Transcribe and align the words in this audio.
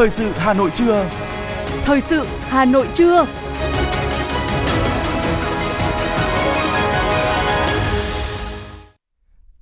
Thời 0.00 0.10
sự 0.10 0.30
Hà 0.36 0.54
Nội 0.54 0.70
trưa. 0.74 1.10
Thời 1.84 2.00
sự 2.00 2.26
Hà 2.40 2.64
Nội 2.64 2.88
trưa. 2.94 3.26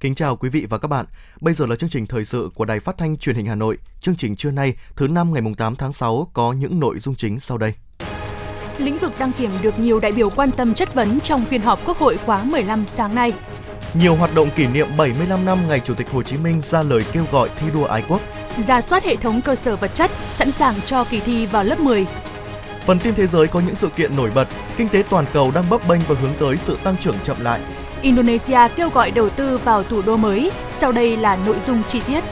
Kính 0.01 0.15
chào 0.15 0.37
quý 0.37 0.49
vị 0.49 0.67
và 0.71 0.79
các 0.79 0.89
bạn. 0.89 1.07
Bây 1.41 1.55
giờ 1.55 1.67
là 1.67 1.77
chương 1.77 1.91
trình 1.91 2.07
thời 2.07 2.25
sự 2.25 2.51
của 2.55 2.65
Đài 2.65 2.81
Phát 2.81 2.99
thanh 2.99 3.17
Truyền 3.17 3.37
hình 3.37 3.47
Hà 3.47 3.55
Nội. 3.55 3.79
Chương 4.01 4.17
trình 4.17 4.37
trưa 4.37 4.51
nay, 4.51 4.75
thứ 4.97 5.09
năm 5.09 5.33
ngày 5.33 5.43
8 5.59 5.77
tháng 5.77 5.93
6 5.93 6.31
có 6.33 6.53
những 6.53 6.81
nội 6.81 6.99
dung 6.99 7.15
chính 7.15 7.41
sau 7.41 7.59
đây. 7.59 7.73
Lĩnh 8.79 8.99
vực 8.99 9.13
đăng 9.19 9.33
kiểm 9.33 9.51
được 9.63 9.79
nhiều 9.79 10.01
đại 10.01 10.13
biểu 10.13 10.31
quan 10.31 10.51
tâm 10.51 10.75
chất 10.75 10.95
vấn 10.95 11.21
trong 11.21 11.45
phiên 11.45 11.61
họp 11.61 11.87
Quốc 11.87 11.99
hội 11.99 12.17
khóa 12.17 12.45
15 12.45 12.87
sáng 12.87 13.15
nay. 13.15 13.33
Nhiều 13.95 14.17
hoạt 14.17 14.35
động 14.35 14.49
kỷ 14.57 14.67
niệm 14.67 14.89
75 14.97 15.45
năm 15.45 15.59
ngày 15.69 15.81
Chủ 15.81 15.95
tịch 15.95 16.11
Hồ 16.11 16.23
Chí 16.23 16.37
Minh 16.37 16.61
ra 16.63 16.83
lời 16.83 17.05
kêu 17.13 17.25
gọi 17.33 17.51
thi 17.59 17.67
đua 17.75 17.85
ái 17.85 18.05
quốc. 18.09 18.21
Ra 18.67 18.81
soát 18.81 19.05
hệ 19.05 19.17
thống 19.17 19.41
cơ 19.41 19.55
sở 19.55 19.77
vật 19.77 19.91
chất, 19.95 20.11
sẵn 20.31 20.53
sàng 20.53 20.75
cho 20.87 21.05
kỳ 21.05 21.21
thi 21.21 21.47
vào 21.47 21.65
lớp 21.65 21.81
10. 21.81 22.07
Phần 22.87 22.99
tin 22.99 23.15
thế 23.15 23.27
giới 23.27 23.47
có 23.47 23.61
những 23.61 23.75
sự 23.75 23.89
kiện 23.89 24.17
nổi 24.17 24.31
bật, 24.35 24.49
kinh 24.77 24.89
tế 24.89 25.03
toàn 25.11 25.25
cầu 25.33 25.51
đang 25.55 25.71
bấp 25.71 25.89
bênh 25.89 26.01
và 26.09 26.15
hướng 26.23 26.33
tới 26.41 26.57
sự 26.57 26.79
tăng 26.85 26.97
trưởng 26.97 27.17
chậm 27.23 27.37
lại. 27.41 27.61
Indonesia 28.03 28.59
kêu 28.77 28.89
gọi 28.89 29.11
đầu 29.11 29.29
tư 29.29 29.59
vào 29.59 29.83
thủ 29.83 30.03
đô 30.03 30.17
mới. 30.17 30.51
Sau 30.71 30.93
đây 30.93 31.17
là 31.17 31.39
nội 31.47 31.57
dung 31.67 31.83
chi 31.89 32.01
tiết. 32.07 32.25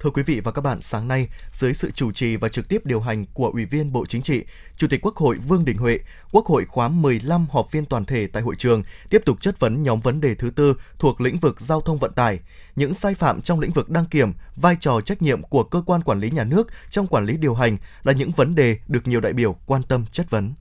Thưa 0.00 0.10
quý 0.10 0.22
vị 0.22 0.40
và 0.40 0.52
các 0.52 0.62
bạn, 0.62 0.80
sáng 0.80 1.08
nay, 1.08 1.28
dưới 1.52 1.74
sự 1.74 1.90
chủ 1.90 2.12
trì 2.12 2.36
và 2.36 2.48
trực 2.48 2.68
tiếp 2.68 2.86
điều 2.86 3.00
hành 3.00 3.26
của 3.34 3.50
Ủy 3.52 3.64
viên 3.64 3.92
Bộ 3.92 4.06
Chính 4.06 4.22
trị, 4.22 4.44
Chủ 4.76 4.86
tịch 4.90 5.00
Quốc 5.02 5.16
hội 5.16 5.36
Vương 5.36 5.64
Đình 5.64 5.78
Huệ, 5.78 5.98
Quốc 6.32 6.46
hội 6.46 6.64
khóa 6.64 6.88
15 6.88 7.46
họp 7.50 7.72
viên 7.72 7.84
toàn 7.84 8.04
thể 8.04 8.26
tại 8.26 8.42
hội 8.42 8.54
trường 8.58 8.82
tiếp 9.10 9.22
tục 9.24 9.40
chất 9.40 9.60
vấn 9.60 9.82
nhóm 9.82 10.00
vấn 10.00 10.20
đề 10.20 10.34
thứ 10.34 10.50
tư 10.50 10.74
thuộc 10.98 11.20
lĩnh 11.20 11.38
vực 11.38 11.60
giao 11.60 11.80
thông 11.80 11.98
vận 11.98 12.12
tải, 12.12 12.38
những 12.76 12.94
sai 12.94 13.14
phạm 13.14 13.40
trong 13.40 13.60
lĩnh 13.60 13.72
vực 13.72 13.90
đăng 13.90 14.06
kiểm, 14.06 14.32
vai 14.56 14.76
trò 14.80 15.00
trách 15.00 15.22
nhiệm 15.22 15.42
của 15.42 15.64
cơ 15.64 15.82
quan 15.86 16.02
quản 16.02 16.20
lý 16.20 16.30
nhà 16.30 16.44
nước 16.44 16.68
trong 16.90 17.06
quản 17.06 17.24
lý 17.24 17.36
điều 17.36 17.54
hành 17.54 17.76
là 18.02 18.12
những 18.12 18.30
vấn 18.30 18.54
đề 18.54 18.78
được 18.88 19.06
nhiều 19.06 19.20
đại 19.20 19.32
biểu 19.32 19.56
quan 19.66 19.82
tâm 19.82 20.04
chất 20.12 20.30
vấn. 20.30 20.54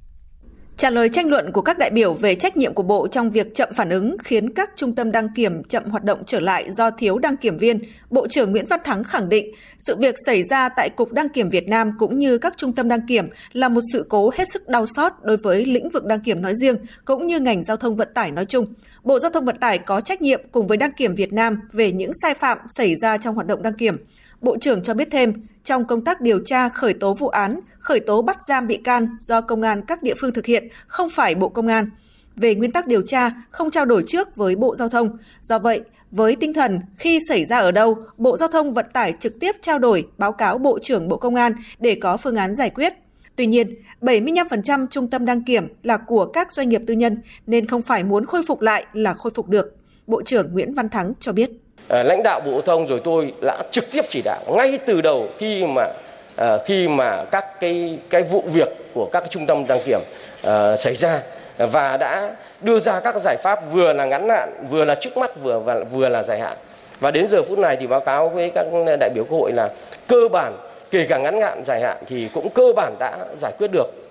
Trả 0.77 0.89
lời 0.89 1.09
tranh 1.09 1.29
luận 1.29 1.51
của 1.51 1.61
các 1.61 1.77
đại 1.77 1.89
biểu 1.89 2.13
về 2.13 2.35
trách 2.35 2.57
nhiệm 2.57 2.73
của 2.73 2.83
Bộ 2.83 3.07
trong 3.07 3.31
việc 3.31 3.55
chậm 3.55 3.69
phản 3.75 3.89
ứng 3.89 4.17
khiến 4.23 4.53
các 4.53 4.71
trung 4.75 4.95
tâm 4.95 5.11
đăng 5.11 5.33
kiểm 5.35 5.63
chậm 5.63 5.83
hoạt 5.83 6.03
động 6.03 6.23
trở 6.25 6.39
lại 6.39 6.71
do 6.71 6.91
thiếu 6.91 7.17
đăng 7.17 7.37
kiểm 7.37 7.57
viên, 7.57 7.79
Bộ 8.09 8.27
trưởng 8.27 8.51
Nguyễn 8.51 8.65
Văn 8.65 8.79
Thắng 8.83 9.03
khẳng 9.03 9.29
định 9.29 9.51
sự 9.77 9.95
việc 9.95 10.15
xảy 10.25 10.43
ra 10.43 10.69
tại 10.69 10.89
Cục 10.89 11.13
Đăng 11.13 11.29
kiểm 11.29 11.49
Việt 11.49 11.67
Nam 11.67 11.91
cũng 11.99 12.19
như 12.19 12.37
các 12.37 12.53
trung 12.57 12.73
tâm 12.73 12.87
đăng 12.87 13.07
kiểm 13.07 13.29
là 13.53 13.69
một 13.69 13.81
sự 13.93 14.05
cố 14.09 14.31
hết 14.33 14.49
sức 14.49 14.67
đau 14.67 14.85
xót 14.85 15.11
đối 15.21 15.37
với 15.37 15.65
lĩnh 15.65 15.89
vực 15.89 16.05
đăng 16.05 16.19
kiểm 16.19 16.41
nói 16.41 16.53
riêng 16.55 16.75
cũng 17.05 17.27
như 17.27 17.39
ngành 17.39 17.63
giao 17.63 17.77
thông 17.77 17.95
vận 17.95 18.07
tải 18.13 18.31
nói 18.31 18.45
chung. 18.45 18.65
Bộ 19.03 19.19
Giao 19.19 19.31
thông 19.31 19.45
Vận 19.45 19.57
tải 19.57 19.77
có 19.77 20.01
trách 20.01 20.21
nhiệm 20.21 20.41
cùng 20.51 20.67
với 20.67 20.77
đăng 20.77 20.91
kiểm 20.91 21.15
Việt 21.15 21.33
Nam 21.33 21.59
về 21.71 21.91
những 21.91 22.11
sai 22.21 22.33
phạm 22.33 22.57
xảy 22.69 22.95
ra 22.95 23.17
trong 23.17 23.35
hoạt 23.35 23.47
động 23.47 23.61
đăng 23.61 23.73
kiểm. 23.73 23.97
Bộ 24.41 24.57
trưởng 24.57 24.83
cho 24.83 24.93
biết 24.93 25.07
thêm, 25.11 25.33
trong 25.63 25.85
công 25.85 26.03
tác 26.03 26.21
điều 26.21 26.39
tra 26.45 26.69
khởi 26.69 26.93
tố 26.93 27.13
vụ 27.13 27.27
án, 27.27 27.59
khởi 27.79 27.99
tố 27.99 28.21
bắt 28.21 28.37
giam 28.41 28.67
bị 28.67 28.77
can 28.77 29.07
do 29.21 29.41
công 29.41 29.61
an 29.61 29.81
các 29.87 30.03
địa 30.03 30.13
phương 30.21 30.33
thực 30.33 30.45
hiện, 30.45 30.67
không 30.87 31.09
phải 31.09 31.35
Bộ 31.35 31.49
Công 31.49 31.67
an. 31.67 31.89
Về 32.35 32.55
nguyên 32.55 32.71
tắc 32.71 32.87
điều 32.87 33.01
tra, 33.01 33.31
không 33.51 33.71
trao 33.71 33.85
đổi 33.85 34.03
trước 34.07 34.35
với 34.35 34.55
Bộ 34.55 34.75
Giao 34.75 34.89
thông. 34.89 35.17
Do 35.41 35.59
vậy, 35.59 35.81
với 36.11 36.35
tinh 36.35 36.53
thần 36.53 36.79
khi 36.97 37.19
xảy 37.29 37.45
ra 37.45 37.59
ở 37.59 37.71
đâu, 37.71 37.97
Bộ 38.17 38.37
Giao 38.37 38.49
thông 38.49 38.73
Vận 38.73 38.85
tải 38.93 39.13
trực 39.19 39.39
tiếp 39.39 39.55
trao 39.61 39.79
đổi, 39.79 40.07
báo 40.17 40.31
cáo 40.31 40.57
Bộ 40.57 40.79
trưởng 40.81 41.07
Bộ 41.07 41.17
Công 41.17 41.35
an 41.35 41.53
để 41.79 41.97
có 42.01 42.17
phương 42.17 42.35
án 42.35 42.55
giải 42.55 42.69
quyết. 42.69 42.93
Tuy 43.35 43.45
nhiên, 43.45 43.67
75% 44.01 44.87
trung 44.87 45.09
tâm 45.09 45.25
đăng 45.25 45.43
kiểm 45.43 45.67
là 45.83 45.97
của 45.97 46.25
các 46.25 46.51
doanh 46.51 46.69
nghiệp 46.69 46.81
tư 46.87 46.93
nhân 46.93 47.17
nên 47.47 47.65
không 47.65 47.81
phải 47.81 48.03
muốn 48.03 48.25
khôi 48.25 48.41
phục 48.47 48.61
lại 48.61 48.85
là 48.93 49.13
khôi 49.13 49.31
phục 49.35 49.49
được. 49.49 49.75
Bộ 50.07 50.21
trưởng 50.21 50.53
Nguyễn 50.53 50.73
Văn 50.73 50.89
Thắng 50.89 51.13
cho 51.19 51.33
biết. 51.33 51.51
Ờ, 51.87 52.03
lãnh 52.03 52.23
đạo 52.23 52.39
bộ 52.39 52.61
thông 52.61 52.87
rồi 52.87 53.01
tôi 53.03 53.33
đã 53.41 53.57
trực 53.71 53.91
tiếp 53.91 54.05
chỉ 54.09 54.21
đạo 54.25 54.39
ngay 54.47 54.79
từ 54.85 55.01
đầu 55.01 55.27
khi 55.37 55.65
mà 55.65 55.87
ờ, 56.35 56.63
khi 56.65 56.87
mà 56.87 57.23
các 57.31 57.59
cái 57.59 57.99
cái 58.09 58.23
vụ 58.23 58.43
việc 58.53 58.67
của 58.93 59.09
các 59.11 59.23
trung 59.29 59.45
tâm 59.45 59.67
đăng 59.67 59.79
kiểm 59.85 59.99
ờ, 60.41 60.75
xảy 60.75 60.95
ra. 60.95 61.19
Và 61.57 61.97
đã 61.97 62.29
đưa 62.61 62.79
ra 62.79 62.99
các 62.99 63.15
giải 63.15 63.37
pháp 63.43 63.59
vừa 63.71 63.93
là 63.93 64.05
ngắn 64.05 64.29
hạn, 64.29 64.49
vừa 64.69 64.85
là 64.85 64.95
trước 64.95 65.17
mắt, 65.17 65.31
vừa, 65.41 65.59
và 65.59 65.79
vừa 65.91 66.09
là 66.09 66.23
dài 66.23 66.39
hạn. 66.39 66.57
Và 66.99 67.11
đến 67.11 67.27
giờ 67.27 67.43
phút 67.43 67.59
này 67.59 67.77
thì 67.79 67.87
báo 67.87 67.99
cáo 67.99 68.29
với 68.29 68.51
các 68.55 68.65
đại 68.99 69.09
biểu 69.09 69.23
quốc 69.23 69.37
hội 69.39 69.51
là 69.51 69.69
cơ 70.07 70.27
bản, 70.31 70.53
kể 70.91 71.05
cả 71.09 71.17
ngắn 71.17 71.41
hạn, 71.41 71.63
dài 71.63 71.81
hạn 71.81 71.97
thì 72.07 72.29
cũng 72.33 72.49
cơ 72.49 72.63
bản 72.75 72.95
đã 72.99 73.17
giải 73.37 73.51
quyết 73.57 73.71
được. 73.71 74.06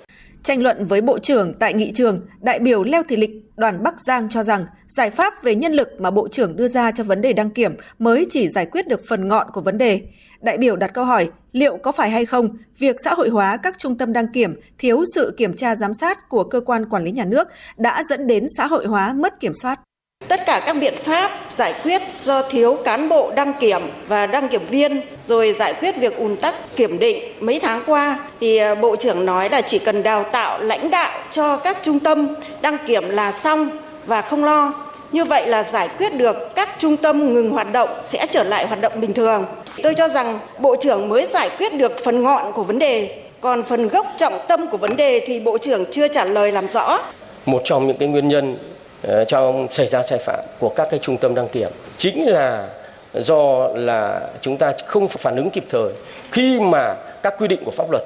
Tranh 0.46 0.62
luận 0.62 0.84
với 0.84 1.00
Bộ 1.00 1.18
trưởng 1.18 1.54
tại 1.58 1.74
nghị 1.74 1.92
trường, 1.92 2.26
đại 2.40 2.58
biểu 2.58 2.84
Leo 2.84 3.02
Thị 3.02 3.16
Lịch, 3.16 3.30
đoàn 3.56 3.82
Bắc 3.82 4.00
Giang 4.00 4.28
cho 4.28 4.42
rằng 4.42 4.66
giải 4.86 5.10
pháp 5.10 5.42
về 5.42 5.54
nhân 5.54 5.72
lực 5.72 5.88
mà 5.98 6.10
Bộ 6.10 6.28
trưởng 6.28 6.56
đưa 6.56 6.68
ra 6.68 6.90
cho 6.90 7.04
vấn 7.04 7.20
đề 7.20 7.32
đăng 7.32 7.50
kiểm 7.50 7.76
mới 7.98 8.26
chỉ 8.30 8.48
giải 8.48 8.66
quyết 8.66 8.88
được 8.88 9.00
phần 9.08 9.28
ngọn 9.28 9.46
của 9.52 9.60
vấn 9.60 9.78
đề. 9.78 10.00
Đại 10.40 10.58
biểu 10.58 10.76
đặt 10.76 10.94
câu 10.94 11.04
hỏi 11.04 11.30
liệu 11.52 11.76
có 11.76 11.92
phải 11.92 12.10
hay 12.10 12.26
không 12.26 12.48
việc 12.78 12.96
xã 13.04 13.14
hội 13.14 13.28
hóa 13.28 13.56
các 13.56 13.78
trung 13.78 13.98
tâm 13.98 14.12
đăng 14.12 14.32
kiểm 14.32 14.60
thiếu 14.78 15.04
sự 15.14 15.34
kiểm 15.36 15.56
tra 15.56 15.76
giám 15.76 15.94
sát 15.94 16.28
của 16.28 16.44
cơ 16.44 16.60
quan 16.60 16.88
quản 16.88 17.04
lý 17.04 17.12
nhà 17.12 17.24
nước 17.24 17.48
đã 17.76 18.02
dẫn 18.08 18.26
đến 18.26 18.46
xã 18.56 18.66
hội 18.66 18.86
hóa 18.86 19.12
mất 19.12 19.40
kiểm 19.40 19.54
soát. 19.54 19.80
Tất 20.28 20.46
cả 20.46 20.62
các 20.66 20.76
biện 20.80 20.94
pháp 21.02 21.30
giải 21.50 21.74
quyết 21.82 22.02
do 22.12 22.42
thiếu 22.42 22.78
cán 22.84 23.08
bộ 23.08 23.32
đăng 23.36 23.52
kiểm 23.60 23.80
và 24.08 24.26
đăng 24.26 24.48
kiểm 24.48 24.66
viên 24.70 25.00
rồi 25.24 25.52
giải 25.52 25.74
quyết 25.74 25.96
việc 25.96 26.16
ùn 26.16 26.36
tắc 26.36 26.54
kiểm 26.76 26.98
định 26.98 27.24
mấy 27.40 27.60
tháng 27.60 27.82
qua 27.86 28.18
thì 28.40 28.56
à, 28.56 28.74
Bộ 28.74 28.96
trưởng 28.96 29.26
nói 29.26 29.48
là 29.48 29.60
chỉ 29.60 29.78
cần 29.78 30.02
đào 30.02 30.24
tạo 30.24 30.62
lãnh 30.62 30.90
đạo 30.90 31.10
cho 31.30 31.56
các 31.56 31.76
trung 31.82 32.00
tâm 32.00 32.28
đăng 32.60 32.76
kiểm 32.86 33.08
là 33.08 33.32
xong 33.32 33.68
và 34.06 34.22
không 34.22 34.44
lo. 34.44 34.72
Như 35.12 35.24
vậy 35.24 35.46
là 35.46 35.62
giải 35.62 35.88
quyết 35.98 36.14
được 36.14 36.54
các 36.54 36.68
trung 36.78 36.96
tâm 36.96 37.34
ngừng 37.34 37.50
hoạt 37.50 37.72
động 37.72 37.88
sẽ 38.04 38.26
trở 38.30 38.42
lại 38.42 38.66
hoạt 38.66 38.80
động 38.80 39.00
bình 39.00 39.12
thường. 39.12 39.44
Tôi 39.82 39.94
cho 39.94 40.08
rằng 40.08 40.38
Bộ 40.58 40.76
trưởng 40.80 41.08
mới 41.08 41.26
giải 41.26 41.50
quyết 41.58 41.74
được 41.74 42.04
phần 42.04 42.22
ngọn 42.22 42.52
của 42.52 42.62
vấn 42.62 42.78
đề, 42.78 43.18
còn 43.40 43.62
phần 43.62 43.88
gốc 43.88 44.06
trọng 44.16 44.38
tâm 44.48 44.66
của 44.66 44.76
vấn 44.76 44.96
đề 44.96 45.24
thì 45.26 45.40
Bộ 45.40 45.58
trưởng 45.58 45.84
chưa 45.90 46.08
trả 46.08 46.24
lời 46.24 46.52
làm 46.52 46.68
rõ. 46.68 46.98
Một 47.46 47.60
trong 47.64 47.86
những 47.86 47.96
cái 47.96 48.08
nguyên 48.08 48.28
nhân 48.28 48.58
Ờ, 49.02 49.24
trong 49.24 49.66
xảy 49.70 49.86
ra 49.86 50.02
sai 50.02 50.18
phạm 50.18 50.44
của 50.58 50.68
các 50.68 50.88
cái 50.90 51.00
trung 51.02 51.16
tâm 51.16 51.34
đăng 51.34 51.48
kiểm 51.48 51.68
chính 51.96 52.28
là 52.28 52.68
do 53.14 53.68
là 53.74 54.20
chúng 54.40 54.56
ta 54.56 54.72
không 54.86 55.08
phản 55.08 55.36
ứng 55.36 55.50
kịp 55.50 55.64
thời 55.68 55.92
khi 56.32 56.60
mà 56.60 56.94
các 57.22 57.34
quy 57.38 57.48
định 57.48 57.64
của 57.64 57.70
pháp 57.70 57.90
luật 57.90 58.02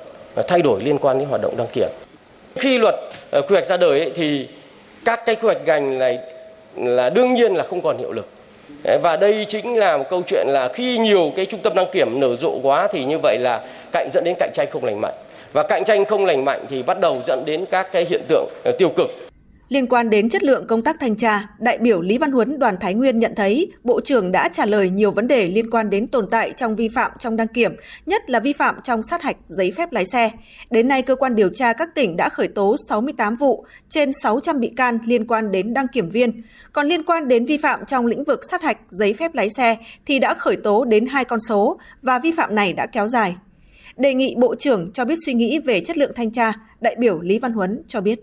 thay 0.48 0.62
đổi 0.62 0.82
liên 0.82 0.98
quan 0.98 1.18
đến 1.18 1.28
hoạt 1.28 1.40
động 1.42 1.56
đăng 1.56 1.66
kiểm. 1.72 1.88
Khi 2.56 2.78
luật 2.78 2.94
ờ, 3.30 3.42
quy 3.42 3.52
hoạch 3.54 3.66
ra 3.66 3.76
đời 3.76 4.00
ấy, 4.00 4.12
thì 4.14 4.48
các 5.04 5.26
cái 5.26 5.34
quy 5.34 5.46
hoạch 5.46 5.66
ngành 5.66 5.98
này 5.98 6.18
là 6.76 7.10
đương 7.10 7.34
nhiên 7.34 7.54
là 7.54 7.64
không 7.64 7.82
còn 7.82 7.98
hiệu 7.98 8.12
lực. 8.12 8.28
Ờ, 8.84 8.98
và 9.02 9.16
đây 9.16 9.44
chính 9.48 9.78
là 9.78 9.96
một 9.96 10.04
câu 10.10 10.22
chuyện 10.26 10.46
là 10.48 10.68
khi 10.68 10.98
nhiều 10.98 11.32
cái 11.36 11.46
trung 11.46 11.60
tâm 11.60 11.74
đăng 11.74 11.90
kiểm 11.92 12.20
nở 12.20 12.36
rộ 12.36 12.58
quá 12.62 12.88
thì 12.92 13.04
như 13.04 13.18
vậy 13.22 13.38
là 13.38 13.60
cạnh 13.92 14.08
dẫn 14.10 14.24
đến 14.24 14.34
cạnh 14.38 14.50
tranh 14.54 14.68
không 14.70 14.84
lành 14.84 15.00
mạnh. 15.00 15.14
Và 15.52 15.62
cạnh 15.62 15.84
tranh 15.84 16.04
không 16.04 16.26
lành 16.26 16.44
mạnh 16.44 16.64
thì 16.70 16.82
bắt 16.82 17.00
đầu 17.00 17.22
dẫn 17.26 17.44
đến 17.44 17.64
các 17.70 17.92
cái 17.92 18.06
hiện 18.10 18.22
tượng 18.28 18.48
tiêu 18.78 18.88
cực 18.96 19.29
Liên 19.70 19.86
quan 19.86 20.10
đến 20.10 20.28
chất 20.28 20.42
lượng 20.42 20.66
công 20.66 20.82
tác 20.82 21.00
thanh 21.00 21.16
tra, 21.16 21.48
đại 21.58 21.78
biểu 21.78 22.00
Lý 22.00 22.18
Văn 22.18 22.32
Huấn 22.32 22.58
đoàn 22.58 22.76
Thái 22.80 22.94
Nguyên 22.94 23.18
nhận 23.18 23.34
thấy 23.36 23.72
Bộ 23.84 24.00
trưởng 24.00 24.32
đã 24.32 24.48
trả 24.48 24.66
lời 24.66 24.90
nhiều 24.90 25.10
vấn 25.10 25.28
đề 25.28 25.48
liên 25.48 25.70
quan 25.70 25.90
đến 25.90 26.06
tồn 26.06 26.26
tại 26.30 26.52
trong 26.56 26.76
vi 26.76 26.88
phạm 26.88 27.12
trong 27.18 27.36
đăng 27.36 27.48
kiểm, 27.48 27.76
nhất 28.06 28.30
là 28.30 28.40
vi 28.40 28.52
phạm 28.52 28.76
trong 28.84 29.02
sát 29.02 29.22
hạch 29.22 29.36
giấy 29.48 29.72
phép 29.76 29.92
lái 29.92 30.04
xe. 30.06 30.30
Đến 30.70 30.88
nay, 30.88 31.02
cơ 31.02 31.14
quan 31.14 31.34
điều 31.34 31.48
tra 31.48 31.72
các 31.72 31.94
tỉnh 31.94 32.16
đã 32.16 32.28
khởi 32.28 32.48
tố 32.48 32.76
68 32.88 33.36
vụ, 33.36 33.64
trên 33.88 34.12
600 34.12 34.60
bị 34.60 34.72
can 34.76 34.98
liên 35.06 35.26
quan 35.26 35.52
đến 35.52 35.74
đăng 35.74 35.88
kiểm 35.88 36.10
viên. 36.10 36.42
Còn 36.72 36.86
liên 36.86 37.02
quan 37.02 37.28
đến 37.28 37.46
vi 37.46 37.56
phạm 37.56 37.84
trong 37.86 38.06
lĩnh 38.06 38.24
vực 38.24 38.40
sát 38.50 38.62
hạch 38.62 38.78
giấy 38.88 39.12
phép 39.12 39.34
lái 39.34 39.48
xe 39.56 39.76
thì 40.06 40.18
đã 40.18 40.34
khởi 40.34 40.56
tố 40.56 40.84
đến 40.84 41.06
hai 41.06 41.24
con 41.24 41.40
số 41.48 41.78
và 42.02 42.18
vi 42.18 42.32
phạm 42.32 42.54
này 42.54 42.72
đã 42.72 42.86
kéo 42.86 43.08
dài. 43.08 43.36
Đề 43.96 44.14
nghị 44.14 44.34
Bộ 44.38 44.54
trưởng 44.54 44.90
cho 44.92 45.04
biết 45.04 45.16
suy 45.26 45.34
nghĩ 45.34 45.58
về 45.58 45.80
chất 45.80 45.98
lượng 45.98 46.12
thanh 46.16 46.30
tra, 46.30 46.52
đại 46.80 46.96
biểu 46.98 47.20
Lý 47.20 47.38
Văn 47.38 47.52
Huấn 47.52 47.82
cho 47.88 48.00
biết. 48.00 48.20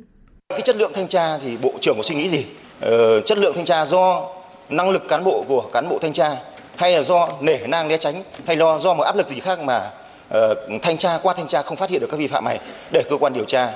Cái 0.57 0.61
chất 0.61 0.75
lượng 0.75 0.91
thanh 0.93 1.07
tra 1.07 1.37
thì 1.37 1.57
Bộ 1.61 1.71
trưởng 1.81 1.97
có 1.97 2.03
suy 2.03 2.15
nghĩ 2.15 2.29
gì? 2.29 2.45
Ờ, 2.81 3.21
chất 3.21 3.37
lượng 3.37 3.53
thanh 3.55 3.65
tra 3.65 3.85
do 3.85 4.23
năng 4.69 4.89
lực 4.89 5.07
cán 5.07 5.23
bộ 5.23 5.43
của 5.47 5.61
cán 5.73 5.89
bộ 5.89 5.97
thanh 6.01 6.13
tra 6.13 6.29
hay 6.75 6.91
là 6.91 7.03
do 7.03 7.29
nể 7.41 7.57
nang 7.67 7.87
né 7.87 7.97
tránh 7.97 8.23
hay 8.45 8.55
lo 8.55 8.79
do 8.79 8.93
một 8.93 9.03
áp 9.03 9.15
lực 9.15 9.27
gì 9.27 9.39
khác 9.39 9.59
mà 9.59 9.89
uh, 10.37 10.57
thanh 10.81 10.97
tra 10.97 11.19
qua 11.23 11.33
thanh 11.33 11.47
tra 11.47 11.61
không 11.61 11.77
phát 11.77 11.89
hiện 11.89 12.01
được 12.01 12.07
các 12.11 12.17
vi 12.17 12.27
phạm 12.27 12.45
này 12.45 12.59
để 12.91 13.03
cơ 13.09 13.17
quan 13.17 13.33
điều 13.33 13.43
tra 13.43 13.69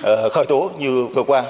uh, 0.00 0.32
khởi 0.32 0.46
tố 0.46 0.70
như 0.78 1.06
vừa 1.14 1.22
qua. 1.22 1.44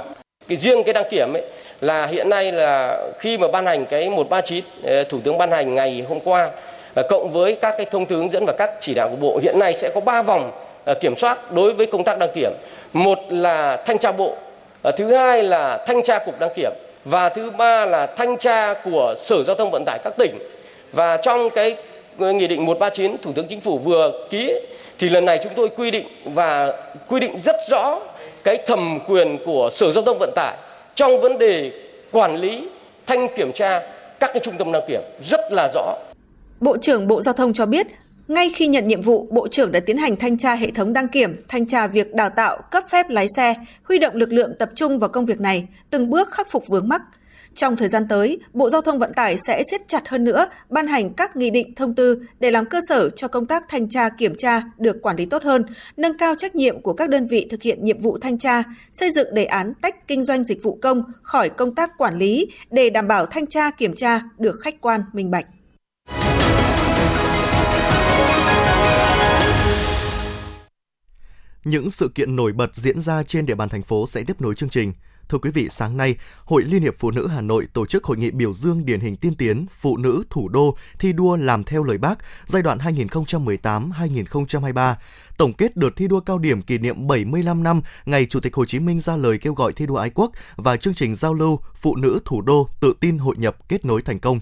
Cái 0.49 0.57
riêng 0.57 0.83
cái 0.85 0.93
đăng 0.93 1.11
kiểm 1.11 1.33
ấy 1.33 1.43
là 1.81 2.07
hiện 2.07 2.29
nay 2.29 2.53
là 2.53 3.03
khi 3.19 3.39
mà 3.39 3.49
ban 3.49 3.67
hành 3.67 3.87
cái 3.87 4.11
139 4.11 4.65
ờ, 4.83 5.05
thủ 5.05 5.21
tướng 5.25 5.39
ban 5.39 5.51
hành 5.51 5.75
ngày 5.75 6.05
hôm 6.09 6.21
qua 6.21 6.51
cộng 7.09 7.31
với 7.31 7.55
các 7.55 7.75
cái 7.77 7.87
thông 7.91 8.07
tư 8.07 8.17
hướng 8.17 8.31
dẫn 8.31 8.47
và 8.47 8.53
các 8.59 8.71
chỉ 8.81 8.95
đạo 8.95 9.09
của 9.11 9.17
bộ 9.17 9.41
hiện 9.43 9.59
nay 9.59 9.75
sẽ 9.75 9.91
có 9.95 10.01
3 10.01 10.23
vòng 10.23 10.53
kiểm 11.01 11.17
soát 11.17 11.53
đối 11.53 11.73
với 11.75 11.87
công 11.87 12.05
tác 12.05 12.19
đăng 12.19 12.31
kiểm. 12.35 12.53
Một 12.93 13.19
là 13.29 13.77
thanh 13.77 13.99
tra 13.99 14.13
bộ 14.13 14.37
Ờ, 14.83 14.91
thứ 14.91 15.15
hai 15.15 15.43
là 15.43 15.85
thanh 15.87 16.03
tra 16.03 16.19
cục 16.19 16.41
đăng 16.41 16.51
kiểm 16.57 16.73
và 17.05 17.29
thứ 17.29 17.51
ba 17.51 17.87
là 17.87 18.07
thanh 18.07 18.39
tra 18.39 18.75
của 18.85 19.15
sở 19.19 19.43
giao 19.43 19.57
thông 19.57 19.71
vận 19.71 19.85
tải 19.87 19.99
các 20.05 20.15
tỉnh. 20.19 20.39
Và 20.93 21.17
trong 21.17 21.51
cái 21.51 21.77
ờ, 22.19 22.33
nghị 22.33 22.47
định 22.47 22.67
139 22.67 23.17
thủ 23.23 23.33
tướng 23.33 23.49
chính 23.49 23.61
phủ 23.61 23.79
vừa 23.79 24.27
ký 24.31 24.53
thì 24.99 25.09
lần 25.09 25.25
này 25.25 25.41
chúng 25.43 25.53
tôi 25.57 25.69
quy 25.69 25.91
định 25.91 26.07
và 26.25 26.73
quy 27.09 27.21
định 27.21 27.37
rất 27.37 27.57
rõ 27.71 28.01
cái 28.45 28.57
thẩm 28.67 28.99
quyền 29.07 29.39
của 29.47 29.69
sở 29.73 29.93
giao 29.93 30.05
thông 30.05 30.19
vận 30.19 30.31
tải 30.35 30.57
trong 30.95 31.21
vấn 31.21 31.39
đề 31.39 31.71
quản 32.13 32.37
lý, 32.37 32.69
thanh 33.07 33.29
kiểm 33.37 33.53
tra 33.53 33.81
các 34.21 34.31
cái 34.35 34.41
trung 34.41 34.55
tâm 34.59 34.73
đăng 34.73 34.83
kiểm 34.89 35.01
rất 35.23 35.41
là 35.51 35.69
rõ. 35.75 35.95
Bộ 36.61 36.77
trưởng 36.81 37.09
Bộ 37.09 37.23
Giao 37.23 37.35
thông 37.35 37.53
cho 37.53 37.67
biết 37.67 37.87
ngay 38.29 38.51
khi 38.55 38.67
nhận 38.67 38.89
nhiệm 38.89 39.03
vụ, 39.03 39.29
Bộ 39.31 39.49
trưởng 39.49 39.73
đã 39.73 39.81
tiến 39.81 39.97
hành 39.97 40.17
thanh 40.17 40.39
tra 40.39 40.55
hệ 40.55 40.71
thống 40.71 40.93
đăng 40.93 41.09
kiểm, 41.09 41.37
thanh 41.49 41.67
tra 41.67 41.87
việc 41.87 42.15
đào 42.15 42.31
tạo, 42.31 42.63
cấp 42.71 42.85
phép 42.91 43.11
lái 43.11 43.27
xe, 43.37 43.55
huy 43.83 43.99
động 43.99 44.15
lực 44.15 44.33
lượng 44.33 44.53
tập 44.59 44.71
trung 44.75 44.99
vào 44.99 45.11
công 45.11 45.27
việc 45.27 45.41
này, 45.41 45.69
từng 45.91 46.11
bước 46.11 46.31
khắc 46.31 46.51
phục 46.51 46.69
vướng 46.69 46.89
mắc. 46.89 47.03
Trong 47.55 47.77
thời 47.77 47.89
gian 47.89 48.07
tới, 48.09 48.39
Bộ 48.53 48.71
Giao 48.71 48.81
thông 48.81 48.99
Vận 48.99 49.13
tải 49.13 49.37
sẽ 49.39 49.63
siết 49.71 49.89
chặt 49.89 50.09
hơn 50.09 50.25
nữa, 50.25 50.47
ban 50.71 50.87
hành 50.87 51.15
các 51.15 51.37
nghị 51.37 51.51
định 51.51 51.75
thông 51.75 51.95
tư 51.95 52.23
để 52.41 52.51
làm 52.51 52.67
cơ 52.67 52.81
sở 52.89 53.11
cho 53.11 53.29
công 53.29 53.47
tác 53.47 53.65
thanh 53.69 53.89
tra 53.89 54.09
kiểm 54.09 54.35
tra 54.39 54.63
được 54.79 55.03
quản 55.03 55.17
lý 55.17 55.27
tốt 55.27 55.43
hơn, 55.43 55.65
nâng 55.97 56.19
cao 56.19 56.35
trách 56.35 56.55
nhiệm 56.55 56.81
của 56.81 56.93
các 56.93 57.11
đơn 57.11 57.27
vị 57.27 57.47
thực 57.51 57.63
hiện 57.63 57.85
nhiệm 57.85 58.01
vụ 58.01 58.19
thanh 58.19 58.39
tra, 58.39 58.63
xây 58.93 59.11
dựng 59.11 59.35
đề 59.35 59.45
án 59.45 59.75
tách 59.75 60.09
kinh 60.09 60.23
doanh 60.23 60.45
dịch 60.45 60.63
vụ 60.63 60.79
công 60.83 61.03
khỏi 61.23 61.49
công 61.49 61.75
tác 61.75 61.99
quản 61.99 62.19
lý 62.19 62.47
để 62.71 62.91
đảm 62.91 63.09
bảo 63.09 63.27
thanh 63.27 63.47
tra 63.47 63.71
kiểm 63.71 63.95
tra 63.95 64.21
được 64.39 64.61
khách 64.61 64.81
quan 64.81 65.01
minh 65.13 65.31
bạch. 65.31 65.47
Những 71.65 71.91
sự 71.91 72.09
kiện 72.09 72.37
nổi 72.37 72.53
bật 72.53 72.75
diễn 72.75 73.01
ra 73.01 73.23
trên 73.23 73.47
địa 73.47 73.55
bàn 73.55 73.69
thành 73.69 73.83
phố 73.83 74.07
sẽ 74.07 74.25
tiếp 74.25 74.41
nối 74.41 74.55
chương 74.55 74.69
trình. 74.69 74.93
Thưa 75.29 75.39
quý 75.39 75.51
vị, 75.51 75.69
sáng 75.71 75.97
nay, 75.97 76.17
Hội 76.45 76.63
Liên 76.63 76.83
hiệp 76.83 76.95
Phụ 76.99 77.11
nữ 77.11 77.27
Hà 77.27 77.41
Nội 77.41 77.67
tổ 77.73 77.87
chức 77.87 78.05
hội 78.05 78.17
nghị 78.17 78.31
biểu 78.31 78.55
dương 78.55 78.85
điển 78.85 79.01
hình 79.01 79.17
tiên 79.17 79.35
tiến 79.35 79.67
phụ 79.71 79.97
nữ 79.97 80.25
thủ 80.31 80.49
đô 80.49 80.77
thi 80.99 81.13
đua 81.13 81.37
làm 81.37 81.65
theo 81.65 81.83
lời 81.83 81.99
Bác 81.99 82.19
giai 82.47 82.63
đoạn 82.63 82.79
2018-2023. 82.79 84.95
Tổng 85.39 85.53
kết 85.53 85.77
đợt 85.77 85.91
thi 85.97 86.09
đua 86.09 86.21
cao 86.21 86.39
điểm 86.39 86.63
kỷ 86.63 86.79
niệm 86.79 87.07
75 87.07 87.63
năm 87.63 87.81
ngày 88.05 88.27
Chủ 88.27 88.41
tịch 88.41 88.55
Hồ 88.55 88.65
Chí 88.65 88.81
Minh 88.81 89.01
ra 89.01 89.17
lời 89.17 89.39
kêu 89.39 89.55
gọi 89.55 89.73
thi 89.73 89.87
đua 89.87 89.97
ái 89.97 90.11
quốc 90.15 90.33
và 90.57 90.77
chương 90.77 90.95
trình 90.95 91.15
giao 91.15 91.35
lưu 91.35 91.61
Phụ 91.75 91.97
nữ 91.97 92.19
thủ 92.25 92.41
đô 92.41 92.69
tự 92.81 92.95
tin 93.01 93.19
hội 93.19 93.37
nhập 93.39 93.69
kết 93.69 93.85
nối 93.85 94.03
thành 94.03 94.19
công. 94.19 94.41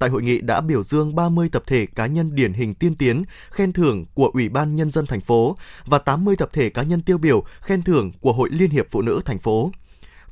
Tại 0.00 0.10
hội 0.10 0.22
nghị 0.22 0.40
đã 0.40 0.60
biểu 0.60 0.84
dương 0.84 1.14
30 1.14 1.48
tập 1.52 1.62
thể 1.66 1.86
cá 1.86 2.06
nhân 2.06 2.34
điển 2.34 2.52
hình 2.52 2.74
tiên 2.74 2.94
tiến, 2.94 3.24
khen 3.50 3.72
thưởng 3.72 4.06
của 4.14 4.30
Ủy 4.34 4.48
ban 4.48 4.76
Nhân 4.76 4.90
dân 4.90 5.06
thành 5.06 5.20
phố 5.20 5.56
và 5.86 5.98
80 5.98 6.36
tập 6.36 6.48
thể 6.52 6.68
cá 6.68 6.82
nhân 6.82 7.02
tiêu 7.02 7.18
biểu, 7.18 7.44
khen 7.60 7.82
thưởng 7.82 8.12
của 8.20 8.32
Hội 8.32 8.50
Liên 8.52 8.70
hiệp 8.70 8.86
Phụ 8.90 9.02
nữ 9.02 9.20
thành 9.24 9.38
phố. 9.38 9.70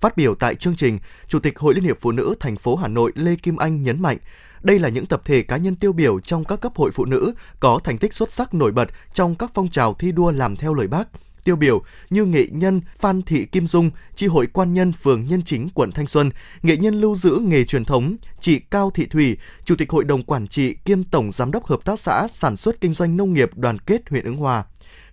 Phát 0.00 0.16
biểu 0.16 0.34
tại 0.34 0.54
chương 0.54 0.76
trình, 0.76 0.98
Chủ 1.28 1.38
tịch 1.38 1.58
Hội 1.58 1.74
Liên 1.74 1.84
hiệp 1.84 1.96
Phụ 2.00 2.12
nữ 2.12 2.34
thành 2.40 2.56
phố 2.56 2.76
Hà 2.76 2.88
Nội 2.88 3.12
Lê 3.14 3.36
Kim 3.36 3.56
Anh 3.56 3.82
nhấn 3.82 4.02
mạnh, 4.02 4.18
đây 4.62 4.78
là 4.78 4.88
những 4.88 5.06
tập 5.06 5.22
thể 5.24 5.42
cá 5.42 5.56
nhân 5.56 5.76
tiêu 5.76 5.92
biểu 5.92 6.20
trong 6.20 6.44
các 6.44 6.60
cấp 6.60 6.72
hội 6.76 6.90
phụ 6.90 7.04
nữ 7.04 7.34
có 7.60 7.80
thành 7.84 7.98
tích 7.98 8.14
xuất 8.14 8.32
sắc 8.32 8.54
nổi 8.54 8.72
bật 8.72 8.88
trong 9.12 9.34
các 9.34 9.50
phong 9.54 9.70
trào 9.70 9.94
thi 9.94 10.12
đua 10.12 10.30
làm 10.30 10.56
theo 10.56 10.74
lời 10.74 10.86
Bác, 10.86 11.08
tiêu 11.48 11.56
biểu 11.56 11.82
như 12.10 12.24
nghệ 12.24 12.46
nhân 12.50 12.80
Phan 12.98 13.22
Thị 13.22 13.44
Kim 13.44 13.66
Dung, 13.66 13.90
tri 14.14 14.26
hội 14.26 14.46
quan 14.46 14.74
nhân 14.74 14.92
phường 14.92 15.26
Nhân 15.28 15.42
Chính, 15.42 15.68
quận 15.74 15.92
Thanh 15.92 16.06
Xuân, 16.06 16.30
nghệ 16.62 16.76
nhân 16.76 17.00
lưu 17.00 17.16
giữ 17.16 17.40
nghề 17.44 17.64
truyền 17.64 17.84
thống, 17.84 18.16
chị 18.40 18.58
Cao 18.58 18.90
Thị 18.90 19.06
Thủy, 19.06 19.36
chủ 19.64 19.76
tịch 19.76 19.90
hội 19.90 20.04
đồng 20.04 20.22
quản 20.22 20.48
trị 20.48 20.74
kiêm 20.84 21.04
tổng 21.04 21.32
giám 21.32 21.50
đốc 21.50 21.66
hợp 21.66 21.84
tác 21.84 22.00
xã 22.00 22.28
sản 22.30 22.56
xuất 22.56 22.80
kinh 22.80 22.94
doanh 22.94 23.16
nông 23.16 23.32
nghiệp 23.32 23.50
đoàn 23.54 23.78
kết 23.78 24.08
huyện 24.10 24.24
Ứng 24.24 24.36
Hòa. 24.36 24.64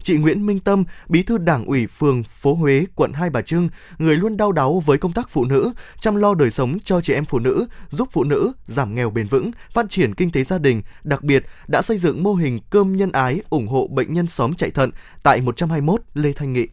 Chị 0.06 0.18
Nguyễn 0.18 0.46
Minh 0.46 0.60
Tâm, 0.60 0.84
bí 1.08 1.24
thư 1.24 1.38
đảng 1.38 1.66
ủy 1.66 1.88
phường 1.88 2.24
phố 2.24 2.54
Huế, 2.54 2.86
quận 2.96 3.14
Hai 3.14 3.30
Bà 3.30 3.42
Trưng, 3.42 3.70
người 3.98 4.16
luôn 4.16 4.38
đau 4.38 4.52
đáu 4.52 4.80
với 4.80 4.98
công 4.98 5.14
tác 5.14 5.30
phụ 5.30 5.46
nữ, 5.46 5.74
chăm 6.00 6.16
lo 6.16 6.34
đời 6.34 6.52
sống 6.52 6.78
cho 6.84 7.02
chị 7.02 7.14
em 7.14 7.26
phụ 7.26 7.40
nữ, 7.40 7.68
giúp 7.90 8.08
phụ 8.12 8.24
nữ 8.24 8.52
giảm 8.68 8.96
nghèo 8.96 9.10
bền 9.10 9.28
vững, 9.28 9.52
phát 9.74 9.86
triển 9.90 10.16
kinh 10.16 10.32
tế 10.32 10.44
gia 10.44 10.58
đình, 10.58 10.82
đặc 11.04 11.24
biệt 11.24 11.46
đã 11.68 11.82
xây 11.82 11.98
dựng 11.98 12.24
mô 12.24 12.34
hình 12.34 12.60
cơm 12.70 12.98
nhân 12.98 13.12
ái 13.12 13.42
ủng 13.50 13.68
hộ 13.68 13.88
bệnh 13.88 14.14
nhân 14.14 14.28
xóm 14.28 14.54
chạy 14.54 14.72
thận 14.72 14.92
tại 15.24 15.42
121 15.42 16.02
Lê 16.14 16.34
Thanh 16.34 16.54
Nghị. 16.54 16.68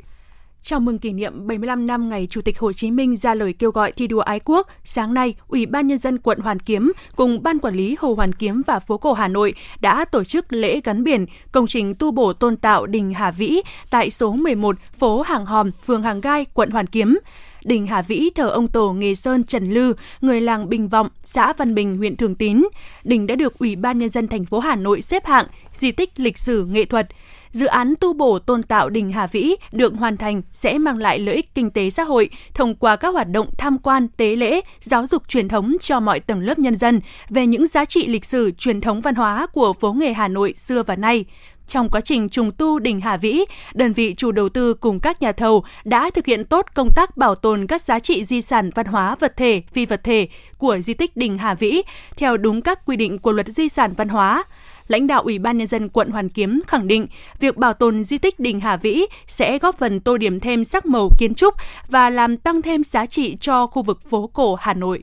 Chào 0.65 0.81
mừng 0.81 0.99
kỷ 0.99 1.13
niệm 1.13 1.47
75 1.47 1.87
năm 1.87 2.09
ngày 2.09 2.27
Chủ 2.31 2.43
tịch 2.43 2.59
Hồ 2.59 2.73
Chí 2.73 2.91
Minh 2.91 3.17
ra 3.17 3.35
lời 3.35 3.53
kêu 3.53 3.71
gọi 3.71 3.93
thi 3.93 4.07
đua 4.07 4.21
ái 4.21 4.41
quốc, 4.45 4.69
sáng 4.85 5.15
nay, 5.15 5.35
Ủy 5.49 5.67
ban 5.67 5.87
Nhân 5.87 5.99
dân 5.99 6.19
quận 6.19 6.39
Hoàn 6.39 6.59
Kiếm 6.59 6.93
cùng 7.17 7.43
Ban 7.43 7.59
Quản 7.59 7.75
lý 7.75 7.97
Hồ 7.99 8.15
Hoàn 8.15 8.33
Kiếm 8.33 8.63
và 8.67 8.81
phố 8.81 8.99
cổ 8.99 9.13
Hà 9.13 9.29
Nội 9.29 9.55
đã 9.81 10.05
tổ 10.05 10.25
chức 10.25 10.53
lễ 10.53 10.81
gắn 10.85 11.05
biển 11.05 11.27
công 11.53 11.67
trình 11.67 11.95
tu 11.95 12.11
bổ 12.11 12.33
tôn 12.33 12.57
tạo 12.57 12.87
đình 12.87 13.15
Hà 13.15 13.31
Vĩ 13.31 13.61
tại 13.91 14.11
số 14.11 14.33
11 14.33 14.77
phố 14.99 15.23
Hàng 15.23 15.47
Hòm, 15.47 15.71
phường 15.87 16.03
Hàng 16.03 16.21
Gai, 16.21 16.47
quận 16.55 16.71
Hoàn 16.71 16.87
Kiếm. 16.87 17.19
Đình 17.65 17.87
Hà 17.87 18.03
Vĩ 18.03 18.31
thờ 18.35 18.49
ông 18.49 18.67
tổ 18.67 18.93
nghề 18.93 19.15
Sơn 19.15 19.45
Trần 19.45 19.71
Lư, 19.71 19.93
người 20.21 20.41
làng 20.41 20.69
Bình 20.69 20.89
Vọng, 20.89 21.09
xã 21.23 21.53
Văn 21.53 21.75
Bình, 21.75 21.97
huyện 21.97 22.17
Thường 22.17 22.35
Tín. 22.35 22.63
Đình 23.05 23.27
đã 23.27 23.35
được 23.35 23.59
Ủy 23.59 23.77
ban 23.77 23.99
Nhân 23.99 24.09
dân 24.09 24.29
thành 24.29 24.45
phố 24.45 24.59
Hà 24.59 24.77
Nội 24.77 25.03
xếp 25.03 25.27
hạng 25.27 25.47
di 25.73 25.93
tích 25.93 26.21
lịch 26.21 26.39
sử 26.39 26.65
nghệ 26.65 26.85
thuật– 26.85 27.09
dự 27.53 27.67
án 27.67 27.95
tu 28.01 28.13
bổ 28.13 28.39
tôn 28.39 28.63
tạo 28.63 28.91
đình 28.91 29.13
Hà 29.13 29.27
Vĩ 29.27 29.55
được 29.73 29.95
hoàn 29.95 30.17
thành 30.17 30.43
sẽ 30.53 30.79
mang 30.79 30.99
lại 30.99 31.19
lợi 31.19 31.35
ích 31.35 31.55
kinh 31.55 31.71
tế 31.71 31.91
xã 31.91 32.03
hội 32.03 32.31
thông 32.55 32.75
qua 32.75 32.97
các 32.97 33.09
hoạt 33.09 33.29
động 33.29 33.47
tham 33.59 33.79
quan, 33.79 34.09
tế 34.09 34.37
lễ, 34.37 34.61
giáo 34.81 35.07
dục 35.07 35.23
truyền 35.29 35.49
thống 35.49 35.77
cho 35.81 36.01
mọi 36.01 36.21
tầng 36.21 36.43
lớp 36.43 36.59
nhân 36.59 36.77
dân 36.77 37.01
về 37.29 37.47
những 37.47 37.67
giá 37.67 37.85
trị 37.85 38.07
lịch 38.07 38.25
sử 38.25 38.51
truyền 38.59 38.81
thống 38.81 39.01
văn 39.01 39.15
hóa 39.15 39.47
của 39.47 39.73
phố 39.73 39.93
nghề 39.93 40.13
Hà 40.13 40.29
Nội 40.29 40.53
xưa 40.57 40.83
và 40.83 40.97
nay. 40.97 41.25
Trong 41.67 41.89
quá 41.89 42.01
trình 42.01 42.29
trùng 42.29 42.53
tu 42.53 42.79
đình 42.79 43.01
Hà 43.01 43.17
Vĩ, 43.17 43.45
đơn 43.75 43.93
vị 43.93 44.15
chủ 44.15 44.33
đầu 44.33 44.49
tư 44.49 44.75
cùng 44.75 45.01
các 45.01 45.23
nhà 45.23 45.33
thầu 45.33 45.65
đã 45.85 46.11
thực 46.11 46.27
hiện 46.27 46.45
tốt 46.45 46.67
công 46.75 46.89
tác 46.97 47.17
bảo 47.17 47.35
tồn 47.35 47.67
các 47.67 47.83
giá 47.83 47.99
trị 47.99 48.25
di 48.25 48.43
sản 48.43 48.71
văn 48.75 48.87
hóa 48.87 49.17
vật 49.21 49.37
thể, 49.37 49.63
phi 49.73 49.87
vật 49.87 50.05
thể 50.05 50.29
của 50.59 50.79
di 50.79 50.95
tích 50.95 51.17
đình 51.17 51.39
Hà 51.39 51.55
Vĩ 51.55 51.83
theo 52.17 52.37
đúng 52.37 52.63
các 52.63 52.87
quy 52.87 52.97
định 52.97 53.19
của 53.19 53.33
luật 53.33 53.49
di 53.49 53.69
sản 53.69 53.93
văn 53.97 54.09
hóa 54.09 54.45
lãnh 54.89 55.07
đạo 55.07 55.23
Ủy 55.23 55.39
ban 55.39 55.59
Nhân 55.59 55.67
dân 55.67 55.89
quận 55.89 56.11
Hoàn 56.11 56.29
Kiếm 56.29 56.61
khẳng 56.67 56.89
định 56.89 57.07
việc 57.41 57.57
bảo 57.57 57.73
tồn 57.73 58.05
di 58.05 58.19
tích 58.19 58.41
Đình 58.41 58.61
Hà 58.61 58.77
Vĩ 58.77 59.07
sẽ 59.27 59.59
góp 59.59 59.79
phần 59.79 60.01
tô 60.01 60.17
điểm 60.17 60.41
thêm 60.41 60.65
sắc 60.65 60.87
màu 60.87 61.09
kiến 61.19 61.35
trúc 61.35 61.55
và 61.89 62.11
làm 62.11 62.37
tăng 62.37 62.63
thêm 62.63 62.85
giá 62.85 63.07
trị 63.07 63.37
cho 63.41 63.67
khu 63.67 63.83
vực 63.83 64.01
phố 64.11 64.31
cổ 64.33 64.55
Hà 64.55 64.75
Nội. 64.75 65.03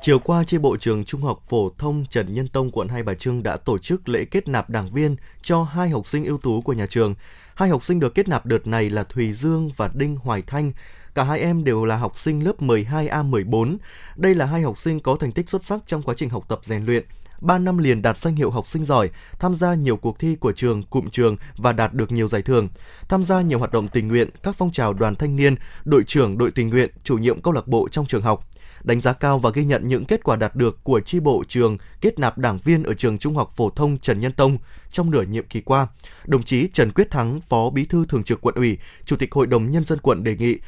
Chiều 0.00 0.18
qua, 0.18 0.44
tri 0.44 0.58
bộ 0.58 0.76
trường 0.76 1.04
Trung 1.04 1.22
học 1.22 1.42
phổ 1.44 1.70
thông 1.78 2.04
Trần 2.10 2.34
Nhân 2.34 2.48
Tông 2.48 2.70
quận 2.70 2.88
Hai 2.88 3.02
Bà 3.02 3.14
Trưng 3.14 3.42
đã 3.42 3.56
tổ 3.56 3.78
chức 3.78 4.08
lễ 4.08 4.24
kết 4.24 4.48
nạp 4.48 4.70
đảng 4.70 4.92
viên 4.92 5.16
cho 5.42 5.62
hai 5.62 5.88
học 5.88 6.06
sinh 6.06 6.24
ưu 6.24 6.38
tú 6.38 6.60
của 6.60 6.72
nhà 6.72 6.86
trường. 6.86 7.14
Hai 7.54 7.68
học 7.68 7.84
sinh 7.84 8.00
được 8.00 8.14
kết 8.14 8.28
nạp 8.28 8.46
đợt 8.46 8.66
này 8.66 8.90
là 8.90 9.04
Thùy 9.04 9.32
Dương 9.32 9.70
và 9.76 9.90
Đinh 9.94 10.16
Hoài 10.16 10.42
Thanh. 10.42 10.72
Cả 11.14 11.24
hai 11.24 11.40
em 11.40 11.64
đều 11.64 11.84
là 11.84 11.96
học 11.96 12.16
sinh 12.16 12.44
lớp 12.44 12.60
12A14. 12.62 13.76
Đây 14.16 14.34
là 14.34 14.46
hai 14.46 14.62
học 14.62 14.78
sinh 14.78 15.00
có 15.00 15.16
thành 15.16 15.32
tích 15.32 15.48
xuất 15.48 15.64
sắc 15.64 15.80
trong 15.86 16.02
quá 16.02 16.14
trình 16.16 16.30
học 16.30 16.44
tập 16.48 16.60
rèn 16.62 16.84
luyện. 16.84 17.04
3 17.44 17.58
năm 17.58 17.78
liền 17.78 18.02
đạt 18.02 18.18
danh 18.18 18.36
hiệu 18.36 18.50
học 18.50 18.68
sinh 18.68 18.84
giỏi, 18.84 19.10
tham 19.38 19.54
gia 19.54 19.74
nhiều 19.74 19.96
cuộc 19.96 20.18
thi 20.18 20.36
của 20.40 20.52
trường, 20.52 20.82
cụm 20.82 21.08
trường 21.08 21.36
và 21.56 21.72
đạt 21.72 21.94
được 21.94 22.12
nhiều 22.12 22.28
giải 22.28 22.42
thưởng. 22.42 22.68
Tham 23.08 23.24
gia 23.24 23.40
nhiều 23.40 23.58
hoạt 23.58 23.72
động 23.72 23.88
tình 23.88 24.08
nguyện, 24.08 24.30
các 24.42 24.54
phong 24.58 24.72
trào 24.72 24.92
đoàn 24.92 25.14
thanh 25.14 25.36
niên, 25.36 25.54
đội 25.84 26.04
trưởng 26.04 26.38
đội 26.38 26.50
tình 26.50 26.70
nguyện, 26.70 26.90
chủ 27.04 27.18
nhiệm 27.18 27.40
câu 27.40 27.52
lạc 27.52 27.66
bộ 27.66 27.88
trong 27.88 28.06
trường 28.06 28.22
học 28.22 28.46
đánh 28.84 29.00
giá 29.00 29.12
cao 29.12 29.38
và 29.38 29.50
ghi 29.50 29.64
nhận 29.64 29.88
những 29.88 30.04
kết 30.04 30.24
quả 30.24 30.36
đạt 30.36 30.56
được 30.56 30.84
của 30.84 31.00
tri 31.00 31.20
bộ 31.20 31.42
trường 31.48 31.76
kết 32.00 32.18
nạp 32.18 32.38
đảng 32.38 32.58
viên 32.58 32.82
ở 32.82 32.94
trường 32.94 33.18
Trung 33.18 33.36
học 33.36 33.50
phổ 33.56 33.70
thông 33.70 33.98
Trần 33.98 34.20
Nhân 34.20 34.32
Tông 34.32 34.58
trong 34.90 35.10
nửa 35.10 35.22
nhiệm 35.22 35.46
kỳ 35.46 35.60
qua. 35.60 35.86
Đồng 36.26 36.42
chí 36.42 36.68
Trần 36.72 36.92
Quyết 36.92 37.10
Thắng, 37.10 37.40
Phó 37.40 37.70
Bí 37.70 37.84
thư 37.84 38.06
Thường 38.08 38.24
trực 38.24 38.40
Quận 38.40 38.54
ủy, 38.54 38.78
Chủ 39.04 39.16
tịch 39.16 39.32
Hội 39.32 39.46
đồng 39.46 39.70
Nhân 39.70 39.84
dân 39.84 39.98
quận 39.98 40.24
đề 40.24 40.36
nghị 40.36 40.58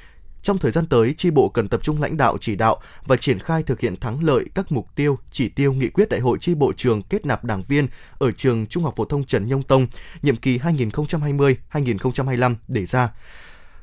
trong 0.47 0.59
thời 0.59 0.71
gian 0.71 0.87
tới, 0.87 1.15
tri 1.15 1.31
bộ 1.31 1.49
cần 1.49 1.69
tập 1.69 1.81
trung 1.83 2.03
lãnh 2.03 2.17
đạo 2.17 2.37
chỉ 2.41 2.57
đạo 2.57 2.81
và 3.07 3.17
triển 3.17 3.39
khai 3.39 3.63
thực 3.63 3.81
hiện 3.81 3.97
thắng 3.97 4.25
lợi 4.25 4.45
các 4.55 4.73
mục 4.73 4.87
tiêu, 4.95 5.19
chỉ 5.31 5.49
tiêu 5.49 5.73
nghị 5.73 5.89
quyết 5.89 6.09
đại 6.09 6.21
hội 6.21 6.39
tri 6.39 6.55
bộ 6.55 6.73
trường 6.73 7.03
kết 7.03 7.27
nạp 7.27 7.45
đảng 7.45 7.63
viên 7.63 7.89
ở 8.19 8.33
trường 8.33 8.67
Trung 8.67 8.85
học 8.85 8.95
phổ 8.97 9.05
thông 9.05 9.25
Trần 9.25 9.49
Nhông 9.49 9.63
Tông 9.63 9.87
nhiệm 10.23 10.37
kỳ 10.37 10.59
2020-2025 10.59 12.55
đề 12.69 12.87
ra. 12.87 13.11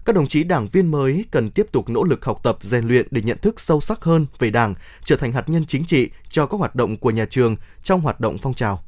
Các 0.06 0.16
đồng 0.16 0.28
chí 0.28 0.44
đảng 0.44 0.68
viên 0.68 0.92
mới 0.92 1.26
cần 1.32 1.52
tiếp 1.52 1.68
tục 1.72 1.90
nỗ 1.90 2.04
lực 2.04 2.26
học 2.26 2.40
tập, 2.44 2.58
rèn 2.62 2.88
luyện 2.88 3.08
để 3.12 3.22
nhận 3.22 3.38
thức 3.38 3.60
sâu 3.60 3.82
sắc 3.82 4.04
hơn 4.04 4.26
về 4.40 4.50
Đảng, 4.50 4.76
trở 5.04 5.16
thành 5.16 5.32
hạt 5.32 5.50
nhân 5.50 5.66
chính 5.66 5.86
trị 5.86 6.10
cho 6.30 6.46
các 6.46 6.58
hoạt 6.58 6.76
động 6.76 6.98
của 6.98 7.12
nhà 7.12 7.26
trường 7.26 7.56
trong 7.84 8.02
hoạt 8.02 8.20
động 8.20 8.38
phong 8.42 8.54
trào. 8.54 8.84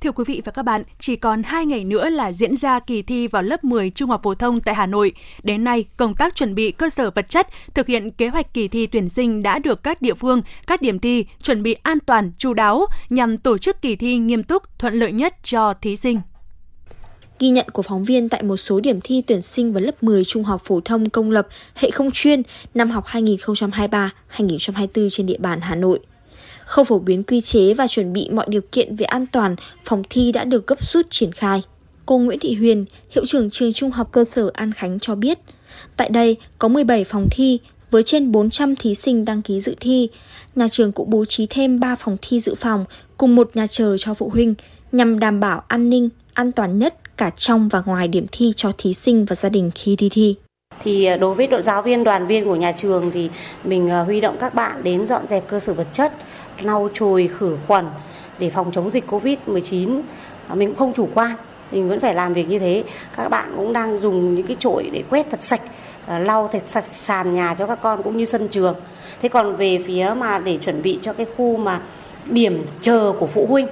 Thưa 0.00 0.12
quý 0.12 0.24
vị 0.26 0.42
và 0.44 0.52
các 0.52 0.62
bạn, 0.62 0.82
chỉ 0.98 1.16
còn 1.16 1.42
2 1.42 1.66
ngày 1.66 1.84
nữa 1.84 2.08
là 2.08 2.32
diễn 2.32 2.56
ra 2.56 2.80
kỳ 2.80 3.02
thi 3.02 3.26
vào 3.26 3.42
lớp 3.42 3.64
10 3.64 3.90
trung 3.90 4.10
học 4.10 4.20
phổ 4.22 4.34
thông 4.34 4.60
tại 4.60 4.74
Hà 4.74 4.86
Nội. 4.86 5.12
Đến 5.42 5.64
nay, 5.64 5.84
công 5.96 6.14
tác 6.14 6.34
chuẩn 6.34 6.54
bị 6.54 6.70
cơ 6.70 6.90
sở 6.90 7.10
vật 7.10 7.28
chất, 7.28 7.48
thực 7.74 7.86
hiện 7.86 8.10
kế 8.10 8.28
hoạch 8.28 8.54
kỳ 8.54 8.68
thi 8.68 8.86
tuyển 8.86 9.08
sinh 9.08 9.42
đã 9.42 9.58
được 9.58 9.82
các 9.82 10.02
địa 10.02 10.14
phương, 10.14 10.42
các 10.66 10.82
điểm 10.82 10.98
thi 10.98 11.24
chuẩn 11.42 11.62
bị 11.62 11.76
an 11.82 11.98
toàn, 12.06 12.32
chú 12.38 12.54
đáo 12.54 12.86
nhằm 13.10 13.38
tổ 13.38 13.58
chức 13.58 13.82
kỳ 13.82 13.96
thi 13.96 14.16
nghiêm 14.16 14.42
túc, 14.42 14.78
thuận 14.78 14.94
lợi 14.94 15.12
nhất 15.12 15.34
cho 15.42 15.74
thí 15.74 15.96
sinh. 15.96 16.20
Ghi 17.38 17.48
nhận 17.48 17.66
của 17.72 17.82
phóng 17.82 18.04
viên 18.04 18.28
tại 18.28 18.42
một 18.42 18.56
số 18.56 18.80
điểm 18.80 19.00
thi 19.04 19.22
tuyển 19.26 19.42
sinh 19.42 19.72
vào 19.72 19.82
lớp 19.82 20.02
10 20.02 20.24
trung 20.24 20.44
học 20.44 20.62
phổ 20.64 20.80
thông 20.80 21.10
công 21.10 21.30
lập 21.30 21.48
hệ 21.74 21.90
không 21.90 22.10
chuyên 22.10 22.42
năm 22.74 22.90
học 22.90 23.04
2023-2024 23.06 25.08
trên 25.10 25.26
địa 25.26 25.38
bàn 25.38 25.60
Hà 25.60 25.74
Nội. 25.74 26.00
Không 26.70 26.84
phổ 26.84 26.98
biến 26.98 27.22
quy 27.22 27.40
chế 27.40 27.74
và 27.74 27.86
chuẩn 27.86 28.12
bị 28.12 28.28
mọi 28.32 28.46
điều 28.48 28.60
kiện 28.72 28.96
về 28.96 29.04
an 29.04 29.26
toàn, 29.26 29.56
phòng 29.84 30.02
thi 30.10 30.32
đã 30.32 30.44
được 30.44 30.66
gấp 30.66 30.86
rút 30.86 31.06
triển 31.10 31.32
khai. 31.32 31.62
Cô 32.06 32.18
Nguyễn 32.18 32.38
Thị 32.38 32.54
Huyền, 32.54 32.84
hiệu 33.10 33.26
trưởng 33.26 33.50
trường 33.50 33.72
trung 33.72 33.90
học 33.90 34.08
cơ 34.12 34.24
sở 34.24 34.50
An 34.54 34.72
Khánh 34.72 34.98
cho 34.98 35.14
biết, 35.14 35.38
tại 35.96 36.08
đây 36.08 36.36
có 36.58 36.68
17 36.68 37.04
phòng 37.04 37.26
thi 37.30 37.58
với 37.90 38.02
trên 38.02 38.32
400 38.32 38.76
thí 38.76 38.94
sinh 38.94 39.24
đăng 39.24 39.42
ký 39.42 39.60
dự 39.60 39.76
thi. 39.80 40.08
Nhà 40.54 40.68
trường 40.68 40.92
cũng 40.92 41.10
bố 41.10 41.24
trí 41.24 41.46
thêm 41.50 41.80
3 41.80 41.94
phòng 41.94 42.16
thi 42.22 42.40
dự 42.40 42.54
phòng 42.54 42.84
cùng 43.16 43.36
một 43.36 43.50
nhà 43.54 43.66
chờ 43.66 43.96
cho 43.98 44.14
phụ 44.14 44.28
huynh 44.28 44.54
nhằm 44.92 45.18
đảm 45.18 45.40
bảo 45.40 45.62
an 45.68 45.90
ninh, 45.90 46.08
an 46.34 46.52
toàn 46.52 46.78
nhất 46.78 47.16
cả 47.16 47.30
trong 47.30 47.68
và 47.68 47.82
ngoài 47.86 48.08
điểm 48.08 48.26
thi 48.32 48.52
cho 48.56 48.72
thí 48.78 48.94
sinh 48.94 49.24
và 49.24 49.36
gia 49.36 49.48
đình 49.48 49.70
khi 49.74 49.96
đi 49.96 50.08
thi 50.08 50.36
thì 50.82 51.04
à, 51.04 51.16
đối 51.16 51.34
với 51.34 51.46
đội 51.46 51.62
giáo 51.62 51.82
viên 51.82 52.04
đoàn 52.04 52.26
viên 52.26 52.44
của 52.44 52.56
nhà 52.56 52.72
trường 52.72 53.10
thì 53.10 53.30
mình 53.64 53.90
à, 53.90 54.00
huy 54.00 54.20
động 54.20 54.36
các 54.40 54.54
bạn 54.54 54.82
đến 54.82 55.06
dọn 55.06 55.26
dẹp 55.26 55.48
cơ 55.48 55.60
sở 55.60 55.74
vật 55.74 55.86
chất 55.92 56.12
lau 56.64 56.88
chùi 56.94 57.28
khử 57.28 57.56
khuẩn 57.66 57.84
để 58.38 58.50
phòng 58.50 58.70
chống 58.72 58.90
dịch 58.90 59.10
Covid-19 59.10 60.00
à, 60.48 60.54
mình 60.54 60.68
cũng 60.68 60.78
không 60.78 60.92
chủ 60.92 61.08
quan, 61.14 61.30
mình 61.72 61.88
vẫn 61.88 62.00
phải 62.00 62.14
làm 62.14 62.32
việc 62.32 62.48
như 62.48 62.58
thế. 62.58 62.84
Các 63.16 63.28
bạn 63.28 63.52
cũng 63.56 63.72
đang 63.72 63.98
dùng 63.98 64.34
những 64.34 64.46
cái 64.46 64.56
chổi 64.58 64.90
để 64.92 65.02
quét 65.10 65.26
thật 65.30 65.42
sạch 65.42 65.60
à, 66.06 66.18
lau 66.18 66.48
thật 66.52 66.62
sạch 66.66 66.84
sàn 66.90 67.34
nhà 67.34 67.54
cho 67.58 67.66
các 67.66 67.78
con 67.82 68.02
cũng 68.02 68.16
như 68.16 68.24
sân 68.24 68.48
trường. 68.48 68.74
Thế 69.22 69.28
còn 69.28 69.56
về 69.56 69.78
phía 69.86 70.14
mà 70.16 70.38
để 70.38 70.58
chuẩn 70.62 70.82
bị 70.82 70.98
cho 71.02 71.12
cái 71.12 71.26
khu 71.36 71.56
mà 71.56 71.80
điểm 72.26 72.66
chờ 72.80 73.12
của 73.18 73.26
phụ 73.26 73.46
huynh 73.46 73.66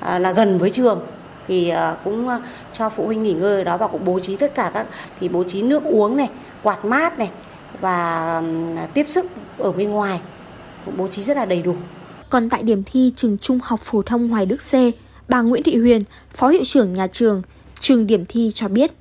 à, 0.00 0.18
là 0.18 0.32
gần 0.32 0.58
với 0.58 0.70
trường, 0.70 1.00
thì 1.48 1.72
cũng 2.04 2.28
cho 2.72 2.90
phụ 2.90 3.06
huynh 3.06 3.22
nghỉ 3.22 3.32
ngơi 3.32 3.56
ở 3.56 3.64
đó 3.64 3.76
và 3.76 3.86
cũng 3.86 4.04
bố 4.04 4.20
trí 4.20 4.36
tất 4.36 4.54
cả 4.54 4.70
các, 4.74 4.86
thì 5.20 5.28
bố 5.28 5.44
trí 5.44 5.62
nước 5.62 5.84
uống 5.84 6.16
này, 6.16 6.28
quạt 6.62 6.84
mát 6.84 7.18
này 7.18 7.30
và 7.80 8.42
tiếp 8.94 9.04
sức 9.06 9.26
ở 9.58 9.72
bên 9.72 9.90
ngoài 9.90 10.20
cũng 10.84 10.96
bố 10.96 11.08
trí 11.08 11.22
rất 11.22 11.36
là 11.36 11.44
đầy 11.44 11.62
đủ 11.62 11.74
còn 12.34 12.48
tại 12.48 12.62
điểm 12.62 12.82
thi 12.86 13.12
trường 13.16 13.38
Trung 13.38 13.58
học 13.62 13.80
phổ 13.80 14.02
thông 14.02 14.28
Hoài 14.28 14.46
Đức 14.46 14.56
C, 14.56 14.74
bà 15.28 15.42
Nguyễn 15.42 15.62
Thị 15.62 15.76
Huyền, 15.76 16.02
Phó 16.34 16.48
hiệu 16.48 16.64
trưởng 16.64 16.94
nhà 16.94 17.06
trường, 17.06 17.42
trường 17.80 18.06
điểm 18.06 18.24
thi 18.28 18.50
cho 18.54 18.68
biết, 18.68 18.92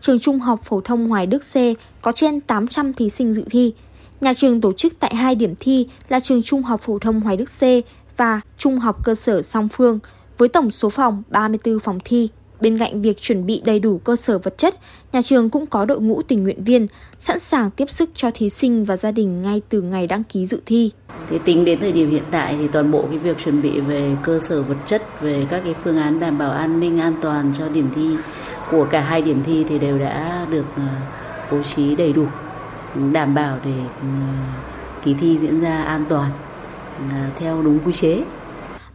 trường 0.00 0.18
Trung 0.18 0.38
học 0.38 0.60
phổ 0.64 0.80
thông 0.80 1.08
Hoài 1.08 1.26
Đức 1.26 1.38
C 1.38 1.54
có 2.02 2.12
trên 2.12 2.40
800 2.40 2.92
thí 2.92 3.10
sinh 3.10 3.34
dự 3.34 3.44
thi. 3.50 3.74
Nhà 4.20 4.34
trường 4.34 4.60
tổ 4.60 4.72
chức 4.72 4.92
tại 5.00 5.14
hai 5.14 5.34
điểm 5.34 5.54
thi 5.60 5.86
là 6.08 6.20
trường 6.20 6.42
Trung 6.42 6.62
học 6.62 6.80
phổ 6.80 6.98
thông 6.98 7.20
Hoài 7.20 7.36
Đức 7.36 7.50
C 7.60 7.62
và 8.16 8.40
Trung 8.58 8.78
học 8.78 9.04
cơ 9.04 9.14
sở 9.14 9.42
Song 9.42 9.68
Phương 9.72 9.98
với 10.38 10.48
tổng 10.48 10.70
số 10.70 10.90
phòng 10.90 11.22
34 11.30 11.78
phòng 11.78 11.98
thi. 12.04 12.28
Bên 12.60 12.78
cạnh 12.78 13.02
việc 13.02 13.20
chuẩn 13.20 13.46
bị 13.46 13.62
đầy 13.64 13.80
đủ 13.80 13.98
cơ 13.98 14.16
sở 14.16 14.38
vật 14.38 14.58
chất, 14.58 14.74
nhà 15.12 15.22
trường 15.22 15.50
cũng 15.50 15.66
có 15.66 15.84
đội 15.84 16.00
ngũ 16.00 16.22
tình 16.22 16.42
nguyện 16.42 16.64
viên 16.64 16.86
sẵn 17.18 17.38
sàng 17.38 17.70
tiếp 17.70 17.90
sức 17.90 18.10
cho 18.14 18.30
thí 18.34 18.50
sinh 18.50 18.84
và 18.84 18.96
gia 18.96 19.12
đình 19.12 19.42
ngay 19.42 19.62
từ 19.68 19.80
ngày 19.82 20.06
đăng 20.06 20.24
ký 20.24 20.46
dự 20.46 20.62
thi. 20.66 20.90
Thì 21.30 21.38
tính 21.44 21.64
đến 21.64 21.80
thời 21.80 21.92
điểm 21.92 22.10
hiện 22.10 22.22
tại 22.30 22.56
thì 22.58 22.68
toàn 22.68 22.90
bộ 22.90 23.06
cái 23.10 23.18
việc 23.18 23.36
chuẩn 23.44 23.62
bị 23.62 23.80
về 23.80 24.16
cơ 24.22 24.40
sở 24.40 24.62
vật 24.62 24.76
chất, 24.86 25.02
về 25.20 25.46
các 25.50 25.60
cái 25.64 25.74
phương 25.84 25.98
án 25.98 26.20
đảm 26.20 26.38
bảo 26.38 26.50
an 26.50 26.80
ninh 26.80 27.00
an 27.00 27.14
toàn 27.22 27.52
cho 27.58 27.68
điểm 27.68 27.88
thi 27.94 28.16
của 28.70 28.86
cả 28.90 29.00
hai 29.00 29.22
điểm 29.22 29.42
thi 29.44 29.64
thì 29.68 29.78
đều 29.78 29.98
đã 29.98 30.46
được 30.50 30.64
ờ, 30.76 30.82
bố 31.50 31.62
trí 31.62 31.96
đầy 31.96 32.12
đủ, 32.12 32.26
đảm 33.12 33.34
bảo 33.34 33.58
để 33.64 33.74
ờ, 34.00 34.06
kỳ 35.04 35.14
thi 35.14 35.38
diễn 35.38 35.60
ra 35.60 35.82
an 35.82 36.04
toàn 36.08 36.30
ờ, 36.98 37.16
theo 37.36 37.62
đúng 37.62 37.78
quy 37.84 37.92
chế. 37.92 38.22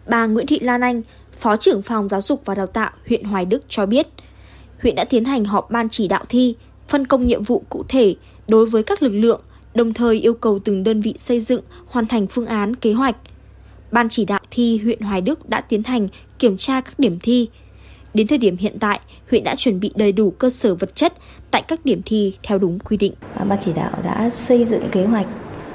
Bà 0.07 0.25
Nguyễn 0.25 0.47
Thị 0.47 0.59
Lan 0.59 0.81
Anh, 0.81 1.01
Phó 1.37 1.57
trưởng 1.57 1.81
phòng 1.81 2.09
giáo 2.09 2.21
dục 2.21 2.41
và 2.45 2.55
đào 2.55 2.67
tạo 2.67 2.91
huyện 3.07 3.23
Hoài 3.23 3.45
Đức 3.45 3.69
cho 3.69 3.85
biết, 3.85 4.07
huyện 4.81 4.95
đã 4.95 5.03
tiến 5.03 5.25
hành 5.25 5.45
họp 5.45 5.71
ban 5.71 5.89
chỉ 5.89 6.07
đạo 6.07 6.23
thi, 6.29 6.55
phân 6.87 7.07
công 7.07 7.25
nhiệm 7.25 7.43
vụ 7.43 7.63
cụ 7.69 7.83
thể 7.89 8.15
đối 8.47 8.65
với 8.65 8.83
các 8.83 9.03
lực 9.03 9.13
lượng, 9.13 9.41
đồng 9.77 9.93
thời 9.93 10.15
yêu 10.15 10.33
cầu 10.33 10.59
từng 10.59 10.83
đơn 10.83 11.01
vị 11.01 11.13
xây 11.17 11.39
dựng, 11.39 11.61
hoàn 11.87 12.07
thành 12.07 12.27
phương 12.27 12.45
án, 12.45 12.75
kế 12.75 12.93
hoạch. 12.93 13.15
Ban 13.91 14.09
chỉ 14.09 14.25
đạo 14.25 14.39
thi 14.51 14.77
huyện 14.83 15.01
Hoài 15.01 15.21
Đức 15.21 15.49
đã 15.49 15.61
tiến 15.61 15.83
hành 15.83 16.07
kiểm 16.39 16.57
tra 16.57 16.81
các 16.81 16.99
điểm 16.99 17.17
thi. 17.21 17.49
Đến 18.13 18.27
thời 18.27 18.37
điểm 18.37 18.57
hiện 18.57 18.77
tại, 18.79 18.99
huyện 19.29 19.43
đã 19.43 19.55
chuẩn 19.55 19.79
bị 19.79 19.91
đầy 19.95 20.11
đủ 20.11 20.31
cơ 20.31 20.49
sở 20.49 20.75
vật 20.75 20.95
chất 20.95 21.13
tại 21.51 21.63
các 21.67 21.85
điểm 21.85 22.01
thi 22.05 22.35
theo 22.43 22.57
đúng 22.57 22.79
quy 22.79 22.97
định. 22.97 23.13
À, 23.35 23.45
ban 23.45 23.59
chỉ 23.61 23.73
đạo 23.73 23.91
đã 24.03 24.29
xây 24.29 24.65
dựng 24.65 24.83
kế 24.91 25.05
hoạch 25.05 25.27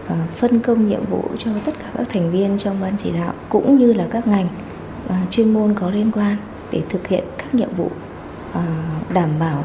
à, 0.09 0.27
phân 0.37 0.61
công 0.61 0.89
nhiệm 0.89 1.05
vụ 1.11 1.25
cho 1.39 1.51
tất 1.65 1.73
cả 1.79 1.91
các 1.99 2.09
thành 2.11 2.31
viên 2.31 2.59
trong 2.59 2.81
ban 2.81 2.97
chỉ 2.99 3.11
đạo 3.11 3.35
cũng 3.49 3.79
như 3.79 3.93
là 3.93 4.09
các 4.11 4.27
ngành 4.27 4.49
và 5.09 5.27
chuyên 5.31 5.55
môn 5.55 5.75
có 5.75 5.91
liên 5.91 6.11
quan 6.13 6.37
để 6.73 6.83
thực 6.89 7.09
hiện 7.09 7.25
các 7.39 7.55
nhiệm 7.55 7.75
vụ 7.77 7.91
à, 8.53 8.67
đảm 9.15 9.39
bảo 9.39 9.65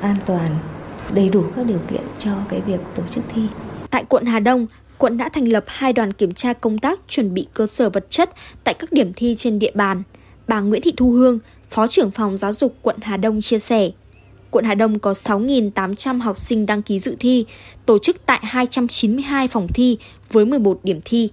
an 0.00 0.16
toàn 0.26 0.48
đầy 1.14 1.28
đủ 1.28 1.44
các 1.56 1.66
điều 1.66 1.80
kiện 1.90 2.02
cho 2.18 2.30
cái 2.48 2.60
việc 2.60 2.80
tổ 2.94 3.02
chức 3.10 3.24
thi. 3.28 3.42
Tại 3.90 4.04
quận 4.08 4.24
Hà 4.24 4.40
Đông, 4.40 4.66
quận 4.98 5.16
đã 5.16 5.28
thành 5.28 5.48
lập 5.48 5.64
hai 5.66 5.92
đoàn 5.92 6.12
kiểm 6.12 6.32
tra 6.32 6.52
công 6.52 6.78
tác 6.78 7.00
chuẩn 7.08 7.34
bị 7.34 7.46
cơ 7.54 7.66
sở 7.66 7.90
vật 7.90 8.10
chất 8.10 8.30
tại 8.64 8.74
các 8.74 8.92
điểm 8.92 9.12
thi 9.16 9.34
trên 9.38 9.58
địa 9.58 9.72
bàn. 9.74 10.02
Bà 10.48 10.60
Nguyễn 10.60 10.82
Thị 10.82 10.92
Thu 10.96 11.10
Hương, 11.10 11.38
Phó 11.72 11.86
trưởng 11.86 12.10
phòng 12.10 12.38
giáo 12.38 12.52
dục 12.52 12.74
quận 12.82 12.96
Hà 13.02 13.16
Đông 13.16 13.40
chia 13.40 13.58
sẻ, 13.58 13.90
quận 14.50 14.64
Hà 14.64 14.74
Đông 14.74 14.98
có 14.98 15.12
6.800 15.12 16.20
học 16.20 16.38
sinh 16.40 16.66
đăng 16.66 16.82
ký 16.82 17.00
dự 17.00 17.16
thi, 17.20 17.44
tổ 17.86 17.98
chức 17.98 18.16
tại 18.26 18.40
292 18.42 19.48
phòng 19.48 19.68
thi 19.74 19.98
với 20.32 20.44
11 20.44 20.80
điểm 20.82 21.00
thi. 21.04 21.30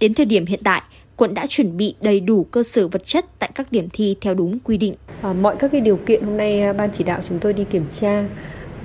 Đến 0.00 0.14
thời 0.14 0.26
điểm 0.26 0.46
hiện 0.46 0.60
tại, 0.64 0.82
quận 1.16 1.34
đã 1.34 1.46
chuẩn 1.48 1.76
bị 1.76 1.94
đầy 2.00 2.20
đủ 2.20 2.44
cơ 2.44 2.62
sở 2.62 2.88
vật 2.88 3.04
chất 3.04 3.24
tại 3.38 3.50
các 3.54 3.72
điểm 3.72 3.88
thi 3.92 4.16
theo 4.20 4.34
đúng 4.34 4.58
quy 4.58 4.76
định. 4.76 4.94
À, 5.22 5.32
mọi 5.32 5.56
các 5.58 5.72
cái 5.72 5.80
điều 5.80 5.96
kiện 5.96 6.24
hôm 6.24 6.36
nay 6.36 6.60
à, 6.60 6.72
ban 6.72 6.90
chỉ 6.92 7.04
đạo 7.04 7.20
chúng 7.28 7.38
tôi 7.38 7.52
đi 7.52 7.64
kiểm 7.64 7.84
tra 7.94 8.24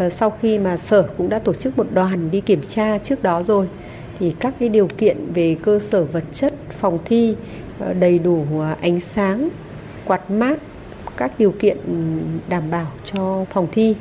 Ờ, 0.02 0.10
sau 0.10 0.30
khi 0.30 0.60
mà 0.60 0.78
sở 0.78 1.08
cũng 1.18 1.30
đã 1.30 1.40
tổ 1.40 1.54
chức 1.54 1.78
một 1.78 1.88
đoàn 1.94 2.32
đi 2.32 2.42
kiểm 2.42 2.62
tra 2.70 2.98
trước 2.98 3.24
đó 3.24 3.44
rồi 3.44 3.68
thì 4.20 4.34
các 4.40 4.54
cái 4.60 4.70
điều 4.70 4.88
kiện 4.98 5.34
về 5.34 5.56
cơ 5.64 5.80
sở 5.80 6.04
vật 6.04 6.24
chất 6.32 6.54
phòng 6.80 7.00
thi 7.06 7.36
ờ, 7.80 7.94
đầy 7.94 8.20
đủ 8.20 8.46
ờ, 8.60 8.76
ánh 8.82 9.00
sáng 9.00 9.50
quạt 10.06 10.32
mát 10.32 10.60
các 11.18 11.40
điều 11.40 11.52
kiện 11.52 11.78
đảm 12.50 12.72
bảo 12.72 12.92
cho 13.14 13.46
phòng 13.54 13.68
thi. 13.72 13.96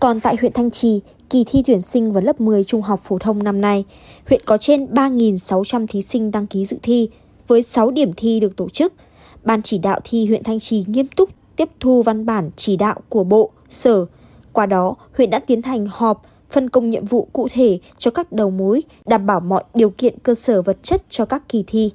Còn 0.00 0.20
tại 0.20 0.36
huyện 0.40 0.52
Thanh 0.52 0.70
Trì, 0.70 1.00
kỳ 1.30 1.44
thi 1.46 1.62
tuyển 1.66 1.80
sinh 1.80 2.12
vào 2.12 2.22
lớp 2.22 2.40
10 2.40 2.64
trung 2.64 2.82
học 2.82 3.00
phổ 3.04 3.18
thông 3.18 3.42
năm 3.42 3.60
nay, 3.60 3.84
huyện 4.28 4.40
có 4.44 4.58
trên 4.58 4.84
3.600 4.84 5.86
thí 5.86 6.02
sinh 6.02 6.30
đăng 6.30 6.46
ký 6.46 6.66
dự 6.66 6.76
thi, 6.82 7.10
với 7.46 7.62
6 7.62 7.90
điểm 7.90 8.12
thi 8.16 8.40
được 8.40 8.56
tổ 8.56 8.68
chức. 8.68 8.92
Ban 9.44 9.62
chỉ 9.62 9.78
đạo 9.78 10.00
thi 10.04 10.26
huyện 10.26 10.42
Thanh 10.42 10.60
Trì 10.60 10.84
nghiêm 10.86 11.06
túc 11.16 11.30
tiếp 11.56 11.68
thu 11.80 12.02
văn 12.02 12.26
bản 12.26 12.50
chỉ 12.56 12.76
đạo 12.76 13.00
của 13.08 13.24
Bộ, 13.24 13.50
Sở. 13.68 14.06
Qua 14.56 14.66
đó, 14.66 14.96
huyện 15.16 15.30
đã 15.30 15.38
tiến 15.38 15.62
hành 15.62 15.86
họp, 15.90 16.22
phân 16.50 16.70
công 16.70 16.90
nhiệm 16.90 17.04
vụ 17.04 17.28
cụ 17.32 17.48
thể 17.52 17.78
cho 17.98 18.10
các 18.10 18.32
đầu 18.32 18.50
mối, 18.50 18.82
đảm 19.06 19.26
bảo 19.26 19.40
mọi 19.40 19.64
điều 19.74 19.90
kiện 19.90 20.18
cơ 20.18 20.34
sở 20.34 20.62
vật 20.62 20.82
chất 20.82 21.02
cho 21.08 21.24
các 21.24 21.48
kỳ 21.48 21.64
thi. 21.66 21.90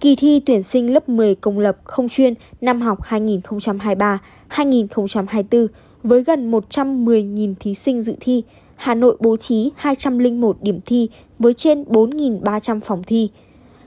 Kỳ 0.00 0.16
thi 0.16 0.40
tuyển 0.46 0.62
sinh 0.62 0.94
lớp 0.94 1.08
10 1.08 1.34
công 1.34 1.58
lập 1.58 1.76
không 1.84 2.08
chuyên 2.08 2.34
năm 2.60 2.80
học 2.80 2.98
2023-2024 3.08 5.66
với 6.02 6.24
gần 6.24 6.50
110.000 6.50 7.54
thí 7.60 7.74
sinh 7.74 8.02
dự 8.02 8.14
thi, 8.20 8.42
Hà 8.76 8.94
Nội 8.94 9.16
bố 9.20 9.36
trí 9.36 9.72
201 9.76 10.56
điểm 10.62 10.80
thi 10.86 11.08
với 11.38 11.54
trên 11.54 11.82
4.300 11.82 12.80
phòng 12.80 13.02
thi. 13.06 13.30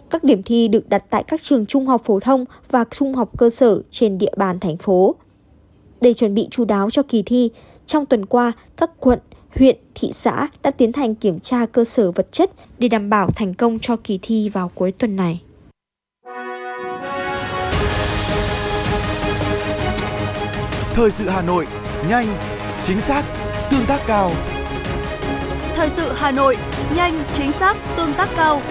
Các 0.09 0.23
điểm 0.23 0.43
thi 0.43 0.67
được 0.67 0.89
đặt 0.89 1.03
tại 1.09 1.23
các 1.27 1.41
trường 1.43 1.65
trung 1.65 1.85
học 1.85 2.01
phổ 2.05 2.19
thông 2.19 2.45
và 2.69 2.85
trung 2.91 3.13
học 3.13 3.29
cơ 3.37 3.49
sở 3.49 3.81
trên 3.89 4.17
địa 4.17 4.33
bàn 4.37 4.59
thành 4.59 4.77
phố. 4.77 5.15
Để 6.01 6.13
chuẩn 6.13 6.33
bị 6.33 6.47
chú 6.51 6.65
đáo 6.65 6.89
cho 6.89 7.03
kỳ 7.03 7.23
thi, 7.23 7.49
trong 7.87 8.05
tuần 8.05 8.25
qua, 8.25 8.51
các 8.77 8.89
quận, 8.99 9.19
huyện, 9.55 9.77
thị 9.95 10.11
xã 10.13 10.47
đã 10.63 10.71
tiến 10.71 10.93
hành 10.93 11.15
kiểm 11.15 11.39
tra 11.39 11.65
cơ 11.65 11.85
sở 11.85 12.11
vật 12.11 12.27
chất 12.31 12.51
để 12.79 12.87
đảm 12.87 13.09
bảo 13.09 13.29
thành 13.35 13.53
công 13.53 13.79
cho 13.79 13.95
kỳ 13.95 14.19
thi 14.21 14.49
vào 14.49 14.71
cuối 14.75 14.91
tuần 14.91 15.15
này. 15.15 15.41
Thời 20.93 21.11
sự 21.11 21.29
Hà 21.29 21.41
Nội, 21.41 21.67
nhanh, 22.09 22.27
chính 22.83 23.01
xác, 23.01 23.23
tương 23.71 23.85
tác 23.87 24.01
cao. 24.07 24.31
Thời 25.75 25.89
sự 25.89 26.11
Hà 26.15 26.31
Nội, 26.31 26.57
nhanh, 26.95 27.23
chính 27.33 27.51
xác, 27.51 27.77
tương 27.97 28.13
tác 28.13 28.29
cao. 28.35 28.61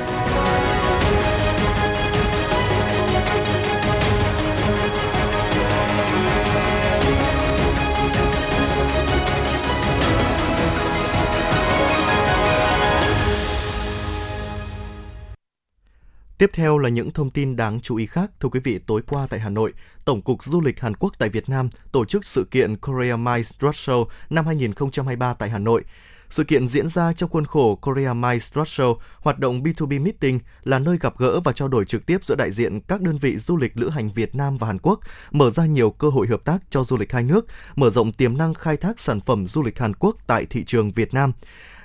Tiếp 16.39 16.51
theo 16.53 16.79
là 16.79 16.89
những 16.89 17.11
thông 17.11 17.31
tin 17.31 17.57
đáng 17.57 17.81
chú 17.81 17.97
ý 17.97 18.07
khác. 18.07 18.31
Thưa 18.41 18.49
quý 18.49 18.61
vị, 18.61 18.79
tối 18.87 19.03
qua 19.09 19.27
tại 19.31 19.41
Hà 19.41 19.51
Nội, 19.51 19.73
Tổng 20.05 20.23
cục 20.23 20.45
Du 20.45 20.61
lịch 20.61 20.81
Hàn 20.81 20.97
Quốc 20.97 21.13
tại 21.19 21.29
Việt 21.29 21.49
Nam 21.49 21.69
tổ 21.93 22.05
chức 22.05 22.25
sự 22.25 22.47
kiện 22.51 22.77
Korea 22.77 23.17
Mice 23.17 23.51
Roadshow 23.61 24.07
năm 24.31 24.47
2023 24.47 25.35
tại 25.35 25.51
Hà 25.51 25.59
Nội. 25.59 25.85
Sự 26.29 26.45
kiện 26.45 26.69
diễn 26.69 26.89
ra 26.89 27.13
trong 27.13 27.31
khuôn 27.31 27.47
khổ 27.47 27.75
Korea 27.75 28.15
Mice 28.15 28.47
Roadshow, 28.55 28.97
hoạt 29.21 29.39
động 29.39 29.63
B2B 29.63 30.03
Meeting 30.03 30.41
là 30.65 30.79
nơi 30.79 30.99
gặp 31.01 31.19
gỡ 31.19 31.41
và 31.41 31.53
trao 31.53 31.69
đổi 31.69 31.85
trực 31.85 32.07
tiếp 32.07 32.25
giữa 32.25 32.35
đại 32.35 32.51
diện 32.51 32.81
các 32.81 33.01
đơn 33.01 33.19
vị 33.19 33.37
du 33.39 33.57
lịch 33.57 33.73
lữ 33.75 33.89
hành 33.89 34.13
Việt 34.13 34.35
Nam 34.35 34.57
và 34.57 34.67
Hàn 34.67 34.79
Quốc, 34.79 35.01
mở 35.31 35.51
ra 35.51 35.67
nhiều 35.67 35.91
cơ 35.91 36.09
hội 36.09 36.27
hợp 36.27 36.45
tác 36.45 36.59
cho 36.71 36.85
du 36.85 36.97
lịch 36.97 37.13
hai 37.13 37.23
nước, 37.23 37.47
mở 37.77 37.91
rộng 37.91 38.13
tiềm 38.13 38.37
năng 38.37 38.55
khai 38.55 38.77
thác 38.77 39.01
sản 39.01 39.21
phẩm 39.21 39.47
du 39.47 39.63
lịch 39.63 39.79
Hàn 39.79 39.95
Quốc 39.95 40.17
tại 40.27 40.47
thị 40.51 40.65
trường 40.65 40.93
Việt 40.93 41.15
Nam. 41.15 41.33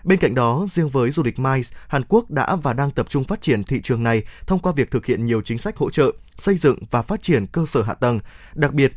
Bên 0.03 0.19
cạnh 0.19 0.35
đó, 0.35 0.65
riêng 0.69 0.89
với 0.89 1.11
du 1.11 1.23
lịch 1.23 1.39
MICE, 1.39 1.69
Hàn 1.87 2.03
Quốc 2.09 2.31
đã 2.31 2.55
và 2.55 2.73
đang 2.73 2.91
tập 2.91 3.09
trung 3.09 3.23
phát 3.23 3.41
triển 3.41 3.63
thị 3.63 3.81
trường 3.81 4.03
này 4.03 4.23
thông 4.47 4.59
qua 4.59 4.71
việc 4.71 4.91
thực 4.91 5.05
hiện 5.05 5.25
nhiều 5.25 5.41
chính 5.41 5.57
sách 5.57 5.77
hỗ 5.77 5.89
trợ, 5.89 6.11
xây 6.37 6.57
dựng 6.57 6.77
và 6.91 7.01
phát 7.01 7.21
triển 7.21 7.47
cơ 7.47 7.65
sở 7.65 7.81
hạ 7.81 7.93
tầng. 7.93 8.19
Đặc 8.53 8.73
biệt, 8.73 8.93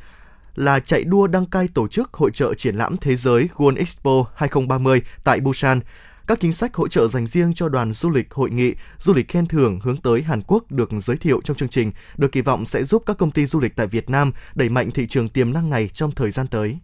là 0.55 0.81
chạy 0.81 1.05
đua 1.05 1.27
đăng 1.27 1.47
cai 1.47 1.69
tổ 1.69 1.89
chức 1.89 2.15
hội 2.15 2.31
trợ 2.31 2.55
triển 2.55 2.77
lãm 2.77 2.97
thế 2.97 3.17
giới 3.17 3.49
World 3.57 3.77
Expo 3.77 4.25
2030 4.37 5.03
tại 5.25 5.41
Busan. 5.41 5.81
Các 6.27 6.41
chính 6.41 6.53
sách 6.53 6.75
hỗ 6.75 6.89
trợ 6.89 7.09
dành 7.09 7.27
riêng 7.27 7.55
cho 7.55 7.69
đoàn 7.69 7.93
du 7.93 8.11
lịch 8.11 8.35
hội 8.35 8.51
nghị, 8.51 8.75
du 8.99 9.15
lịch 9.15 9.29
khen 9.29 9.47
thưởng 9.47 9.81
hướng 9.83 9.97
tới 9.97 10.23
Hàn 10.23 10.43
Quốc 10.47 10.73
được 10.73 10.91
giới 11.01 11.17
thiệu 11.17 11.41
trong 11.45 11.57
chương 11.57 11.69
trình, 11.69 11.93
được 12.17 12.33
kỳ 12.33 12.41
vọng 12.41 12.67
sẽ 12.67 12.85
giúp 12.85 13.03
các 13.07 13.19
công 13.19 13.31
ty 13.31 13.47
du 13.47 13.61
lịch 13.61 13.77
tại 13.77 13.87
Việt 13.87 14.11
Nam 14.11 14.33
đẩy 14.55 14.69
mạnh 14.69 14.91
thị 14.91 15.07
trường 15.07 15.29
tiềm 15.29 15.53
năng 15.53 15.71
này 15.71 15.89
trong 15.89 16.13
thời 16.13 16.31
gian 16.31 16.47
tới. 16.47 16.79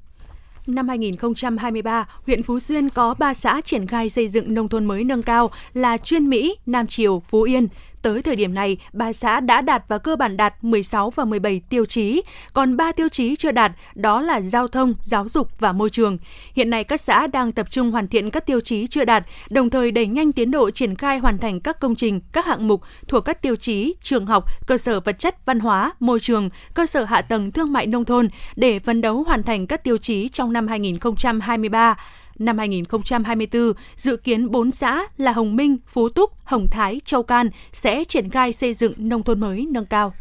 Năm 0.66 0.88
2023, 0.88 2.08
huyện 2.26 2.42
Phú 2.42 2.60
Xuyên 2.60 2.88
có 2.88 3.14
3 3.18 3.34
xã 3.34 3.60
triển 3.64 3.86
khai 3.86 4.10
xây 4.10 4.28
dựng 4.28 4.54
nông 4.54 4.68
thôn 4.68 4.84
mới 4.84 5.04
nâng 5.04 5.22
cao 5.22 5.50
là 5.74 5.98
Chuyên 5.98 6.30
Mỹ, 6.30 6.56
Nam 6.66 6.86
Triều, 6.86 7.22
Phú 7.30 7.42
Yên. 7.42 7.68
Tới 8.02 8.22
thời 8.22 8.36
điểm 8.36 8.54
này, 8.54 8.76
ba 8.92 9.12
xã 9.12 9.40
đã 9.40 9.60
đạt 9.60 9.84
và 9.88 9.98
cơ 9.98 10.16
bản 10.16 10.36
đạt 10.36 10.54
16 10.64 11.10
và 11.10 11.24
17 11.24 11.60
tiêu 11.68 11.84
chí, 11.86 12.22
còn 12.52 12.76
3 12.76 12.92
tiêu 12.92 13.08
chí 13.08 13.36
chưa 13.36 13.52
đạt 13.52 13.72
đó 13.94 14.20
là 14.20 14.40
giao 14.40 14.68
thông, 14.68 14.94
giáo 15.02 15.28
dục 15.28 15.48
và 15.58 15.72
môi 15.72 15.90
trường. 15.90 16.18
Hiện 16.54 16.70
nay 16.70 16.84
các 16.84 17.00
xã 17.00 17.26
đang 17.26 17.50
tập 17.50 17.70
trung 17.70 17.90
hoàn 17.90 18.08
thiện 18.08 18.30
các 18.30 18.46
tiêu 18.46 18.60
chí 18.60 18.86
chưa 18.86 19.04
đạt, 19.04 19.26
đồng 19.50 19.70
thời 19.70 19.90
đẩy 19.90 20.06
nhanh 20.06 20.32
tiến 20.32 20.50
độ 20.50 20.70
triển 20.70 20.96
khai 20.96 21.18
hoàn 21.18 21.38
thành 21.38 21.60
các 21.60 21.80
công 21.80 21.94
trình, 21.94 22.20
các 22.32 22.46
hạng 22.46 22.68
mục 22.68 22.82
thuộc 23.08 23.24
các 23.24 23.42
tiêu 23.42 23.56
chí 23.56 23.94
trường 24.02 24.26
học, 24.26 24.44
cơ 24.66 24.78
sở 24.78 25.00
vật 25.00 25.18
chất 25.18 25.46
văn 25.46 25.60
hóa, 25.60 25.92
môi 26.00 26.20
trường, 26.20 26.50
cơ 26.74 26.86
sở 26.86 27.04
hạ 27.04 27.22
tầng 27.22 27.52
thương 27.52 27.72
mại 27.72 27.86
nông 27.86 28.04
thôn 28.04 28.28
để 28.56 28.78
phấn 28.78 29.00
đấu 29.00 29.22
hoàn 29.22 29.42
thành 29.42 29.66
các 29.66 29.84
tiêu 29.84 29.98
chí 29.98 30.28
trong 30.28 30.52
năm 30.52 30.68
2023. 30.68 31.96
Năm 32.40 32.58
2024, 32.58 33.72
dự 33.96 34.16
kiến 34.16 34.50
4 34.50 34.70
xã 34.70 35.02
là 35.16 35.32
Hồng 35.32 35.56
Minh, 35.56 35.76
Phú 35.86 36.08
Túc, 36.08 36.32
Hồng 36.44 36.66
Thái, 36.70 37.00
Châu 37.04 37.22
Can 37.22 37.50
sẽ 37.72 38.04
triển 38.04 38.30
khai 38.30 38.52
xây 38.52 38.74
dựng 38.74 38.92
nông 38.96 39.22
thôn 39.22 39.40
mới 39.40 39.66
nâng 39.70 39.86
cao. 39.86 40.12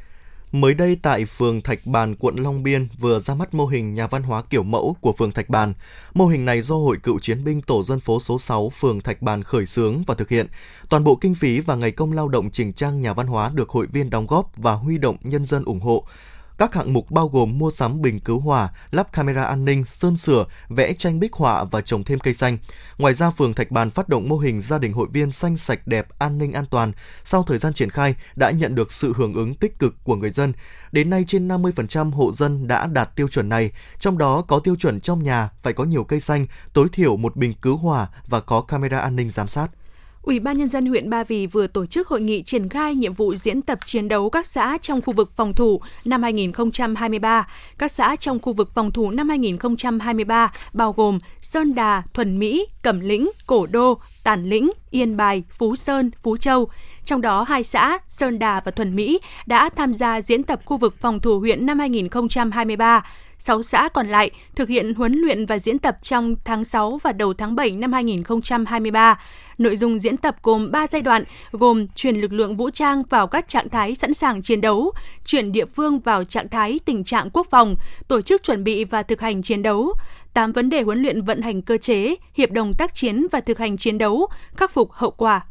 Mới 0.52 0.74
đây 0.74 0.98
tại 1.02 1.26
phường 1.26 1.62
Thạch 1.62 1.80
Bàn, 1.86 2.16
quận 2.16 2.36
Long 2.36 2.64
Biên 2.64 2.88
vừa 3.00 3.20
ra 3.20 3.36
mắt 3.36 3.54
mô 3.54 3.66
hình 3.66 3.94
nhà 3.94 4.08
văn 4.08 4.24
hóa 4.24 4.42
kiểu 4.42 4.64
mẫu 4.64 4.96
của 5.02 5.14
phường 5.14 5.32
Thạch 5.32 5.50
Bàn. 5.50 5.74
Mô 6.14 6.28
hình 6.28 6.46
này 6.46 6.62
do 6.62 6.76
Hội 6.76 6.98
Cựu 7.04 7.20
Chiến 7.20 7.44
binh 7.44 7.62
Tổ 7.62 7.84
dân 7.84 8.00
phố 8.00 8.20
số 8.20 8.40
6 8.40 8.70
phường 8.70 9.02
Thạch 9.02 9.22
Bàn 9.22 9.44
khởi 9.44 9.66
xướng 9.66 10.04
và 10.08 10.16
thực 10.16 10.30
hiện. 10.30 10.48
Toàn 10.90 11.04
bộ 11.04 11.16
kinh 11.16 11.36
phí 11.36 11.60
và 11.60 11.76
ngày 11.76 11.92
công 11.92 12.14
lao 12.14 12.28
động 12.28 12.52
chỉnh 12.52 12.74
trang 12.74 13.02
nhà 13.02 13.14
văn 13.14 13.28
hóa 13.28 13.52
được 13.54 13.70
hội 13.70 13.88
viên 13.92 14.10
đóng 14.10 14.28
góp 14.28 14.52
và 14.58 14.74
huy 14.74 14.98
động 14.98 15.18
nhân 15.22 15.46
dân 15.46 15.64
ủng 15.66 15.80
hộ. 15.80 16.06
Các 16.60 16.74
hạng 16.74 16.94
mục 16.94 17.12
bao 17.12 17.28
gồm 17.28 17.58
mua 17.58 17.72
sắm 17.72 18.02
bình 18.02 18.20
cứu 18.20 18.40
hỏa, 18.40 18.70
lắp 18.92 19.14
camera 19.14 19.44
an 19.44 19.66
ninh, 19.66 19.86
sơn 19.86 20.18
sửa, 20.18 20.46
vẽ 20.70 20.94
tranh 20.94 21.20
bích 21.20 21.34
họa 21.34 21.64
và 21.64 21.82
trồng 21.82 22.04
thêm 22.04 22.20
cây 22.20 22.34
xanh. 22.34 22.58
Ngoài 22.98 23.14
ra, 23.14 23.30
phường 23.30 23.54
Thạch 23.54 23.72
Bàn 23.72 23.90
phát 23.90 24.10
động 24.10 24.30
mô 24.30 24.38
hình 24.38 24.62
gia 24.62 24.78
đình 24.78 24.94
hội 24.94 25.08
viên 25.14 25.32
xanh 25.32 25.58
sạch 25.58 25.88
đẹp, 25.88 26.08
an 26.20 26.38
ninh 26.38 26.54
an 26.54 26.66
toàn. 26.66 26.92
Sau 27.24 27.44
thời 27.44 27.58
gian 27.58 27.74
triển 27.74 27.90
khai, 27.90 28.16
đã 28.36 28.52
nhận 28.52 28.76
được 28.76 28.92
sự 28.92 29.14
hưởng 29.16 29.34
ứng 29.34 29.56
tích 29.56 29.80
cực 29.80 29.96
của 30.04 30.16
người 30.16 30.30
dân. 30.30 30.54
Đến 30.92 31.10
nay, 31.10 31.24
trên 31.28 31.48
50% 31.48 32.12
hộ 32.12 32.34
dân 32.34 32.68
đã 32.68 32.88
đạt 32.88 33.16
tiêu 33.16 33.28
chuẩn 33.28 33.50
này, 33.50 33.72
trong 34.00 34.18
đó 34.18 34.42
có 34.42 34.60
tiêu 34.60 34.76
chuẩn 34.76 35.02
trong 35.02 35.24
nhà 35.24 35.50
phải 35.62 35.74
có 35.74 35.84
nhiều 35.84 36.04
cây 36.04 36.20
xanh, 36.20 36.46
tối 36.74 36.88
thiểu 36.92 37.18
một 37.18 37.36
bình 37.36 37.54
cứu 37.62 37.78
hỏa 37.78 38.08
và 38.28 38.40
có 38.40 38.62
camera 38.62 39.00
an 39.00 39.16
ninh 39.16 39.30
giám 39.30 39.48
sát. 39.48 39.68
Ủy 40.30 40.40
ban 40.40 40.58
Nhân 40.58 40.68
dân 40.68 40.86
huyện 40.86 41.10
Ba 41.10 41.24
Vì 41.24 41.48
vừa 41.48 41.68
tổ 41.68 41.86
chức 41.86 42.08
hội 42.08 42.22
nghị 42.22 42.44
triển 42.44 42.70
khai 42.70 42.96
nhiệm 42.96 43.14
vụ 43.14 43.36
diễn 43.36 43.62
tập 43.62 43.80
chiến 43.86 44.08
đấu 44.08 44.30
các 44.30 44.46
xã 44.46 44.78
trong 44.82 45.02
khu 45.02 45.14
vực 45.14 45.32
phòng 45.36 45.54
thủ 45.54 45.82
năm 46.06 46.24
2023. 46.24 47.48
Các 47.78 47.92
xã 47.92 48.16
trong 48.16 48.40
khu 48.40 48.54
vực 48.54 48.72
phòng 48.74 48.92
thủ 48.92 49.12
năm 49.12 49.30
2023 49.30 50.54
bao 50.74 50.94
gồm 50.94 51.20
Sơn 51.42 51.76
Đà, 51.76 52.04
Thuần 52.14 52.40
Mỹ, 52.40 52.66
Cẩm 52.82 53.00
Lĩnh, 53.00 53.30
Cổ 53.48 53.68
Đô, 53.72 53.98
Tản 54.24 54.50
Lĩnh, 54.50 54.72
Yên 54.92 55.18
Bài, 55.18 55.44
Phú 55.58 55.76
Sơn, 55.76 56.12
Phú 56.24 56.38
Châu. 56.38 56.70
Trong 57.06 57.22
đó, 57.22 57.44
hai 57.44 57.64
xã 57.64 58.00
Sơn 58.08 58.40
Đà 58.40 58.62
và 58.66 58.72
Thuần 58.72 58.96
Mỹ 58.96 59.20
đã 59.46 59.70
tham 59.76 59.94
gia 59.94 60.22
diễn 60.22 60.44
tập 60.44 60.62
khu 60.66 60.78
vực 60.78 60.96
phòng 61.00 61.20
thủ 61.20 61.40
huyện 61.40 61.66
năm 61.66 61.80
2023. 61.80 63.04
6 63.40 63.64
xã 63.64 63.90
còn 63.94 64.08
lại 64.08 64.32
thực 64.56 64.70
hiện 64.70 64.94
huấn 64.94 65.14
luyện 65.14 65.46
và 65.46 65.60
diễn 65.60 65.80
tập 65.80 65.98
trong 66.02 66.36
tháng 66.46 66.66
6 66.66 67.00
và 67.04 67.12
đầu 67.12 67.34
tháng 67.34 67.56
7 67.56 67.72
năm 67.72 67.94
2023. 67.94 69.20
Nội 69.58 69.78
dung 69.78 70.00
diễn 70.00 70.18
tập 70.18 70.36
gồm 70.44 70.72
3 70.72 70.88
giai 70.88 71.02
đoạn, 71.02 71.24
gồm 71.52 71.88
chuyển 71.88 72.16
lực 72.16 72.34
lượng 72.34 72.58
vũ 72.58 72.70
trang 72.70 73.04
vào 73.10 73.28
các 73.28 73.48
trạng 73.48 73.70
thái 73.70 73.96
sẵn 73.96 74.14
sàng 74.14 74.42
chiến 74.42 74.62
đấu, 74.62 74.92
chuyển 75.26 75.52
địa 75.52 75.66
phương 75.66 76.00
vào 76.00 76.24
trạng 76.24 76.50
thái 76.50 76.80
tình 76.86 77.04
trạng 77.04 77.30
quốc 77.34 77.48
phòng, 77.50 77.76
tổ 78.08 78.22
chức 78.22 78.44
chuẩn 78.44 78.64
bị 78.64 78.84
và 78.84 79.04
thực 79.04 79.22
hành 79.22 79.42
chiến 79.42 79.62
đấu, 79.62 79.94
8 80.34 80.52
vấn 80.52 80.70
đề 80.70 80.82
huấn 80.82 81.02
luyện 81.02 81.22
vận 81.22 81.42
hành 81.42 81.62
cơ 81.62 81.78
chế, 81.78 82.16
hiệp 82.34 82.52
đồng 82.52 82.74
tác 82.74 82.96
chiến 82.96 83.28
và 83.32 83.42
thực 83.42 83.58
hành 83.58 83.78
chiến 83.78 83.98
đấu, 83.98 84.28
khắc 84.56 84.72
phục 84.72 84.92
hậu 84.92 85.12
quả 85.12 85.42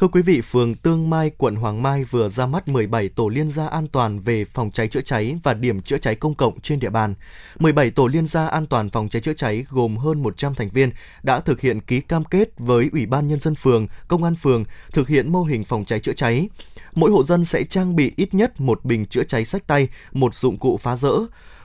Thưa 0.00 0.08
quý 0.08 0.22
vị, 0.22 0.40
phường 0.40 0.74
Tương 0.74 1.10
Mai, 1.10 1.30
quận 1.38 1.56
Hoàng 1.56 1.82
Mai 1.82 2.04
vừa 2.04 2.28
ra 2.28 2.46
mắt 2.46 2.68
17 2.68 3.08
tổ 3.08 3.28
liên 3.28 3.50
gia 3.50 3.66
an 3.66 3.88
toàn 3.88 4.18
về 4.18 4.44
phòng 4.44 4.70
cháy 4.70 4.88
chữa 4.88 5.00
cháy 5.00 5.36
và 5.42 5.54
điểm 5.54 5.82
chữa 5.82 5.98
cháy 5.98 6.14
công 6.14 6.34
cộng 6.34 6.60
trên 6.60 6.80
địa 6.80 6.90
bàn. 6.90 7.14
17 7.58 7.90
tổ 7.90 8.06
liên 8.06 8.26
gia 8.26 8.46
an 8.46 8.66
toàn 8.66 8.90
phòng 8.90 9.08
cháy 9.08 9.22
chữa 9.22 9.32
cháy 9.32 9.64
gồm 9.70 9.96
hơn 9.96 10.22
100 10.22 10.54
thành 10.54 10.68
viên 10.68 10.90
đã 11.22 11.40
thực 11.40 11.60
hiện 11.60 11.80
ký 11.80 12.00
cam 12.00 12.24
kết 12.24 12.48
với 12.58 12.88
Ủy 12.92 13.06
ban 13.06 13.28
Nhân 13.28 13.38
dân 13.38 13.54
phường, 13.54 13.86
Công 14.08 14.24
an 14.24 14.34
phường 14.34 14.64
thực 14.92 15.08
hiện 15.08 15.32
mô 15.32 15.42
hình 15.42 15.64
phòng 15.64 15.84
cháy 15.84 15.98
chữa 15.98 16.12
cháy. 16.12 16.48
Mỗi 16.92 17.10
hộ 17.10 17.24
dân 17.24 17.44
sẽ 17.44 17.64
trang 17.64 17.96
bị 17.96 18.12
ít 18.16 18.34
nhất 18.34 18.60
một 18.60 18.84
bình 18.84 19.06
chữa 19.06 19.24
cháy 19.24 19.44
sách 19.44 19.66
tay, 19.66 19.88
một 20.12 20.34
dụng 20.34 20.58
cụ 20.58 20.76
phá 20.76 20.96
rỡ, 20.96 21.12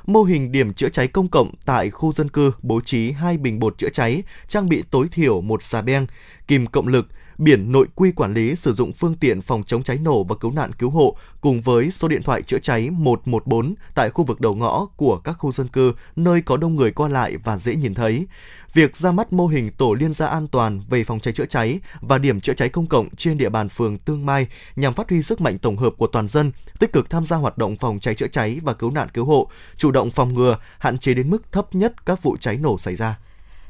mô 0.06 0.24
hình 0.24 0.52
điểm 0.52 0.74
chữa 0.74 0.90
cháy 0.90 1.08
công 1.08 1.28
cộng 1.28 1.52
tại 1.66 1.90
khu 1.90 2.12
dân 2.12 2.30
cư 2.30 2.52
bố 2.62 2.82
trí 2.82 3.12
hai 3.12 3.38
bình 3.38 3.60
bột 3.60 3.78
chữa 3.78 3.90
cháy, 3.90 4.24
trang 4.48 4.70
bị 4.70 4.84
tối 4.92 5.08
thiểu 5.12 5.42
một 5.42 5.64
xà 5.64 5.82
beng, 5.82 6.08
kìm 6.48 6.68
cộng 6.68 6.88
lực, 6.88 7.08
biển 7.38 7.72
nội 7.72 7.88
quy 7.96 8.12
quản 8.12 8.34
lý 8.34 8.56
sử 8.56 8.74
dụng 8.74 8.94
phương 8.94 9.16
tiện 9.16 9.42
phòng 9.42 9.64
chống 9.64 9.84
cháy 9.84 9.98
nổ 9.98 10.24
và 10.24 10.36
cứu 10.36 10.52
nạn 10.52 10.74
cứu 10.74 10.90
hộ 10.90 11.18
cùng 11.42 11.62
với 11.62 11.92
số 11.92 12.08
điện 12.08 12.24
thoại 12.24 12.42
chữa 12.42 12.60
cháy 12.60 12.90
114 12.90 13.76
tại 13.96 14.10
khu 14.10 14.24
vực 14.24 14.42
đầu 14.42 14.56
ngõ 14.56 14.86
của 14.86 15.18
các 15.18 15.34
khu 15.34 15.52
dân 15.52 15.68
cư 15.68 15.94
nơi 16.16 16.42
có 16.42 16.58
đông 16.58 16.76
người 16.76 16.92
qua 16.92 17.08
lại 17.08 17.38
và 17.44 17.58
dễ 17.58 17.76
nhìn 17.76 17.94
thấy. 17.94 18.28
Việc 18.74 18.98
ra 18.98 19.12
mắt 19.12 19.34
mô 19.34 19.48
hình 19.48 19.72
tổ 19.72 19.94
liên 19.94 20.14
gia 20.14 20.28
an 20.28 20.48
toàn 20.48 20.82
về 20.90 21.04
phòng 21.04 21.20
cháy 21.20 21.34
chữa 21.34 21.46
cháy 21.46 21.80
và 22.02 22.18
điểm 22.18 22.42
chữa 22.42 22.54
cháy 22.54 22.70
công 22.70 22.88
cộng 22.88 23.16
trên 23.16 23.38
địa 23.38 23.50
bàn 23.50 23.70
phường 23.70 23.98
Tương 23.98 24.26
Mai 24.26 24.48
nhằm 24.76 24.94
phát 24.94 25.10
huy 25.10 25.24
sức 25.24 25.42
mạnh 25.42 25.58
tổng 25.58 25.78
hợp 25.78 25.94
của 25.98 26.08
toàn 26.08 26.28
dân, 26.28 26.52
tích 26.80 26.94
cực 26.94 27.10
tham 27.10 27.26
gia 27.26 27.38
hoạt 27.38 27.58
động 27.58 27.78
phòng 27.78 28.00
cháy 28.00 28.16
chữa 28.16 28.28
cháy 28.28 28.60
và 28.64 28.74
cứu 28.74 28.92
nạn 28.92 29.08
cứu 29.14 29.26
hộ, 29.26 29.50
chủ 29.76 29.92
động 29.92 30.12
phòng 30.12 30.34
ngừa, 30.34 30.58
hạn 30.80 30.98
chế 30.98 31.14
đến 31.14 31.30
mức 31.30 31.52
thấp 31.52 31.76
nhất 31.76 32.06
các 32.06 32.24
vụ 32.24 32.38
cháy 32.38 32.58
nổ 32.58 32.78
xảy 32.78 32.96
ra 32.96 33.18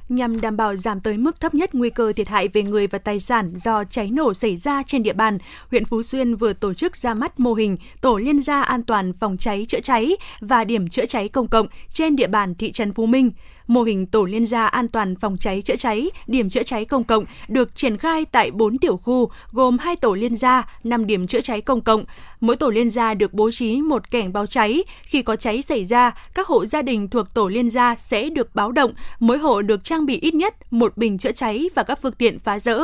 nhằm 0.10 0.42
đảm 0.42 0.58
bảo 0.58 0.76
giảm 0.76 1.00
tới 1.00 1.18
mức 1.18 1.40
thấp 1.40 1.54
nhất 1.54 1.76
nguy 1.76 1.90
cơ 1.90 2.14
thiệt 2.14 2.28
hại 2.28 2.48
về 2.48 2.64
người 2.64 2.88
và 2.88 2.98
tài 2.98 3.20
sản 3.20 3.54
do 3.58 3.84
cháy 3.84 4.12
nổ 4.12 4.34
xảy 4.34 4.58
ra 4.58 4.84
trên 4.88 5.04
địa 5.04 5.14
bàn, 5.14 5.38
huyện 5.72 5.86
Phú 5.86 6.04
Xuyên 6.04 6.36
vừa 6.36 6.54
tổ 6.54 6.74
chức 6.74 6.98
ra 6.98 7.14
mắt 7.14 7.40
mô 7.40 7.54
hình 7.54 7.78
tổ 8.02 8.18
liên 8.18 8.42
gia 8.42 8.62
an 8.62 8.84
toàn 8.84 9.14
phòng 9.14 9.38
cháy 9.38 9.66
chữa 9.68 9.80
cháy 9.80 10.16
và 10.40 10.64
điểm 10.64 10.90
chữa 10.90 11.06
cháy 11.06 11.28
công 11.28 11.48
cộng 11.48 11.68
trên 11.94 12.16
địa 12.16 12.28
bàn 12.28 12.56
thị 12.56 12.72
trấn 12.72 12.94
Phú 12.94 13.06
Minh 13.06 13.32
mô 13.68 13.82
hình 13.84 14.06
tổ 14.06 14.26
liên 14.26 14.46
gia 14.46 14.66
an 14.66 14.88
toàn 14.88 15.16
phòng 15.16 15.38
cháy 15.40 15.62
chữa 15.62 15.76
cháy, 15.76 16.10
điểm 16.28 16.50
chữa 16.50 16.64
cháy 16.64 16.86
công 16.86 17.04
cộng 17.04 17.26
được 17.48 17.76
triển 17.76 17.98
khai 17.98 18.26
tại 18.26 18.52
4 18.52 18.78
tiểu 18.78 18.98
khu 18.98 19.32
gồm 19.52 19.78
2 19.78 19.96
tổ 19.96 20.14
liên 20.14 20.36
gia, 20.36 20.64
5 20.84 21.06
điểm 21.06 21.28
chữa 21.28 21.42
cháy 21.42 21.62
công 21.62 21.82
cộng. 21.82 22.04
Mỗi 22.40 22.56
tổ 22.56 22.70
liên 22.70 22.90
gia 22.90 23.14
được 23.14 23.34
bố 23.34 23.52
trí 23.52 23.82
một 23.82 24.12
kẻng 24.12 24.34
báo 24.34 24.46
cháy. 24.46 24.84
Khi 25.02 25.22
có 25.22 25.36
cháy 25.36 25.62
xảy 25.62 25.86
ra, 25.86 26.12
các 26.34 26.48
hộ 26.48 26.66
gia 26.66 26.82
đình 26.82 27.10
thuộc 27.10 27.34
tổ 27.34 27.48
liên 27.48 27.70
gia 27.70 27.96
sẽ 27.96 28.30
được 28.30 28.56
báo 28.56 28.72
động, 28.72 28.94
mỗi 29.20 29.38
hộ 29.38 29.62
được 29.62 29.84
trang 29.84 30.06
bị 30.06 30.20
ít 30.20 30.34
nhất 30.34 30.74
một 30.74 30.98
bình 30.98 31.18
chữa 31.18 31.32
cháy 31.32 31.70
và 31.76 31.84
các 31.84 32.00
phương 32.02 32.14
tiện 32.14 32.40
phá 32.40 32.60
rỡ. 32.60 32.80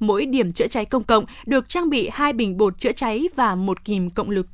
Mỗi 0.00 0.26
điểm 0.26 0.52
chữa 0.52 0.66
cháy 0.66 0.84
công 0.84 1.04
cộng 1.04 1.24
được 1.46 1.68
trang 1.68 1.90
bị 1.90 2.08
hai 2.12 2.32
bình 2.32 2.56
bột 2.56 2.78
chữa 2.78 2.92
cháy 2.92 3.28
và 3.36 3.54
một 3.54 3.84
kìm 3.84 4.10
cộng 4.10 4.30
lực. 4.30 4.46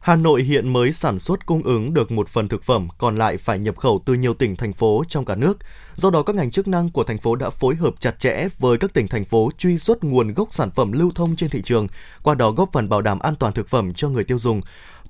Hà 0.00 0.16
Nội 0.16 0.42
hiện 0.42 0.72
mới 0.72 0.92
sản 0.92 1.18
xuất 1.18 1.46
cung 1.46 1.62
ứng 1.62 1.94
được 1.94 2.10
một 2.10 2.28
phần 2.28 2.48
thực 2.48 2.62
phẩm, 2.64 2.88
còn 2.98 3.16
lại 3.16 3.36
phải 3.36 3.58
nhập 3.58 3.76
khẩu 3.76 4.02
từ 4.04 4.14
nhiều 4.14 4.34
tỉnh 4.34 4.56
thành 4.56 4.72
phố 4.72 5.02
trong 5.08 5.24
cả 5.24 5.34
nước. 5.34 5.58
Do 5.94 6.10
đó 6.10 6.22
các 6.22 6.36
ngành 6.36 6.50
chức 6.50 6.68
năng 6.68 6.90
của 6.90 7.04
thành 7.04 7.18
phố 7.18 7.36
đã 7.36 7.50
phối 7.50 7.74
hợp 7.74 7.94
chặt 8.00 8.18
chẽ 8.18 8.48
với 8.58 8.78
các 8.78 8.94
tỉnh 8.94 9.08
thành 9.08 9.24
phố 9.24 9.50
truy 9.58 9.78
xuất 9.78 10.04
nguồn 10.04 10.34
gốc 10.34 10.48
sản 10.50 10.70
phẩm 10.70 10.92
lưu 10.92 11.10
thông 11.14 11.36
trên 11.36 11.50
thị 11.50 11.62
trường, 11.64 11.86
qua 12.22 12.34
đó 12.34 12.50
góp 12.50 12.72
phần 12.72 12.88
bảo 12.88 13.02
đảm 13.02 13.18
an 13.18 13.34
toàn 13.36 13.52
thực 13.52 13.68
phẩm 13.68 13.94
cho 13.94 14.08
người 14.08 14.24
tiêu 14.24 14.38
dùng. 14.38 14.60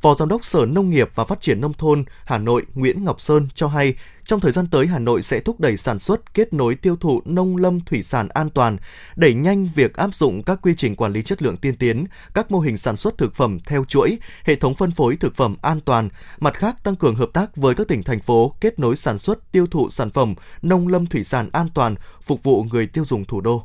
Phó 0.00 0.14
Giám 0.14 0.28
đốc 0.28 0.44
Sở 0.44 0.66
Nông 0.66 0.90
nghiệp 0.90 1.08
và 1.14 1.24
Phát 1.24 1.40
triển 1.40 1.60
Nông 1.60 1.72
thôn 1.72 2.04
Hà 2.24 2.38
Nội 2.38 2.66
Nguyễn 2.74 3.04
Ngọc 3.04 3.20
Sơn 3.20 3.48
cho 3.54 3.68
hay, 3.68 3.94
trong 4.24 4.40
thời 4.40 4.52
gian 4.52 4.66
tới 4.66 4.86
Hà 4.86 4.98
Nội 4.98 5.22
sẽ 5.22 5.40
thúc 5.40 5.60
đẩy 5.60 5.76
sản 5.76 5.98
xuất, 5.98 6.34
kết 6.34 6.52
nối 6.52 6.74
tiêu 6.74 6.96
thụ 6.96 7.22
nông 7.24 7.56
lâm 7.56 7.80
thủy 7.80 8.02
sản 8.02 8.28
an 8.28 8.50
toàn, 8.50 8.76
đẩy 9.16 9.34
nhanh 9.34 9.68
việc 9.74 9.94
áp 9.94 10.14
dụng 10.14 10.42
các 10.42 10.58
quy 10.62 10.74
trình 10.76 10.96
quản 10.96 11.12
lý 11.12 11.22
chất 11.22 11.42
lượng 11.42 11.56
tiên 11.56 11.76
tiến, 11.76 12.04
các 12.34 12.50
mô 12.50 12.60
hình 12.60 12.76
sản 12.76 12.96
xuất 12.96 13.18
thực 13.18 13.34
phẩm 13.34 13.58
theo 13.66 13.84
chuỗi, 13.84 14.18
hệ 14.44 14.54
thống 14.56 14.74
phân 14.74 14.90
phối 14.90 15.16
thực 15.16 15.34
phẩm 15.34 15.56
an 15.62 15.80
toàn. 15.80 16.08
Mặt 16.40 16.54
khác, 16.54 16.84
tăng 16.84 16.96
cường 16.96 17.14
hợp 17.14 17.30
tác 17.32 17.56
với 17.56 17.74
các 17.74 17.88
tỉnh 17.88 18.02
thành 18.02 18.20
phố 18.20 18.54
kết 18.60 18.78
nối 18.78 18.96
sản 18.96 19.18
xuất, 19.18 19.52
tiêu 19.52 19.66
thụ 19.66 19.90
sản 19.90 20.10
phẩm 20.10 20.34
nông 20.62 20.88
lâm 20.88 21.06
thủy 21.06 21.24
sản 21.24 21.48
an 21.52 21.68
toàn, 21.74 21.94
phục 22.22 22.42
vụ 22.42 22.64
người 22.72 22.86
tiêu 22.86 23.04
dùng 23.04 23.24
thủ 23.24 23.40
đô. 23.40 23.64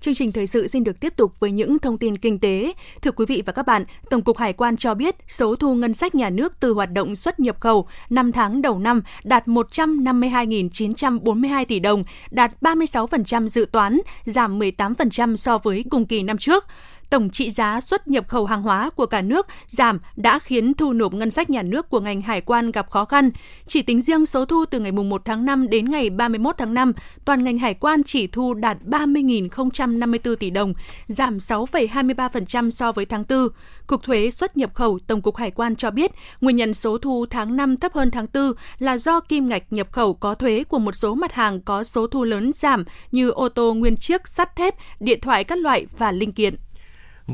Chương 0.00 0.14
trình 0.14 0.32
thời 0.32 0.46
sự 0.46 0.68
xin 0.68 0.84
được 0.84 1.00
tiếp 1.00 1.16
tục 1.16 1.32
với 1.40 1.50
những 1.50 1.78
thông 1.78 1.98
tin 1.98 2.18
kinh 2.18 2.38
tế. 2.38 2.72
Thưa 3.02 3.10
quý 3.10 3.24
vị 3.28 3.42
và 3.46 3.52
các 3.52 3.66
bạn, 3.66 3.84
Tổng 4.10 4.22
cục 4.22 4.38
Hải 4.38 4.52
quan 4.52 4.76
cho 4.76 4.94
biết 4.94 5.16
số 5.28 5.56
thu 5.56 5.74
ngân 5.74 5.94
sách 5.94 6.14
nhà 6.14 6.30
nước 6.30 6.60
từ 6.60 6.72
hoạt 6.72 6.92
động 6.92 7.16
xuất 7.16 7.40
nhập 7.40 7.60
khẩu 7.60 7.86
5 8.10 8.32
tháng 8.32 8.62
đầu 8.62 8.78
năm 8.78 9.02
đạt 9.24 9.46
152.942 9.46 11.64
tỷ 11.64 11.78
đồng, 11.78 12.04
đạt 12.30 12.52
36% 12.60 13.48
dự 13.48 13.66
toán, 13.72 14.00
giảm 14.24 14.58
18% 14.58 15.36
so 15.36 15.58
với 15.58 15.84
cùng 15.90 16.06
kỳ 16.06 16.22
năm 16.22 16.38
trước 16.38 16.64
tổng 17.10 17.30
trị 17.30 17.50
giá 17.50 17.80
xuất 17.80 18.08
nhập 18.08 18.28
khẩu 18.28 18.46
hàng 18.46 18.62
hóa 18.62 18.90
của 18.90 19.06
cả 19.06 19.22
nước 19.22 19.46
giảm 19.66 19.98
đã 20.16 20.38
khiến 20.38 20.74
thu 20.74 20.92
nộp 20.92 21.14
ngân 21.14 21.30
sách 21.30 21.50
nhà 21.50 21.62
nước 21.62 21.90
của 21.90 22.00
ngành 22.00 22.20
hải 22.20 22.40
quan 22.40 22.70
gặp 22.70 22.90
khó 22.90 23.04
khăn. 23.04 23.30
Chỉ 23.66 23.82
tính 23.82 24.02
riêng 24.02 24.26
số 24.26 24.44
thu 24.44 24.64
từ 24.64 24.80
ngày 24.80 24.92
1 24.92 25.22
tháng 25.24 25.44
5 25.44 25.68
đến 25.68 25.88
ngày 25.88 26.10
31 26.10 26.54
tháng 26.58 26.74
5, 26.74 26.92
toàn 27.24 27.44
ngành 27.44 27.58
hải 27.58 27.74
quan 27.74 28.02
chỉ 28.04 28.26
thu 28.26 28.54
đạt 28.54 28.76
30.054 28.84 30.36
tỷ 30.36 30.50
đồng, 30.50 30.74
giảm 31.08 31.38
6,23% 31.38 32.70
so 32.70 32.92
với 32.92 33.06
tháng 33.06 33.24
4. 33.28 33.48
Cục 33.86 34.02
Thuế 34.02 34.30
xuất 34.30 34.56
nhập 34.56 34.74
khẩu 34.74 34.98
Tổng 35.06 35.22
cục 35.22 35.36
Hải 35.36 35.50
quan 35.50 35.76
cho 35.76 35.90
biết, 35.90 36.10
nguyên 36.40 36.56
nhân 36.56 36.74
số 36.74 36.98
thu 36.98 37.26
tháng 37.30 37.56
5 37.56 37.76
thấp 37.76 37.92
hơn 37.94 38.10
tháng 38.10 38.26
4 38.34 38.52
là 38.78 38.98
do 38.98 39.20
kim 39.20 39.48
ngạch 39.48 39.62
nhập 39.70 39.92
khẩu 39.92 40.14
có 40.14 40.34
thuế 40.34 40.64
của 40.64 40.78
một 40.78 40.94
số 40.94 41.14
mặt 41.14 41.32
hàng 41.32 41.60
có 41.60 41.84
số 41.84 42.06
thu 42.06 42.24
lớn 42.24 42.52
giảm 42.54 42.84
như 43.12 43.30
ô 43.30 43.48
tô 43.48 43.74
nguyên 43.74 43.96
chiếc, 43.96 44.28
sắt 44.28 44.56
thép, 44.56 44.74
điện 45.00 45.20
thoại 45.20 45.44
các 45.44 45.58
loại 45.58 45.86
và 45.98 46.12
linh 46.12 46.32
kiện. 46.32 46.54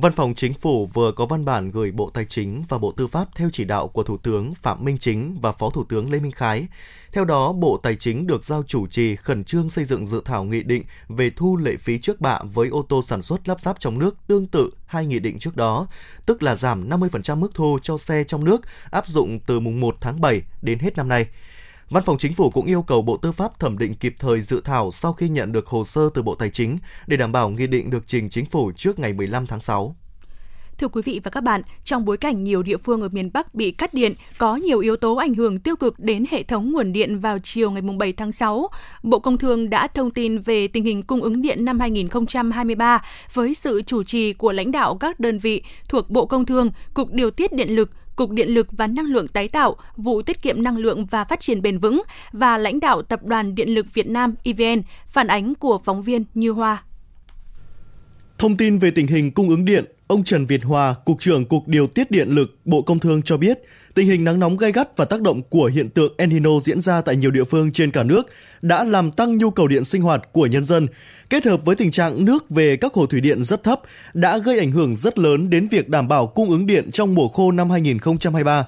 Văn 0.00 0.12
phòng 0.12 0.35
Chính 0.35 0.54
phủ 0.54 0.87
vừa 0.87 1.12
có 1.12 1.26
văn 1.26 1.44
bản 1.44 1.70
gửi 1.70 1.90
Bộ 1.92 2.11
Tài 2.11 2.24
chính 2.24 2.64
và 2.68 2.78
Bộ 2.78 2.92
Tư 2.92 3.06
pháp 3.06 3.28
theo 3.35 3.48
chỉ 3.52 3.64
đạo 3.64 3.88
của 3.88 4.02
Thủ 4.02 4.16
tướng 4.16 4.54
Phạm 4.54 4.85
Minh 4.85 4.98
Chính 4.98 5.38
và 5.40 5.52
Phó 5.52 5.70
Thủ 5.70 5.85
tướng 5.85 6.11
Lê 6.12 6.20
Minh 6.20 6.32
Khái. 6.32 6.66
Theo 7.12 7.24
đó, 7.24 7.52
Bộ 7.52 7.80
Tài 7.82 7.96
chính 7.96 8.26
được 8.26 8.44
giao 8.44 8.62
chủ 8.62 8.87
trì 8.87 9.16
khẩn 9.16 9.44
trương 9.44 9.70
xây 9.70 9.85
dựng 9.85 10.06
dự 10.06 10.22
thảo 10.24 10.44
nghị 10.44 10.62
định 10.62 10.85
về 11.09 11.30
thu 11.37 11.56
lệ 11.56 11.76
phí 11.76 11.98
trước 11.98 12.20
bạ 12.20 12.38
với 12.54 12.68
ô 12.68 12.82
tô 12.88 13.02
sản 13.02 13.22
xuất 13.22 13.48
lắp 13.48 13.61
ráp 13.61 13.80
trong 13.80 13.98
nước 13.98 14.16
tương 14.26 14.46
tự 14.46 14.70
hai 14.87 15.06
nghị 15.06 15.18
định 15.18 15.38
trước 15.38 15.56
đó, 15.56 15.87
tức 16.26 16.42
là 16.42 16.54
giảm 16.54 16.88
50% 16.88 17.37
mức 17.37 17.54
thu 17.54 17.78
cho 17.82 17.98
xe 17.98 18.24
trong 18.24 18.44
nước 18.44 18.61
áp 18.90 19.06
dụng 19.06 19.40
từ 19.46 19.61
mùng 19.61 19.80
1 19.80 19.96
tháng 20.00 20.20
7 20.20 20.42
đến 20.62 20.78
hết 20.78 20.96
năm 20.96 21.09
nay. 21.09 21.26
Văn 21.90 22.05
phòng 22.05 22.18
Chính 22.18 22.35
phủ 22.35 22.51
cũng 22.51 22.66
yêu 22.66 22.83
cầu 22.83 23.03
Bộ 23.03 23.16
Tư 23.16 23.33
pháp 23.33 23.61
thẩm 23.61 23.79
định 23.79 23.94
kịp 23.94 24.14
thời 24.18 24.40
dự 24.40 24.61
thảo 24.64 24.92
sau 24.92 25.12
khi 25.12 25.29
nhận 25.29 25.53
được 25.53 25.66
hồ 25.66 25.85
sơ 25.85 26.11
từ 26.14 26.22
Bộ 26.22 26.35
Tài 26.35 26.51
chính 26.51 26.79
để 27.07 27.16
đảm 27.16 27.33
bảo 27.33 27.51
nghị 27.51 27.66
định 27.66 27.90
được 27.90 28.07
trình 28.07 28.31
Chính 28.31 28.46
phủ 28.46 28.72
trước 28.77 28.99
ngày 28.99 29.12
15 29.12 29.46
tháng 29.46 29.61
6. 29.61 29.96
Thưa 30.79 30.88
quý 30.88 31.03
vị 31.05 31.20
và 31.25 31.31
các 31.31 31.42
bạn, 31.44 31.62
trong 31.85 32.05
bối 32.05 32.16
cảnh 32.16 32.44
nhiều 32.44 32.62
địa 32.62 32.77
phương 32.77 33.01
ở 33.01 33.09
miền 33.09 33.31
Bắc 33.35 33.55
bị 33.55 33.70
cắt 33.70 33.94
điện, 33.94 34.12
có 34.38 34.57
nhiều 34.57 34.79
yếu 34.79 34.96
tố 34.96 35.16
ảnh 35.16 35.35
hưởng 35.35 35.61
tiêu 35.61 35.77
cực 35.77 35.99
đến 35.99 36.25
hệ 36.31 36.42
thống 36.42 36.72
nguồn 36.72 36.92
điện 36.92 37.18
vào 37.18 37.38
chiều 37.38 37.70
ngày 37.70 37.83
7 37.83 38.12
tháng 38.12 38.33
6, 38.33 38.68
Bộ 39.03 39.18
Công 39.18 39.38
Thương 39.38 39.70
đã 39.70 39.88
thông 39.88 40.11
tin 40.11 40.38
về 40.38 40.68
tình 40.68 40.85
hình 40.85 41.03
cung 41.03 41.22
ứng 41.22 41.42
điện 41.42 41.64
năm 41.64 41.81
2023 41.81 43.05
với 43.33 43.55
sự 43.55 43.83
chủ 43.83 44.03
trì 44.03 44.33
của 44.33 44.53
lãnh 44.53 44.72
đạo 44.72 44.96
các 44.96 45.20
đơn 45.20 45.38
vị 45.38 45.62
thuộc 45.88 46.11
Bộ 46.11 46.27
Công 46.27 46.46
Thương, 46.46 46.70
Cục 46.94 47.12
Điều 47.12 47.31
tiết 47.31 47.53
Điện 47.53 47.77
lực, 47.77 47.90
Cục 48.16 48.31
Điện 48.31 48.48
lực 48.48 48.68
và 48.72 48.87
Năng 48.87 49.07
lượng 49.07 49.29
tái 49.29 49.48
tạo, 49.48 49.76
vụ 49.96 50.22
tiết 50.22 50.42
kiệm 50.42 50.62
năng 50.62 50.76
lượng 50.76 51.07
và 51.07 51.24
phát 51.24 51.40
triển 51.40 51.62
bền 51.62 51.79
vững 51.79 52.02
và 52.33 52.59
lãnh 52.59 52.81
đạo 52.81 53.02
Tập 53.02 53.24
đoàn 53.24 53.55
Điện 53.55 53.68
lực 53.68 53.87
Việt 53.94 54.09
Nam 54.09 54.35
EVN, 54.44 54.83
phản 55.07 55.26
ánh 55.26 55.55
của 55.55 55.79
phóng 55.85 56.02
viên 56.02 56.24
Như 56.35 56.50
Hoa. 56.50 56.83
Thông 58.38 58.57
tin 58.57 58.79
về 58.79 58.90
tình 58.90 59.07
hình 59.07 59.31
cung 59.31 59.48
ứng 59.48 59.64
điện, 59.64 59.85
ông 60.06 60.24
Trần 60.24 60.46
Việt 60.46 60.64
Hòa, 60.64 60.94
Cục 61.04 61.20
trưởng 61.20 61.44
Cục 61.44 61.68
Điều 61.68 61.86
tiết 61.86 62.10
Điện 62.10 62.28
lực, 62.28 62.56
Bộ 62.64 62.82
Công 62.82 62.98
Thương 62.98 63.22
cho 63.22 63.36
biết, 63.36 63.58
tình 63.94 64.08
hình 64.08 64.24
nắng 64.24 64.40
nóng 64.40 64.56
gay 64.56 64.72
gắt 64.72 64.96
và 64.96 65.04
tác 65.04 65.20
động 65.20 65.42
của 65.42 65.70
hiện 65.74 65.90
tượng 65.90 66.14
El 66.16 66.28
Nino 66.28 66.50
diễn 66.64 66.80
ra 66.80 67.00
tại 67.00 67.16
nhiều 67.16 67.30
địa 67.30 67.44
phương 67.44 67.72
trên 67.72 67.90
cả 67.90 68.02
nước 68.02 68.22
đã 68.62 68.84
làm 68.84 69.10
tăng 69.10 69.38
nhu 69.38 69.50
cầu 69.50 69.68
điện 69.68 69.84
sinh 69.84 70.02
hoạt 70.02 70.32
của 70.32 70.46
nhân 70.46 70.64
dân, 70.64 70.86
kết 71.30 71.46
hợp 71.46 71.64
với 71.64 71.76
tình 71.76 71.90
trạng 71.90 72.24
nước 72.24 72.50
về 72.50 72.76
các 72.76 72.94
hồ 72.94 73.06
thủy 73.06 73.20
điện 73.20 73.44
rất 73.44 73.62
thấp 73.62 73.80
đã 74.14 74.38
gây 74.38 74.58
ảnh 74.58 74.72
hưởng 74.72 74.96
rất 74.96 75.18
lớn 75.18 75.50
đến 75.50 75.68
việc 75.68 75.88
đảm 75.88 76.08
bảo 76.08 76.26
cung 76.26 76.50
ứng 76.50 76.66
điện 76.66 76.90
trong 76.90 77.14
mùa 77.14 77.28
khô 77.28 77.52
năm 77.52 77.70
2023. 77.70 78.66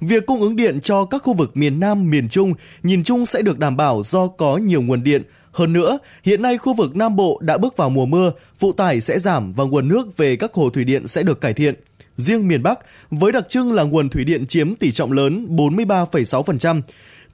Việc 0.00 0.26
cung 0.26 0.40
ứng 0.40 0.56
điện 0.56 0.80
cho 0.80 1.04
các 1.04 1.22
khu 1.22 1.34
vực 1.34 1.56
miền 1.56 1.80
Nam, 1.80 2.10
miền 2.10 2.28
Trung 2.28 2.54
nhìn 2.82 3.04
chung 3.04 3.26
sẽ 3.26 3.42
được 3.42 3.58
đảm 3.58 3.76
bảo 3.76 4.02
do 4.04 4.26
có 4.26 4.56
nhiều 4.56 4.82
nguồn 4.82 5.02
điện, 5.02 5.22
hơn 5.56 5.72
nữa, 5.72 5.98
hiện 6.22 6.42
nay 6.42 6.58
khu 6.58 6.74
vực 6.74 6.96
Nam 6.96 7.16
Bộ 7.16 7.38
đã 7.42 7.58
bước 7.58 7.76
vào 7.76 7.90
mùa 7.90 8.06
mưa, 8.06 8.32
phụ 8.58 8.72
tải 8.72 9.00
sẽ 9.00 9.18
giảm 9.18 9.52
và 9.52 9.64
nguồn 9.64 9.88
nước 9.88 10.16
về 10.16 10.36
các 10.36 10.54
hồ 10.54 10.70
thủy 10.70 10.84
điện 10.84 11.08
sẽ 11.08 11.22
được 11.22 11.40
cải 11.40 11.52
thiện. 11.52 11.74
Riêng 12.16 12.48
miền 12.48 12.62
Bắc, 12.62 12.78
với 13.10 13.32
đặc 13.32 13.48
trưng 13.48 13.72
là 13.72 13.82
nguồn 13.82 14.08
thủy 14.08 14.24
điện 14.24 14.46
chiếm 14.46 14.74
tỷ 14.74 14.92
trọng 14.92 15.12
lớn 15.12 15.56
43,6%, 15.56 16.82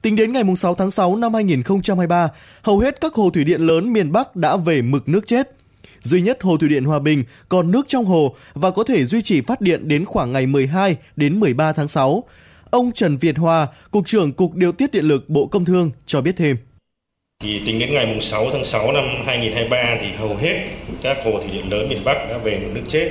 Tính 0.01 0.15
đến 0.15 0.31
ngày 0.31 0.43
6 0.57 0.75
tháng 0.75 0.91
6 0.91 1.15
năm 1.15 1.33
2023, 1.33 2.27
hầu 2.61 2.79
hết 2.79 3.01
các 3.01 3.13
hồ 3.13 3.29
thủy 3.29 3.43
điện 3.43 3.61
lớn 3.61 3.93
miền 3.93 4.11
Bắc 4.11 4.35
đã 4.35 4.57
về 4.57 4.81
mực 4.81 5.09
nước 5.09 5.27
chết. 5.27 5.49
Duy 6.01 6.21
nhất 6.21 6.43
Hồ 6.43 6.57
Thủy 6.57 6.69
điện 6.69 6.85
Hòa 6.85 6.99
Bình 6.99 7.23
còn 7.49 7.71
nước 7.71 7.87
trong 7.87 8.05
hồ 8.05 8.35
và 8.53 8.71
có 8.71 8.83
thể 8.83 9.05
duy 9.05 9.21
trì 9.21 9.41
phát 9.41 9.61
điện 9.61 9.87
đến 9.87 10.05
khoảng 10.05 10.33
ngày 10.33 10.47
12 10.47 10.97
đến 11.15 11.39
13 11.39 11.73
tháng 11.73 11.87
6. 11.87 12.23
Ông 12.69 12.91
Trần 12.91 13.17
Việt 13.17 13.37
Hòa, 13.37 13.67
Cục 13.91 14.07
trưởng 14.07 14.33
Cục 14.33 14.55
Điều 14.55 14.71
tiết 14.71 14.91
Điện 14.91 15.05
lực 15.05 15.29
Bộ 15.29 15.47
Công 15.47 15.65
Thương 15.65 15.91
cho 16.05 16.21
biết 16.21 16.33
thêm. 16.37 16.57
Thì 17.43 17.61
tính 17.65 17.79
đến 17.79 17.93
ngày 17.93 18.17
6 18.21 18.51
tháng 18.51 18.63
6 18.63 18.91
năm 18.91 19.03
2023 19.25 19.97
thì 20.01 20.11
hầu 20.11 20.35
hết 20.35 20.59
các 21.01 21.17
hồ 21.25 21.31
thủy 21.31 21.49
điện 21.53 21.71
lớn 21.71 21.89
miền 21.89 22.03
Bắc 22.03 22.29
đã 22.29 22.37
về 22.37 22.59
mực 22.59 22.75
nước 22.75 22.81
chết, 22.87 23.09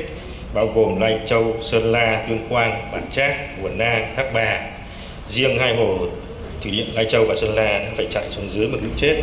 bao 0.54 0.66
gồm 0.66 1.00
Lai 1.00 1.18
Châu, 1.26 1.56
Sơn 1.62 1.92
La, 1.92 2.24
Tuyên 2.28 2.38
Quang, 2.48 2.82
Bản 2.92 3.02
Trác, 3.10 3.36
Quần 3.62 3.78
Na, 3.78 4.12
Thác 4.16 4.30
Bà. 4.34 4.60
Riêng 5.28 5.58
hai 5.58 5.76
hồ 5.76 5.98
thủy 6.62 6.72
điện 6.72 6.86
Lai 6.94 7.04
Châu 7.08 7.24
và 7.24 7.34
Sơn 7.34 7.54
La 7.54 7.78
đã 7.78 7.90
phải 7.96 8.06
chạy 8.10 8.24
xuống 8.30 8.50
dưới 8.50 8.68
mực 8.68 8.82
nước 8.82 8.90
chết. 8.96 9.22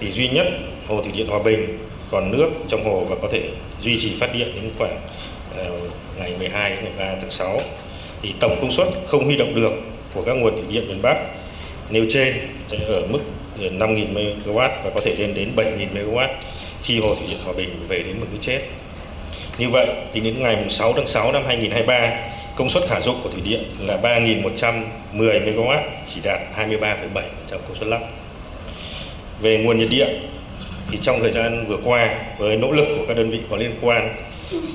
Thì 0.00 0.10
duy 0.10 0.28
nhất 0.28 0.46
hồ 0.86 1.02
thủy 1.02 1.12
điện 1.16 1.26
Hòa 1.26 1.42
Bình 1.42 1.78
còn 2.10 2.32
nước 2.32 2.48
trong 2.68 2.84
hồ 2.84 3.04
và 3.08 3.16
có 3.22 3.28
thể 3.32 3.42
duy 3.82 4.00
trì 4.00 4.14
phát 4.20 4.32
điện 4.34 4.48
đến 4.54 4.70
khoảng 4.78 4.98
ờ, 5.56 5.70
ngày 6.18 6.32
12 6.38 6.70
đến 6.70 6.84
13 6.84 7.14
tháng 7.20 7.30
6. 7.30 7.60
Thì 8.22 8.34
tổng 8.40 8.56
công 8.60 8.72
suất 8.72 8.88
không 9.06 9.24
huy 9.24 9.36
động 9.36 9.54
được 9.54 9.72
của 10.14 10.22
các 10.22 10.32
nguồn 10.32 10.56
thủy 10.56 10.64
điện 10.68 10.88
miền 10.88 11.02
Bắc 11.02 11.16
nêu 11.90 12.06
trên 12.10 12.34
sẽ 12.68 12.78
ở 12.86 13.06
mức 13.10 13.20
5.000 13.60 14.14
MW 14.14 14.54
và 14.54 14.90
có 14.94 15.00
thể 15.04 15.14
lên 15.18 15.34
đến 15.34 15.50
7.000 15.56 15.86
MW 15.94 16.28
khi 16.82 17.00
hồ 17.00 17.14
thủy 17.14 17.26
điện 17.30 17.38
Hòa 17.44 17.54
Bình 17.56 17.86
về 17.88 17.98
đến 17.98 18.20
mực 18.20 18.32
nước 18.32 18.38
chết. 18.40 18.60
Như 19.58 19.70
vậy, 19.70 19.86
tính 20.12 20.24
đến 20.24 20.42
ngày 20.42 20.64
6 20.70 20.92
tháng 20.92 21.06
6 21.06 21.32
năm 21.32 21.42
2023, 21.46 22.18
công 22.56 22.70
suất 22.70 22.82
khả 22.88 23.00
dụng 23.00 23.20
của 23.22 23.30
thủy 23.30 23.40
điện 23.44 23.64
là 23.80 23.96
3.110 23.96 24.82
MW, 25.14 25.82
chỉ 26.06 26.20
đạt 26.22 26.40
23,7% 26.56 27.02
công 27.50 27.74
suất 27.74 27.88
lắp. 27.88 28.00
Về 29.40 29.58
nguồn 29.58 29.78
nhiệt 29.78 29.88
điện, 29.90 30.28
thì 30.90 30.98
trong 31.02 31.20
thời 31.20 31.30
gian 31.30 31.64
vừa 31.66 31.78
qua, 31.84 32.14
với 32.38 32.56
nỗ 32.56 32.70
lực 32.70 32.86
của 32.98 33.04
các 33.08 33.16
đơn 33.16 33.30
vị 33.30 33.40
có 33.50 33.56
liên 33.56 33.72
quan, 33.80 34.14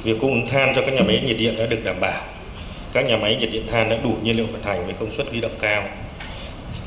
việc 0.04 0.18
cung 0.22 0.32
ứng 0.32 0.48
than 0.48 0.76
cho 0.76 0.82
các 0.82 0.94
nhà 0.94 1.02
máy 1.02 1.22
nhiệt 1.26 1.38
điện 1.38 1.56
đã 1.58 1.66
được 1.66 1.84
đảm 1.84 1.96
bảo. 2.00 2.22
Các 2.94 3.06
nhà 3.06 3.18
máy 3.18 3.36
nhiệt 3.36 3.52
điện 3.52 3.64
than 3.68 3.90
đã 3.90 3.98
đủ 4.04 4.16
nhiên 4.24 4.36
liệu 4.36 4.46
vận 4.52 4.62
hành 4.64 4.86
với 4.86 4.96
công 5.00 5.12
suất 5.18 5.28
huy 5.28 5.42
động 5.42 5.56
cao, 5.60 5.84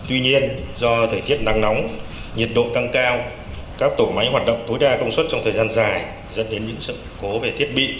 Tuy 0.08 0.20
nhiên, 0.20 0.50
do 0.76 1.06
thời 1.06 1.20
tiết 1.20 1.38
nắng 1.42 1.60
nóng, 1.60 1.88
nhiệt 2.36 2.48
độ 2.54 2.66
tăng 2.74 2.88
cao, 2.92 3.24
các 3.78 3.92
tổ 3.96 4.10
máy 4.10 4.28
hoạt 4.30 4.46
động 4.46 4.64
tối 4.66 4.78
đa 4.78 4.96
công 4.96 5.12
suất 5.12 5.26
trong 5.30 5.40
thời 5.44 5.52
gian 5.52 5.68
dài 5.68 6.04
dẫn 6.34 6.46
đến 6.50 6.66
những 6.66 6.76
sự 6.80 6.94
cố 7.22 7.38
về 7.38 7.52
thiết 7.58 7.68
bị. 7.74 7.94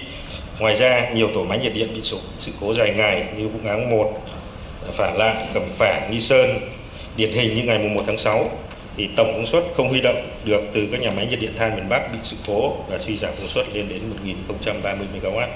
Ngoài 0.59 0.75
ra, 0.75 1.11
nhiều 1.15 1.29
tổ 1.35 1.45
máy 1.45 1.59
nhiệt 1.59 1.75
điện 1.75 1.89
bị 1.95 2.01
sự, 2.03 2.17
sự 2.39 2.53
cố 2.61 2.75
dài 2.75 2.95
ngày 2.97 3.29
như 3.37 3.49
Vũng 3.49 3.67
Áng 3.67 3.91
1, 3.91 4.13
Phả 4.93 5.15
Lại, 5.15 5.47
Cẩm 5.55 5.63
Phả, 5.71 6.09
Nghi 6.11 6.21
Sơn, 6.21 6.59
điển 7.17 7.33
hình 7.33 7.55
như 7.55 7.63
ngày 7.63 7.79
1 7.79 8.03
tháng 8.07 8.19
6 8.19 8.51
thì 8.97 9.09
tổng 9.17 9.33
công 9.33 9.47
suất 9.47 9.65
không 9.77 9.89
huy 9.89 10.01
động 10.01 10.27
được 10.45 10.61
từ 10.73 10.89
các 10.93 11.01
nhà 11.01 11.11
máy 11.11 11.27
nhiệt 11.31 11.41
điện 11.41 11.53
than 11.59 11.77
miền 11.77 11.89
Bắc 11.89 12.13
bị 12.13 12.19
sự 12.23 12.37
cố 12.47 12.77
và 12.89 12.99
suy 12.99 13.17
giảm 13.17 13.33
công 13.39 13.49
suất 13.49 13.67
lên 13.73 13.87
đến 13.89 14.01
1.030 14.63 14.97
MW. 15.23 15.47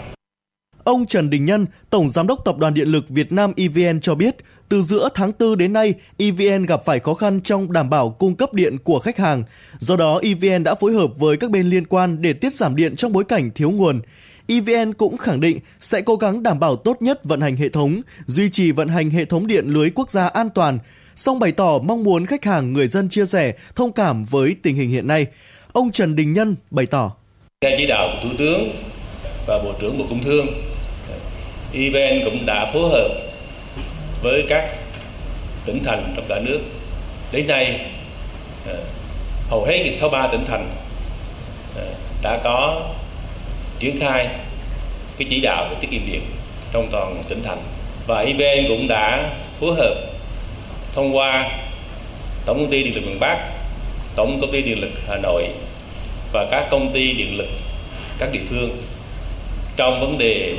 Ông 0.84 1.06
Trần 1.06 1.30
Đình 1.30 1.44
Nhân, 1.44 1.66
Tổng 1.90 2.08
Giám 2.08 2.26
đốc 2.26 2.44
Tập 2.44 2.58
đoàn 2.58 2.74
Điện 2.74 2.88
lực 2.88 3.08
Việt 3.08 3.32
Nam 3.32 3.52
EVN 3.56 4.00
cho 4.00 4.14
biết, 4.14 4.36
từ 4.68 4.82
giữa 4.82 5.08
tháng 5.14 5.32
4 5.38 5.58
đến 5.58 5.72
nay, 5.72 5.94
EVN 6.16 6.66
gặp 6.66 6.84
phải 6.84 6.98
khó 6.98 7.14
khăn 7.14 7.40
trong 7.40 7.72
đảm 7.72 7.90
bảo 7.90 8.10
cung 8.10 8.36
cấp 8.36 8.54
điện 8.54 8.78
của 8.78 8.98
khách 8.98 9.18
hàng. 9.18 9.44
Do 9.78 9.96
đó, 9.96 10.20
EVN 10.22 10.64
đã 10.64 10.74
phối 10.74 10.92
hợp 10.92 11.10
với 11.16 11.36
các 11.36 11.50
bên 11.50 11.66
liên 11.66 11.86
quan 11.86 12.22
để 12.22 12.32
tiết 12.32 12.54
giảm 12.54 12.76
điện 12.76 12.96
trong 12.96 13.12
bối 13.12 13.24
cảnh 13.24 13.50
thiếu 13.50 13.70
nguồn. 13.70 14.00
EVN 14.46 14.94
cũng 14.94 15.16
khẳng 15.16 15.40
định 15.40 15.58
sẽ 15.80 16.00
cố 16.00 16.16
gắng 16.16 16.42
đảm 16.42 16.60
bảo 16.60 16.76
tốt 16.76 17.02
nhất 17.02 17.24
vận 17.24 17.40
hành 17.40 17.56
hệ 17.56 17.68
thống, 17.68 18.00
duy 18.26 18.50
trì 18.50 18.72
vận 18.72 18.88
hành 18.88 19.10
hệ 19.10 19.24
thống 19.24 19.46
điện 19.46 19.64
lưới 19.66 19.90
quốc 19.90 20.10
gia 20.10 20.26
an 20.28 20.50
toàn, 20.54 20.78
song 21.14 21.38
bày 21.38 21.52
tỏ 21.52 21.78
mong 21.78 22.04
muốn 22.04 22.26
khách 22.26 22.44
hàng 22.44 22.72
người 22.72 22.86
dân 22.86 23.08
chia 23.08 23.26
sẻ, 23.26 23.54
thông 23.74 23.92
cảm 23.92 24.24
với 24.24 24.56
tình 24.62 24.76
hình 24.76 24.90
hiện 24.90 25.06
nay. 25.06 25.26
Ông 25.72 25.92
Trần 25.92 26.16
Đình 26.16 26.32
Nhân 26.32 26.56
bày 26.70 26.86
tỏ. 26.86 27.12
Theo 27.60 27.72
chỉ 27.78 27.86
đạo 27.86 28.08
của 28.12 28.28
Thủ 28.28 28.34
tướng 28.38 28.68
và 29.48 29.58
Bộ 29.58 29.72
trưởng 29.80 29.98
Bộ 29.98 30.04
Công 30.10 30.22
Thương, 30.22 30.46
EVN 31.72 32.24
cũng 32.24 32.46
đã 32.46 32.70
phối 32.72 32.90
hợp 32.90 33.08
với 34.22 34.44
các 34.48 34.76
tỉnh 35.64 35.84
thành 35.84 36.12
trong 36.16 36.24
cả 36.28 36.40
nước. 36.40 36.60
Đến 37.32 37.46
nay, 37.46 37.80
ờ, 38.66 38.76
hầu 39.50 39.64
hết 39.64 39.90
63 39.92 40.26
tỉnh 40.26 40.44
thành 40.44 40.68
ờ, 41.76 41.84
đã 42.22 42.40
có 42.44 42.82
triển 43.78 44.00
khai 44.00 44.28
cái 45.18 45.28
chỉ 45.30 45.40
đạo 45.40 45.66
về 45.70 45.76
tiết 45.80 45.88
kiệm 45.90 46.06
điện 46.06 46.22
trong 46.72 46.88
toàn 46.90 47.22
tỉnh 47.28 47.42
thành 47.42 47.58
và 48.06 48.20
EVN 48.20 48.68
cũng 48.68 48.88
đã 48.88 49.30
phối 49.60 49.74
hợp 49.74 49.94
thông 50.94 51.16
qua 51.16 51.50
tổng 52.46 52.58
công 52.58 52.70
ty 52.70 52.82
điện 52.82 52.94
lực 52.94 53.06
miền 53.06 53.20
Bắc, 53.20 53.38
tổng 54.16 54.38
công 54.40 54.52
ty 54.52 54.62
điện 54.62 54.80
lực 54.80 54.90
Hà 55.08 55.16
Nội 55.16 55.48
và 56.32 56.46
các 56.50 56.68
công 56.70 56.92
ty 56.92 57.12
điện 57.12 57.38
lực 57.38 57.48
các 58.18 58.32
địa 58.32 58.44
phương 58.50 58.76
trong 59.78 60.00
vấn 60.00 60.18
đề 60.18 60.54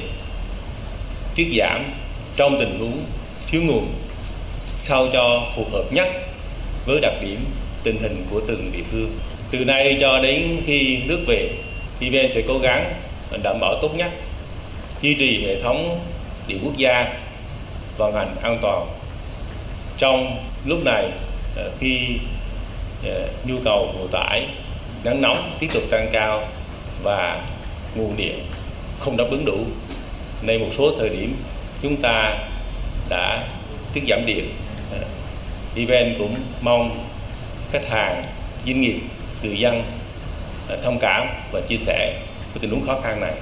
tiết 1.36 1.48
giảm 1.58 1.86
trong 2.36 2.60
tình 2.60 2.80
huống 2.80 3.06
thiếu 3.48 3.62
nguồn 3.62 3.94
sao 4.76 5.08
cho 5.14 5.48
phù 5.56 5.66
hợp 5.72 5.84
nhất 5.92 6.08
với 6.86 7.00
đặc 7.02 7.14
điểm 7.22 7.46
tình 7.84 7.98
hình 8.02 8.26
của 8.32 8.42
từng 8.48 8.72
địa 8.74 8.84
phương. 8.92 9.12
Từ 9.52 9.66
nay 9.66 9.98
cho 10.02 10.20
đến 10.20 10.62
khi 10.66 10.98
nước 11.06 11.20
về, 11.28 11.50
EVN 12.02 12.30
sẽ 12.30 12.42
cố 12.48 12.60
gắng 12.60 12.94
đảm 13.44 13.60
bảo 13.60 13.76
tốt 13.82 13.96
nhất 13.96 14.12
duy 15.02 15.14
trì 15.14 15.46
hệ 15.48 15.62
thống 15.62 16.00
điện 16.48 16.60
quốc 16.64 16.78
gia 16.78 17.14
vận 17.98 18.14
hành 18.14 18.36
an 18.42 18.58
toàn 18.62 18.88
trong 19.98 20.38
lúc 20.66 20.84
này 20.86 21.10
ờ, 21.56 21.72
khi 21.80 22.08
ờ, 23.06 23.30
nhu 23.46 23.56
cầu 23.64 23.94
phụ 23.98 24.08
tải 24.08 24.48
nắng 25.04 25.22
nóng 25.22 25.52
tiếp 25.60 25.68
tục 25.74 25.84
tăng 25.92 26.10
cao 26.12 26.48
và 27.04 27.42
nguồn 27.96 28.18
điện 28.18 28.40
không 29.00 29.18
đáp 29.18 29.26
ứng 29.32 29.46
đủ. 29.46 29.66
Nên 30.42 30.62
một 30.62 30.70
số 30.72 30.92
thời 31.00 31.10
điểm 31.10 31.36
chúng 31.82 32.02
ta 32.02 32.38
đã 33.10 33.48
tiết 33.94 34.02
giảm 34.10 34.26
điện. 34.26 34.50
Event 35.76 36.18
cũng 36.18 36.36
mong 36.62 37.06
khách 37.72 37.90
hàng 37.90 38.24
doanh 38.66 38.82
nghiệp 38.82 39.00
người 39.44 39.60
dân 39.60 39.84
thông 40.84 41.00
cảm 41.00 41.28
và 41.52 41.62
chia 41.68 41.78
sẻ 41.78 42.22
với 42.54 42.60
tình 42.62 42.72
huống 42.72 42.86
khó 42.88 43.02
khăn 43.02 43.22
này. 43.22 43.34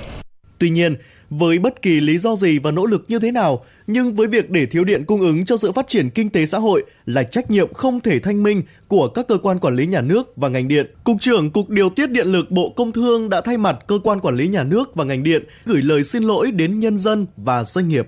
Tuy 0.59 0.69
nhiên, 0.69 0.95
với 1.29 1.59
bất 1.59 1.81
kỳ 1.81 1.99
lý 1.99 2.17
do 2.17 2.35
gì 2.35 2.59
và 2.59 2.71
nỗ 2.71 2.85
lực 2.85 3.05
như 3.07 3.19
thế 3.19 3.31
nào, 3.31 3.65
nhưng 3.87 4.13
với 4.13 4.27
việc 4.27 4.49
để 4.49 4.65
thiếu 4.65 4.83
điện 4.83 5.05
cung 5.05 5.21
ứng 5.21 5.45
cho 5.45 5.57
sự 5.57 5.71
phát 5.71 5.87
triển 5.87 6.09
kinh 6.09 6.29
tế 6.29 6.45
xã 6.45 6.57
hội 6.57 6.83
là 7.05 7.23
trách 7.23 7.51
nhiệm 7.51 7.73
không 7.73 7.99
thể 7.99 8.19
thanh 8.19 8.43
minh 8.43 8.61
của 8.87 9.07
các 9.07 9.27
cơ 9.27 9.37
quan 9.37 9.59
quản 9.59 9.75
lý 9.75 9.87
nhà 9.87 10.01
nước 10.01 10.33
và 10.35 10.49
ngành 10.49 10.67
điện. 10.67 10.85
Cục 11.03 11.17
trưởng 11.21 11.51
Cục 11.51 11.69
Điều 11.69 11.89
tiết 11.89 12.11
Điện 12.11 12.27
lực 12.27 12.51
Bộ 12.51 12.69
Công 12.69 12.91
Thương 12.91 13.29
đã 13.29 13.41
thay 13.41 13.57
mặt 13.57 13.77
cơ 13.87 13.99
quan 14.03 14.19
quản 14.19 14.35
lý 14.35 14.47
nhà 14.47 14.63
nước 14.63 14.95
và 14.95 15.03
ngành 15.03 15.23
điện 15.23 15.43
gửi 15.65 15.81
lời 15.81 16.03
xin 16.03 16.23
lỗi 16.23 16.51
đến 16.51 16.79
nhân 16.79 16.99
dân 16.99 17.25
và 17.37 17.63
doanh 17.63 17.87
nghiệp. 17.87 18.07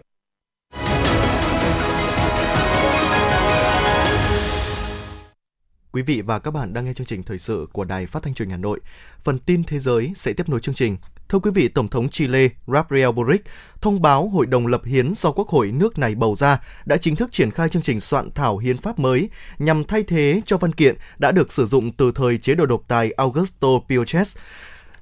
Quý 5.91 6.01
vị 6.01 6.21
và 6.21 6.39
các 6.39 6.51
bạn 6.51 6.73
đang 6.73 6.85
nghe 6.85 6.93
chương 6.93 7.07
trình 7.07 7.23
thời 7.23 7.37
sự 7.37 7.67
của 7.71 7.85
Đài 7.85 8.05
Phát 8.05 8.23
thanh 8.23 8.33
Truyền 8.33 8.49
hình 8.49 8.51
Hà 8.51 8.57
Nội. 8.57 8.79
Phần 9.23 9.39
tin 9.39 9.63
thế 9.63 9.79
giới 9.79 10.13
sẽ 10.15 10.33
tiếp 10.33 10.49
nối 10.49 10.59
chương 10.59 10.75
trình. 10.75 10.97
Thưa 11.29 11.39
quý 11.39 11.51
vị, 11.53 11.67
Tổng 11.67 11.87
thống 11.87 12.09
Chile 12.09 12.47
Gabriel 12.67 13.11
Boric 13.11 13.43
thông 13.81 14.01
báo 14.01 14.29
Hội 14.29 14.45
đồng 14.45 14.67
lập 14.67 14.81
hiến 14.85 15.13
do 15.13 15.31
Quốc 15.31 15.49
hội 15.49 15.71
nước 15.71 15.97
này 15.97 16.15
bầu 16.15 16.35
ra 16.35 16.61
đã 16.85 16.97
chính 16.97 17.15
thức 17.15 17.31
triển 17.31 17.51
khai 17.51 17.69
chương 17.69 17.81
trình 17.81 17.99
soạn 17.99 18.31
thảo 18.31 18.57
hiến 18.57 18.77
pháp 18.77 18.99
mới 18.99 19.29
nhằm 19.59 19.83
thay 19.83 20.03
thế 20.03 20.41
cho 20.45 20.57
văn 20.57 20.73
kiện 20.73 20.95
đã 21.17 21.31
được 21.31 21.51
sử 21.51 21.65
dụng 21.65 21.91
từ 21.91 22.11
thời 22.15 22.37
chế 22.37 22.55
độ 22.55 22.65
độc 22.65 22.81
tài 22.87 23.11
Augusto 23.11 23.67
Pinochet. 23.89 24.27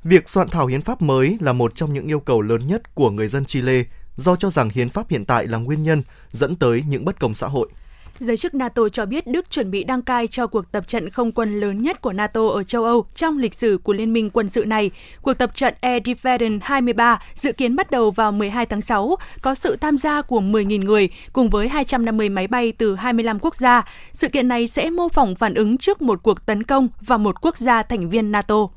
Việc 0.04 0.30
soạn 0.30 0.50
thảo 0.50 0.68
hiến 0.68 0.82
pháp 0.82 1.02
mới 1.02 1.38
là 1.42 1.54
một 1.54 1.76
trong 1.76 1.94
những 1.94 2.08
yêu 2.08 2.20
cầu 2.20 2.42
lớn 2.42 2.68
nhất 2.68 2.96
của 2.96 3.12
người 3.12 3.28
dân 3.28 3.46
Chile 3.46 3.84
do 4.16 4.36
cho 4.36 4.50
rằng 4.50 4.70
hiến 4.70 4.90
pháp 4.90 5.10
hiện 5.10 5.26
tại 5.26 5.48
là 5.48 5.58
nguyên 5.58 5.84
nhân 5.84 6.04
dẫn 6.32 6.56
tới 6.56 6.84
những 6.88 7.06
bất 7.06 7.20
công 7.20 7.34
xã 7.34 7.48
hội. 7.48 7.70
Giới 8.20 8.38
chức 8.38 8.54
NATO 8.54 8.90
cho 8.90 9.06
biết 9.06 9.28
Đức 9.28 9.52
chuẩn 9.52 9.72
bị 9.72 9.84
đăng 9.84 10.02
cai 10.02 10.28
cho 10.28 10.48
cuộc 10.48 10.72
tập 10.72 10.88
trận 10.88 11.10
không 11.10 11.32
quân 11.32 11.60
lớn 11.60 11.82
nhất 11.82 12.02
của 12.02 12.14
NATO 12.14 12.48
ở 12.48 12.64
châu 12.64 12.84
Âu 12.84 13.06
trong 13.16 13.38
lịch 13.38 13.54
sử 13.54 13.80
của 13.84 13.94
liên 13.94 14.14
minh 14.14 14.30
quân 14.30 14.50
sự 14.50 14.66
này. 14.66 14.92
Cuộc 15.22 15.34
tập 15.34 15.52
trận 15.56 15.74
Air 15.82 16.04
Defense 16.04 16.60
23 16.62 17.20
dự 17.34 17.52
kiến 17.52 17.76
bắt 17.76 17.92
đầu 17.92 18.12
vào 18.12 18.32
12 18.32 18.66
tháng 18.66 18.82
6, 18.82 19.16
có 19.42 19.56
sự 19.56 19.76
tham 19.76 19.98
gia 19.98 20.22
của 20.22 20.42
10.000 20.42 20.86
người 20.86 21.10
cùng 21.34 21.50
với 21.50 21.68
250 21.68 22.30
máy 22.30 22.48
bay 22.48 22.72
từ 22.72 22.96
25 22.96 23.40
quốc 23.40 23.56
gia. 23.56 23.86
Sự 24.12 24.30
kiện 24.30 24.48
này 24.48 24.68
sẽ 24.68 24.90
mô 24.90 25.10
phỏng 25.10 25.36
phản 25.36 25.54
ứng 25.54 25.78
trước 25.78 26.02
một 26.02 26.24
cuộc 26.24 26.46
tấn 26.46 26.64
công 26.64 26.88
vào 27.02 27.18
một 27.18 27.42
quốc 27.42 27.58
gia 27.58 27.84
thành 27.84 28.10
viên 28.10 28.32
NATO 28.32 28.68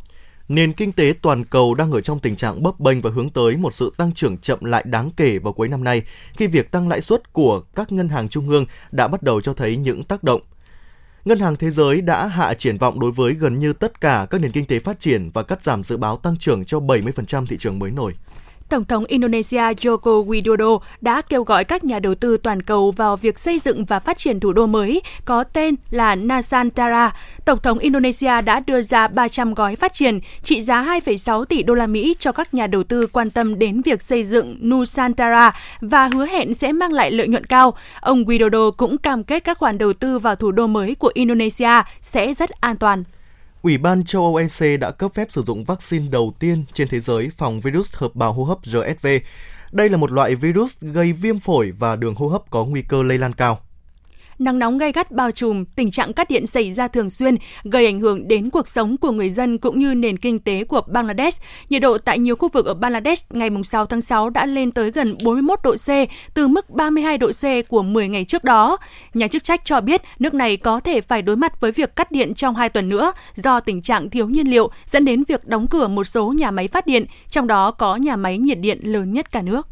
nền 0.50 0.72
kinh 0.72 0.92
tế 0.92 1.14
toàn 1.22 1.44
cầu 1.44 1.74
đang 1.74 1.90
ở 1.90 2.00
trong 2.00 2.18
tình 2.18 2.36
trạng 2.36 2.62
bấp 2.62 2.80
bênh 2.80 3.00
và 3.00 3.10
hướng 3.10 3.30
tới 3.30 3.56
một 3.56 3.74
sự 3.74 3.94
tăng 3.96 4.12
trưởng 4.14 4.38
chậm 4.38 4.64
lại 4.64 4.84
đáng 4.86 5.10
kể 5.16 5.38
vào 5.38 5.52
cuối 5.52 5.68
năm 5.68 5.84
nay, 5.84 6.02
khi 6.36 6.46
việc 6.46 6.70
tăng 6.70 6.88
lãi 6.88 7.00
suất 7.00 7.32
của 7.32 7.60
các 7.74 7.92
ngân 7.92 8.08
hàng 8.08 8.28
trung 8.28 8.48
ương 8.48 8.66
đã 8.92 9.08
bắt 9.08 9.22
đầu 9.22 9.40
cho 9.40 9.52
thấy 9.52 9.76
những 9.76 10.04
tác 10.04 10.24
động. 10.24 10.40
Ngân 11.24 11.40
hàng 11.40 11.56
Thế 11.56 11.70
giới 11.70 12.00
đã 12.00 12.26
hạ 12.26 12.54
triển 12.54 12.78
vọng 12.78 13.00
đối 13.00 13.12
với 13.12 13.34
gần 13.34 13.58
như 13.58 13.72
tất 13.72 14.00
cả 14.00 14.26
các 14.30 14.40
nền 14.40 14.52
kinh 14.52 14.66
tế 14.66 14.78
phát 14.78 15.00
triển 15.00 15.30
và 15.30 15.42
cắt 15.42 15.62
giảm 15.62 15.84
dự 15.84 15.96
báo 15.96 16.16
tăng 16.16 16.36
trưởng 16.38 16.64
cho 16.64 16.78
70% 16.78 17.46
thị 17.46 17.56
trường 17.58 17.78
mới 17.78 17.90
nổi. 17.90 18.12
Tổng 18.70 18.84
thống 18.84 19.04
Indonesia 19.04 19.60
Joko 19.60 20.26
Widodo 20.26 20.78
đã 21.00 21.22
kêu 21.22 21.44
gọi 21.44 21.64
các 21.64 21.84
nhà 21.84 21.98
đầu 21.98 22.14
tư 22.14 22.36
toàn 22.36 22.62
cầu 22.62 22.90
vào 22.90 23.16
việc 23.16 23.38
xây 23.38 23.58
dựng 23.58 23.84
và 23.84 23.98
phát 23.98 24.18
triển 24.18 24.40
thủ 24.40 24.52
đô 24.52 24.66
mới 24.66 25.02
có 25.24 25.44
tên 25.44 25.74
là 25.90 26.14
Nusantara. 26.14 27.14
Tổng 27.44 27.58
thống 27.62 27.78
Indonesia 27.78 28.42
đã 28.42 28.60
đưa 28.60 28.82
ra 28.82 29.08
300 29.08 29.54
gói 29.54 29.76
phát 29.76 29.92
triển 29.92 30.20
trị 30.42 30.62
giá 30.62 30.84
2,6 30.84 31.44
tỷ 31.44 31.62
đô 31.62 31.74
la 31.74 31.86
Mỹ 31.86 32.14
cho 32.18 32.32
các 32.32 32.54
nhà 32.54 32.66
đầu 32.66 32.84
tư 32.84 33.06
quan 33.06 33.30
tâm 33.30 33.58
đến 33.58 33.82
việc 33.82 34.02
xây 34.02 34.24
dựng 34.24 34.68
Nusantara 34.68 35.52
và 35.80 36.08
hứa 36.08 36.26
hẹn 36.26 36.54
sẽ 36.54 36.72
mang 36.72 36.92
lại 36.92 37.10
lợi 37.10 37.28
nhuận 37.28 37.44
cao. 37.44 37.74
Ông 38.00 38.24
Widodo 38.24 38.70
cũng 38.70 38.98
cam 38.98 39.24
kết 39.24 39.44
các 39.44 39.58
khoản 39.58 39.78
đầu 39.78 39.92
tư 39.92 40.18
vào 40.18 40.36
thủ 40.36 40.50
đô 40.50 40.66
mới 40.66 40.94
của 40.94 41.10
Indonesia 41.14 41.82
sẽ 42.00 42.34
rất 42.34 42.50
an 42.50 42.76
toàn. 42.76 43.04
Ủy 43.62 43.78
ban 43.78 44.04
châu 44.04 44.22
Âu 44.22 44.36
EC 44.36 44.80
đã 44.80 44.90
cấp 44.90 45.14
phép 45.14 45.30
sử 45.30 45.42
dụng 45.42 45.64
vaccine 45.64 46.08
đầu 46.10 46.34
tiên 46.38 46.64
trên 46.72 46.88
thế 46.88 47.00
giới 47.00 47.30
phòng 47.36 47.60
virus 47.60 47.94
hợp 47.94 48.14
bào 48.14 48.32
hô 48.32 48.44
hấp 48.44 48.58
RSV. 48.62 49.06
Đây 49.72 49.88
là 49.88 49.96
một 49.96 50.12
loại 50.12 50.34
virus 50.34 50.80
gây 50.80 51.12
viêm 51.12 51.38
phổi 51.38 51.70
và 51.70 51.96
đường 51.96 52.14
hô 52.14 52.28
hấp 52.28 52.50
có 52.50 52.64
nguy 52.64 52.82
cơ 52.82 53.02
lây 53.02 53.18
lan 53.18 53.32
cao 53.32 53.60
nắng 54.40 54.58
nóng 54.58 54.78
gay 54.78 54.92
gắt 54.92 55.10
bao 55.10 55.30
trùm, 55.30 55.64
tình 55.64 55.90
trạng 55.90 56.12
cắt 56.12 56.30
điện 56.30 56.46
xảy 56.46 56.72
ra 56.72 56.88
thường 56.88 57.10
xuyên, 57.10 57.36
gây 57.64 57.86
ảnh 57.86 58.00
hưởng 58.00 58.28
đến 58.28 58.50
cuộc 58.50 58.68
sống 58.68 58.96
của 58.96 59.10
người 59.10 59.30
dân 59.30 59.58
cũng 59.58 59.78
như 59.78 59.94
nền 59.94 60.16
kinh 60.16 60.38
tế 60.38 60.64
của 60.64 60.80
Bangladesh. 60.86 61.42
Nhiệt 61.68 61.82
độ 61.82 61.98
tại 61.98 62.18
nhiều 62.18 62.36
khu 62.36 62.48
vực 62.48 62.66
ở 62.66 62.74
Bangladesh 62.74 63.34
ngày 63.34 63.50
6 63.64 63.86
tháng 63.86 64.00
6 64.00 64.30
đã 64.30 64.46
lên 64.46 64.70
tới 64.70 64.90
gần 64.90 65.16
41 65.24 65.58
độ 65.62 65.76
C, 65.76 65.88
từ 66.34 66.48
mức 66.48 66.70
32 66.70 67.18
độ 67.18 67.30
C 67.32 67.68
của 67.68 67.82
10 67.82 68.08
ngày 68.08 68.24
trước 68.24 68.44
đó. 68.44 68.78
Nhà 69.14 69.28
chức 69.28 69.44
trách 69.44 69.60
cho 69.64 69.80
biết 69.80 70.02
nước 70.18 70.34
này 70.34 70.56
có 70.56 70.80
thể 70.80 71.00
phải 71.00 71.22
đối 71.22 71.36
mặt 71.36 71.60
với 71.60 71.72
việc 71.72 71.96
cắt 71.96 72.12
điện 72.12 72.34
trong 72.34 72.54
2 72.54 72.68
tuần 72.68 72.88
nữa 72.88 73.12
do 73.34 73.60
tình 73.60 73.82
trạng 73.82 74.10
thiếu 74.10 74.28
nhiên 74.28 74.50
liệu 74.50 74.70
dẫn 74.86 75.04
đến 75.04 75.24
việc 75.28 75.46
đóng 75.46 75.66
cửa 75.68 75.88
một 75.88 76.04
số 76.04 76.32
nhà 76.32 76.50
máy 76.50 76.68
phát 76.68 76.86
điện, 76.86 77.06
trong 77.30 77.46
đó 77.46 77.70
có 77.70 77.96
nhà 77.96 78.16
máy 78.16 78.38
nhiệt 78.38 78.58
điện 78.58 78.78
lớn 78.82 79.12
nhất 79.12 79.32
cả 79.32 79.42
nước. 79.42 79.66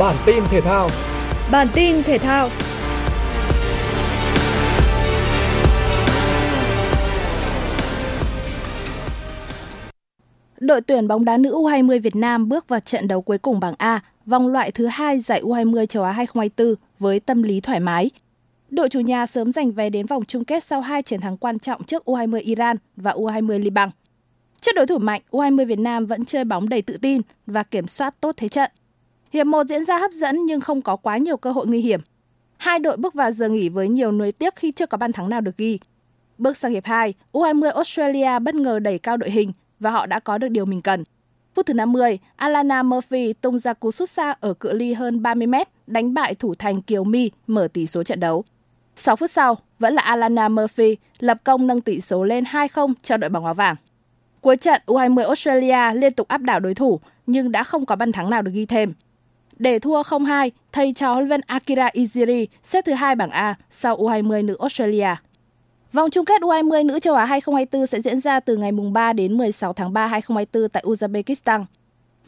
Bản 0.00 0.16
tin 0.26 0.44
thể 0.50 0.60
thao. 0.60 0.90
Bản 1.50 1.68
tin 1.74 2.02
thể 2.02 2.18
thao. 2.18 2.48
Đội 10.60 10.80
tuyển 10.80 11.08
bóng 11.08 11.24
đá 11.24 11.36
nữ 11.36 11.54
U20 11.54 12.00
Việt 12.00 12.16
Nam 12.16 12.48
bước 12.48 12.68
vào 12.68 12.80
trận 12.80 13.08
đấu 13.08 13.22
cuối 13.22 13.38
cùng 13.38 13.60
bảng 13.60 13.74
A, 13.78 14.00
vòng 14.26 14.48
loại 14.48 14.70
thứ 14.70 14.86
hai 14.86 15.20
giải 15.20 15.42
U20 15.42 15.86
châu 15.86 16.02
Á 16.02 16.12
2024 16.12 16.74
với 16.98 17.20
tâm 17.20 17.42
lý 17.42 17.60
thoải 17.60 17.80
mái. 17.80 18.10
Đội 18.70 18.88
chủ 18.88 19.00
nhà 19.00 19.26
sớm 19.26 19.52
giành 19.52 19.72
vé 19.72 19.90
đến 19.90 20.06
vòng 20.06 20.24
chung 20.24 20.44
kết 20.44 20.64
sau 20.64 20.80
hai 20.80 21.02
chiến 21.02 21.20
thắng 21.20 21.36
quan 21.36 21.58
trọng 21.58 21.84
trước 21.84 22.02
U20 22.06 22.40
Iran 22.44 22.76
và 22.96 23.12
U20 23.12 23.58
Liban. 23.58 23.90
Trước 24.60 24.72
đối 24.76 24.86
thủ 24.86 24.98
mạnh, 24.98 25.22
U20 25.30 25.66
Việt 25.66 25.78
Nam 25.78 26.06
vẫn 26.06 26.24
chơi 26.24 26.44
bóng 26.44 26.68
đầy 26.68 26.82
tự 26.82 26.96
tin 26.96 27.20
và 27.46 27.62
kiểm 27.62 27.86
soát 27.86 28.20
tốt 28.20 28.34
thế 28.36 28.48
trận. 28.48 28.70
Hiệp 29.32 29.46
1 29.46 29.66
diễn 29.66 29.84
ra 29.84 29.98
hấp 29.98 30.12
dẫn 30.12 30.38
nhưng 30.44 30.60
không 30.60 30.82
có 30.82 30.96
quá 30.96 31.16
nhiều 31.16 31.36
cơ 31.36 31.52
hội 31.52 31.66
nguy 31.66 31.80
hiểm. 31.80 32.00
Hai 32.56 32.78
đội 32.78 32.96
bước 32.96 33.14
vào 33.14 33.32
giờ 33.32 33.48
nghỉ 33.48 33.68
với 33.68 33.88
nhiều 33.88 34.12
nuối 34.12 34.32
tiếc 34.32 34.56
khi 34.56 34.72
chưa 34.72 34.86
có 34.86 34.98
bàn 34.98 35.12
thắng 35.12 35.28
nào 35.28 35.40
được 35.40 35.56
ghi. 35.56 35.78
Bước 36.38 36.56
sang 36.56 36.72
hiệp 36.72 36.84
2, 36.84 37.14
U20 37.32 37.72
Australia 37.72 38.38
bất 38.38 38.54
ngờ 38.54 38.78
đẩy 38.78 38.98
cao 38.98 39.16
đội 39.16 39.30
hình 39.30 39.52
và 39.80 39.90
họ 39.90 40.06
đã 40.06 40.20
có 40.20 40.38
được 40.38 40.48
điều 40.48 40.64
mình 40.64 40.80
cần. 40.80 41.04
Phút 41.54 41.66
thứ 41.66 41.74
50, 41.74 42.18
Alana 42.36 42.82
Murphy 42.82 43.32
tung 43.32 43.58
ra 43.58 43.72
cú 43.72 43.90
sút 43.90 44.10
xa 44.10 44.34
ở 44.40 44.54
cự 44.54 44.72
ly 44.72 44.92
hơn 44.92 45.22
30 45.22 45.46
mét, 45.46 45.68
đánh 45.86 46.14
bại 46.14 46.34
thủ 46.34 46.54
thành 46.54 46.82
Kiều 46.82 47.04
My 47.04 47.30
mở 47.46 47.68
tỷ 47.72 47.86
số 47.86 48.02
trận 48.02 48.20
đấu. 48.20 48.44
6 48.96 49.16
phút 49.16 49.30
sau, 49.30 49.58
vẫn 49.78 49.94
là 49.94 50.02
Alana 50.02 50.48
Murphy 50.48 50.96
lập 51.18 51.38
công 51.44 51.66
nâng 51.66 51.80
tỷ 51.80 52.00
số 52.00 52.24
lên 52.24 52.44
2-0 52.44 52.92
cho 53.02 53.16
đội 53.16 53.30
bóng 53.30 53.44
áo 53.44 53.54
vàng. 53.54 53.76
Cuối 54.40 54.56
trận, 54.56 54.82
U20 54.86 55.26
Australia 55.26 55.94
liên 55.94 56.12
tục 56.12 56.28
áp 56.28 56.40
đảo 56.42 56.60
đối 56.60 56.74
thủ 56.74 57.00
nhưng 57.26 57.52
đã 57.52 57.64
không 57.64 57.86
có 57.86 57.96
bàn 57.96 58.12
thắng 58.12 58.30
nào 58.30 58.42
được 58.42 58.52
ghi 58.54 58.66
thêm. 58.66 58.92
Để 59.60 59.78
thua 59.78 60.02
0-2, 60.02 60.50
thầy 60.72 60.92
trò 60.92 61.14
huấn 61.14 61.28
luyện 61.28 61.40
Akira 61.46 61.88
Iziri 61.88 62.46
xếp 62.62 62.84
thứ 62.84 62.92
hai 62.92 63.16
bảng 63.16 63.30
A 63.30 63.54
sau 63.70 63.96
U20 63.96 64.44
nữ 64.44 64.56
Australia. 64.60 65.08
Vòng 65.92 66.10
chung 66.10 66.24
kết 66.24 66.42
U20 66.42 66.86
nữ 66.86 66.98
châu 66.98 67.14
Á 67.14 67.24
2024 67.24 67.86
sẽ 67.86 68.00
diễn 68.00 68.20
ra 68.20 68.40
từ 68.40 68.56
ngày 68.56 68.72
3 68.92 69.12
đến 69.12 69.38
16 69.38 69.72
tháng 69.72 69.92
3 69.92 70.06
2024 70.06 70.68
tại 70.68 70.82
Uzbekistan. 70.86 71.64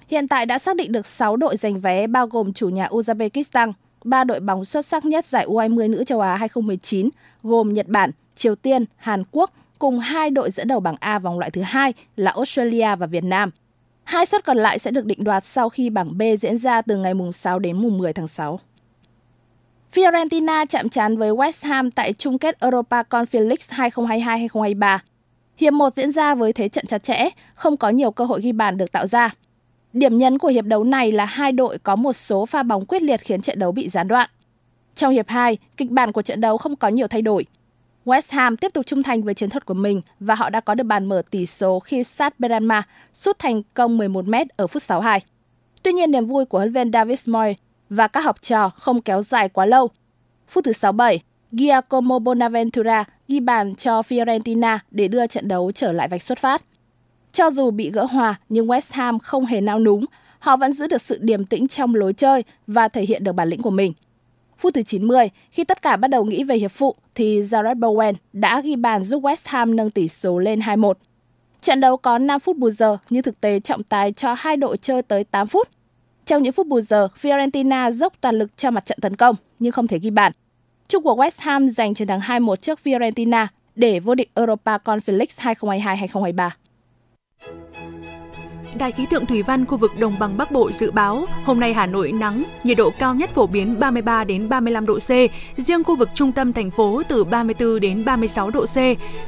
Hiện 0.08 0.28
tại 0.28 0.46
đã 0.46 0.58
xác 0.58 0.76
định 0.76 0.92
được 0.92 1.06
6 1.06 1.36
đội 1.36 1.56
giành 1.56 1.80
vé 1.80 2.06
bao 2.06 2.26
gồm 2.26 2.52
chủ 2.52 2.68
nhà 2.68 2.86
Uzbekistan, 2.86 3.72
3 4.04 4.24
đội 4.24 4.40
bóng 4.40 4.64
xuất 4.64 4.86
sắc 4.86 5.04
nhất 5.04 5.26
giải 5.26 5.46
U20 5.46 5.90
nữ 5.90 6.04
châu 6.04 6.20
Á 6.20 6.36
2019 6.36 7.08
gồm 7.42 7.74
Nhật 7.74 7.88
Bản, 7.88 8.10
Triều 8.34 8.54
Tiên, 8.54 8.84
Hàn 8.96 9.24
Quốc 9.30 9.50
cùng 9.78 9.98
hai 9.98 10.30
đội 10.30 10.50
dẫn 10.50 10.68
đầu 10.68 10.80
bảng 10.80 10.96
A 11.00 11.18
vòng 11.18 11.38
loại 11.38 11.50
thứ 11.50 11.62
hai 11.62 11.94
là 12.16 12.30
Australia 12.30 12.96
và 12.96 13.06
Việt 13.06 13.24
Nam. 13.24 13.50
Hai 14.12 14.26
suất 14.26 14.44
còn 14.44 14.56
lại 14.56 14.78
sẽ 14.78 14.90
được 14.90 15.04
định 15.04 15.24
đoạt 15.24 15.44
sau 15.44 15.68
khi 15.68 15.90
bảng 15.90 16.18
B 16.18 16.22
diễn 16.38 16.58
ra 16.58 16.82
từ 16.82 16.96
ngày 16.96 17.14
mùng 17.14 17.32
6 17.32 17.58
đến 17.58 17.76
mùng 17.76 17.98
10 17.98 18.12
tháng 18.12 18.28
6. 18.28 18.60
Fiorentina 19.94 20.66
chạm 20.66 20.88
trán 20.88 21.16
với 21.16 21.30
West 21.30 21.68
Ham 21.68 21.90
tại 21.90 22.12
chung 22.12 22.38
kết 22.38 22.60
Europa 22.60 23.02
Conference 23.02 23.48
League 23.48 23.90
2022-2023. 23.90 24.98
Hiệp 25.56 25.72
1 25.72 25.94
diễn 25.94 26.10
ra 26.10 26.34
với 26.34 26.52
thế 26.52 26.68
trận 26.68 26.86
chặt 26.86 27.02
chẽ, 27.02 27.28
không 27.54 27.76
có 27.76 27.88
nhiều 27.88 28.10
cơ 28.10 28.24
hội 28.24 28.40
ghi 28.40 28.52
bàn 28.52 28.76
được 28.76 28.92
tạo 28.92 29.06
ra. 29.06 29.30
Điểm 29.92 30.18
nhấn 30.18 30.38
của 30.38 30.48
hiệp 30.48 30.64
đấu 30.64 30.84
này 30.84 31.12
là 31.12 31.24
hai 31.24 31.52
đội 31.52 31.78
có 31.78 31.96
một 31.96 32.12
số 32.12 32.46
pha 32.46 32.62
bóng 32.62 32.84
quyết 32.84 33.02
liệt 33.02 33.20
khiến 33.20 33.40
trận 33.42 33.58
đấu 33.58 33.72
bị 33.72 33.88
gián 33.88 34.08
đoạn. 34.08 34.30
Trong 34.94 35.12
hiệp 35.12 35.28
2, 35.28 35.58
kịch 35.76 35.90
bản 35.90 36.12
của 36.12 36.22
trận 36.22 36.40
đấu 36.40 36.58
không 36.58 36.76
có 36.76 36.88
nhiều 36.88 37.08
thay 37.08 37.22
đổi. 37.22 37.44
West 38.04 38.34
Ham 38.36 38.56
tiếp 38.56 38.72
tục 38.74 38.86
trung 38.86 39.02
thành 39.02 39.22
với 39.22 39.34
chiến 39.34 39.50
thuật 39.50 39.66
của 39.66 39.74
mình 39.74 40.00
và 40.20 40.34
họ 40.34 40.50
đã 40.50 40.60
có 40.60 40.74
được 40.74 40.84
bàn 40.84 41.08
mở 41.08 41.22
tỷ 41.30 41.46
số 41.46 41.80
khi 41.80 42.04
sát 42.04 42.40
Beranma 42.40 42.82
sút 43.12 43.38
thành 43.38 43.62
công 43.74 43.98
11 43.98 44.28
m 44.28 44.34
ở 44.56 44.66
phút 44.66 44.82
62. 44.82 45.20
Tuy 45.82 45.92
nhiên 45.92 46.10
niềm 46.10 46.24
vui 46.24 46.44
của 46.44 46.58
huấn 46.58 46.72
luyện 46.72 46.92
David 46.92 47.28
Moyes 47.28 47.56
và 47.90 48.08
các 48.08 48.24
học 48.24 48.42
trò 48.42 48.68
không 48.68 49.02
kéo 49.02 49.22
dài 49.22 49.48
quá 49.48 49.66
lâu. 49.66 49.88
Phút 50.48 50.64
thứ 50.64 50.72
67, 50.72 51.20
Giacomo 51.52 52.18
Bonaventura 52.18 53.04
ghi 53.28 53.40
bàn 53.40 53.74
cho 53.74 54.00
Fiorentina 54.00 54.78
để 54.90 55.08
đưa 55.08 55.26
trận 55.26 55.48
đấu 55.48 55.72
trở 55.72 55.92
lại 55.92 56.08
vạch 56.08 56.22
xuất 56.22 56.38
phát. 56.38 56.62
Cho 57.32 57.50
dù 57.50 57.70
bị 57.70 57.90
gỡ 57.90 58.04
hòa 58.04 58.34
nhưng 58.48 58.66
West 58.66 58.90
Ham 58.90 59.18
không 59.18 59.46
hề 59.46 59.60
nao 59.60 59.78
núng, 59.78 60.04
họ 60.38 60.56
vẫn 60.56 60.72
giữ 60.72 60.86
được 60.86 61.02
sự 61.02 61.18
điềm 61.20 61.44
tĩnh 61.44 61.68
trong 61.68 61.94
lối 61.94 62.12
chơi 62.12 62.44
và 62.66 62.88
thể 62.88 63.02
hiện 63.02 63.24
được 63.24 63.32
bản 63.32 63.48
lĩnh 63.48 63.62
của 63.62 63.70
mình. 63.70 63.92
Phút 64.62 64.74
thứ 64.74 64.82
90, 64.82 65.30
khi 65.50 65.64
tất 65.64 65.82
cả 65.82 65.96
bắt 65.96 66.08
đầu 66.08 66.24
nghĩ 66.24 66.44
về 66.44 66.56
hiệp 66.56 66.72
phụ, 66.72 66.94
thì 67.14 67.40
Jared 67.40 67.78
Bowen 67.78 68.14
đã 68.32 68.60
ghi 68.60 68.76
bàn 68.76 69.04
giúp 69.04 69.22
West 69.22 69.42
Ham 69.44 69.76
nâng 69.76 69.90
tỷ 69.90 70.08
số 70.08 70.38
lên 70.38 70.60
2-1. 70.60 70.92
Trận 71.60 71.80
đấu 71.80 71.96
có 71.96 72.18
5 72.18 72.40
phút 72.40 72.56
bù 72.56 72.70
giờ 72.70 72.98
nhưng 73.10 73.22
thực 73.22 73.40
tế 73.40 73.60
trọng 73.60 73.82
tài 73.82 74.12
cho 74.12 74.34
hai 74.38 74.56
đội 74.56 74.76
chơi 74.76 75.02
tới 75.02 75.24
8 75.24 75.46
phút. 75.46 75.68
Trong 76.24 76.42
những 76.42 76.52
phút 76.52 76.66
bù 76.66 76.80
giờ, 76.80 77.08
Fiorentina 77.22 77.90
dốc 77.90 78.12
toàn 78.20 78.38
lực 78.38 78.56
cho 78.56 78.70
mặt 78.70 78.86
trận 78.86 78.98
tấn 79.00 79.16
công 79.16 79.36
nhưng 79.58 79.72
không 79.72 79.86
thể 79.86 79.98
ghi 79.98 80.10
bàn. 80.10 80.32
Chúc 80.88 81.04
của 81.04 81.14
West 81.14 81.38
Ham 81.38 81.68
giành 81.68 81.94
chiến 81.94 82.08
thắng 82.08 82.20
2-1 82.20 82.56
trước 82.56 82.80
Fiorentina 82.84 83.46
để 83.74 84.00
vô 84.00 84.14
địch 84.14 84.30
Europa 84.34 84.78
Conference 84.78 85.54
2022-2023. 85.54 86.50
Đài 88.74 88.92
khí 88.92 89.06
tượng 89.10 89.26
thủy 89.26 89.42
văn 89.42 89.66
khu 89.66 89.76
vực 89.76 89.98
đồng 89.98 90.18
bằng 90.18 90.36
Bắc 90.36 90.50
Bộ 90.50 90.72
dự 90.72 90.90
báo 90.90 91.26
hôm 91.44 91.60
nay 91.60 91.74
Hà 91.74 91.86
Nội 91.86 92.12
nắng, 92.12 92.44
nhiệt 92.64 92.76
độ 92.76 92.90
cao 92.98 93.14
nhất 93.14 93.30
phổ 93.34 93.46
biến 93.46 93.80
33 93.80 94.24
đến 94.24 94.48
35 94.48 94.86
độ 94.86 94.98
C, 94.98 95.10
riêng 95.56 95.84
khu 95.84 95.96
vực 95.96 96.08
trung 96.14 96.32
tâm 96.32 96.52
thành 96.52 96.70
phố 96.70 97.02
từ 97.08 97.24
34 97.24 97.80
đến 97.80 98.04
36 98.04 98.50
độ 98.50 98.66
C. 98.66 98.76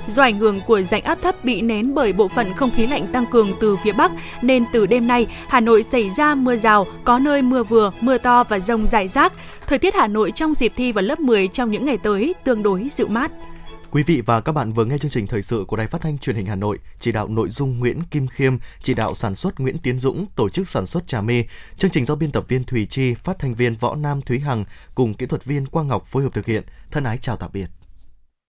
Do 0.08 0.22
ảnh 0.22 0.38
hưởng 0.38 0.60
của 0.66 0.80
rãnh 0.82 1.02
áp 1.02 1.18
thấp 1.22 1.44
bị 1.44 1.60
nén 1.60 1.94
bởi 1.94 2.12
bộ 2.12 2.28
phận 2.28 2.54
không 2.54 2.70
khí 2.70 2.86
lạnh 2.86 3.06
tăng 3.06 3.26
cường 3.26 3.52
từ 3.60 3.76
phía 3.76 3.92
Bắc 3.92 4.12
nên 4.42 4.64
từ 4.72 4.86
đêm 4.86 5.06
nay 5.06 5.26
Hà 5.48 5.60
Nội 5.60 5.82
xảy 5.82 6.10
ra 6.10 6.34
mưa 6.34 6.56
rào, 6.56 6.86
có 7.04 7.18
nơi 7.18 7.42
mưa 7.42 7.62
vừa, 7.62 7.92
mưa 8.00 8.18
to 8.18 8.44
và 8.44 8.58
rông 8.58 8.86
rải 8.86 9.08
rác. 9.08 9.32
Thời 9.66 9.78
tiết 9.78 9.94
Hà 9.94 10.06
Nội 10.06 10.32
trong 10.32 10.54
dịp 10.54 10.72
thi 10.76 10.92
vào 10.92 11.02
lớp 11.02 11.20
10 11.20 11.48
trong 11.48 11.70
những 11.70 11.84
ngày 11.84 11.98
tới 11.98 12.34
tương 12.44 12.62
đối 12.62 12.88
dịu 12.92 13.08
mát. 13.08 13.30
Quý 13.94 14.02
vị 14.02 14.20
và 14.26 14.40
các 14.40 14.52
bạn 14.52 14.72
vừa 14.72 14.84
nghe 14.84 14.98
chương 14.98 15.10
trình 15.10 15.26
thời 15.26 15.42
sự 15.42 15.64
của 15.68 15.76
Đài 15.76 15.86
Phát 15.86 16.00
thanh 16.00 16.18
Truyền 16.18 16.36
hình 16.36 16.46
Hà 16.46 16.54
Nội, 16.54 16.78
chỉ 17.00 17.12
đạo 17.12 17.28
nội 17.28 17.48
dung 17.48 17.78
Nguyễn 17.78 18.02
Kim 18.10 18.26
Khiêm, 18.26 18.56
chỉ 18.82 18.94
đạo 18.94 19.14
sản 19.14 19.34
xuất 19.34 19.60
Nguyễn 19.60 19.78
Tiến 19.78 19.98
Dũng, 19.98 20.26
tổ 20.36 20.48
chức 20.48 20.68
sản 20.68 20.86
xuất 20.86 21.06
Trà 21.06 21.20
Mê, 21.20 21.44
chương 21.76 21.90
trình 21.90 22.04
do 22.04 22.14
biên 22.14 22.32
tập 22.32 22.44
viên 22.48 22.64
Thùy 22.64 22.86
Chi, 22.86 23.14
phát 23.14 23.38
thanh 23.38 23.54
viên 23.54 23.76
Võ 23.76 23.94
Nam 23.94 24.22
Thúy 24.22 24.40
Hằng 24.40 24.64
cùng 24.94 25.14
kỹ 25.14 25.26
thuật 25.26 25.44
viên 25.44 25.66
Quang 25.66 25.88
Ngọc 25.88 26.06
phối 26.06 26.22
hợp 26.22 26.34
thực 26.34 26.46
hiện. 26.46 26.62
Thân 26.90 27.04
ái 27.04 27.18
chào 27.18 27.36
tạm 27.36 27.50
biệt. 27.52 27.66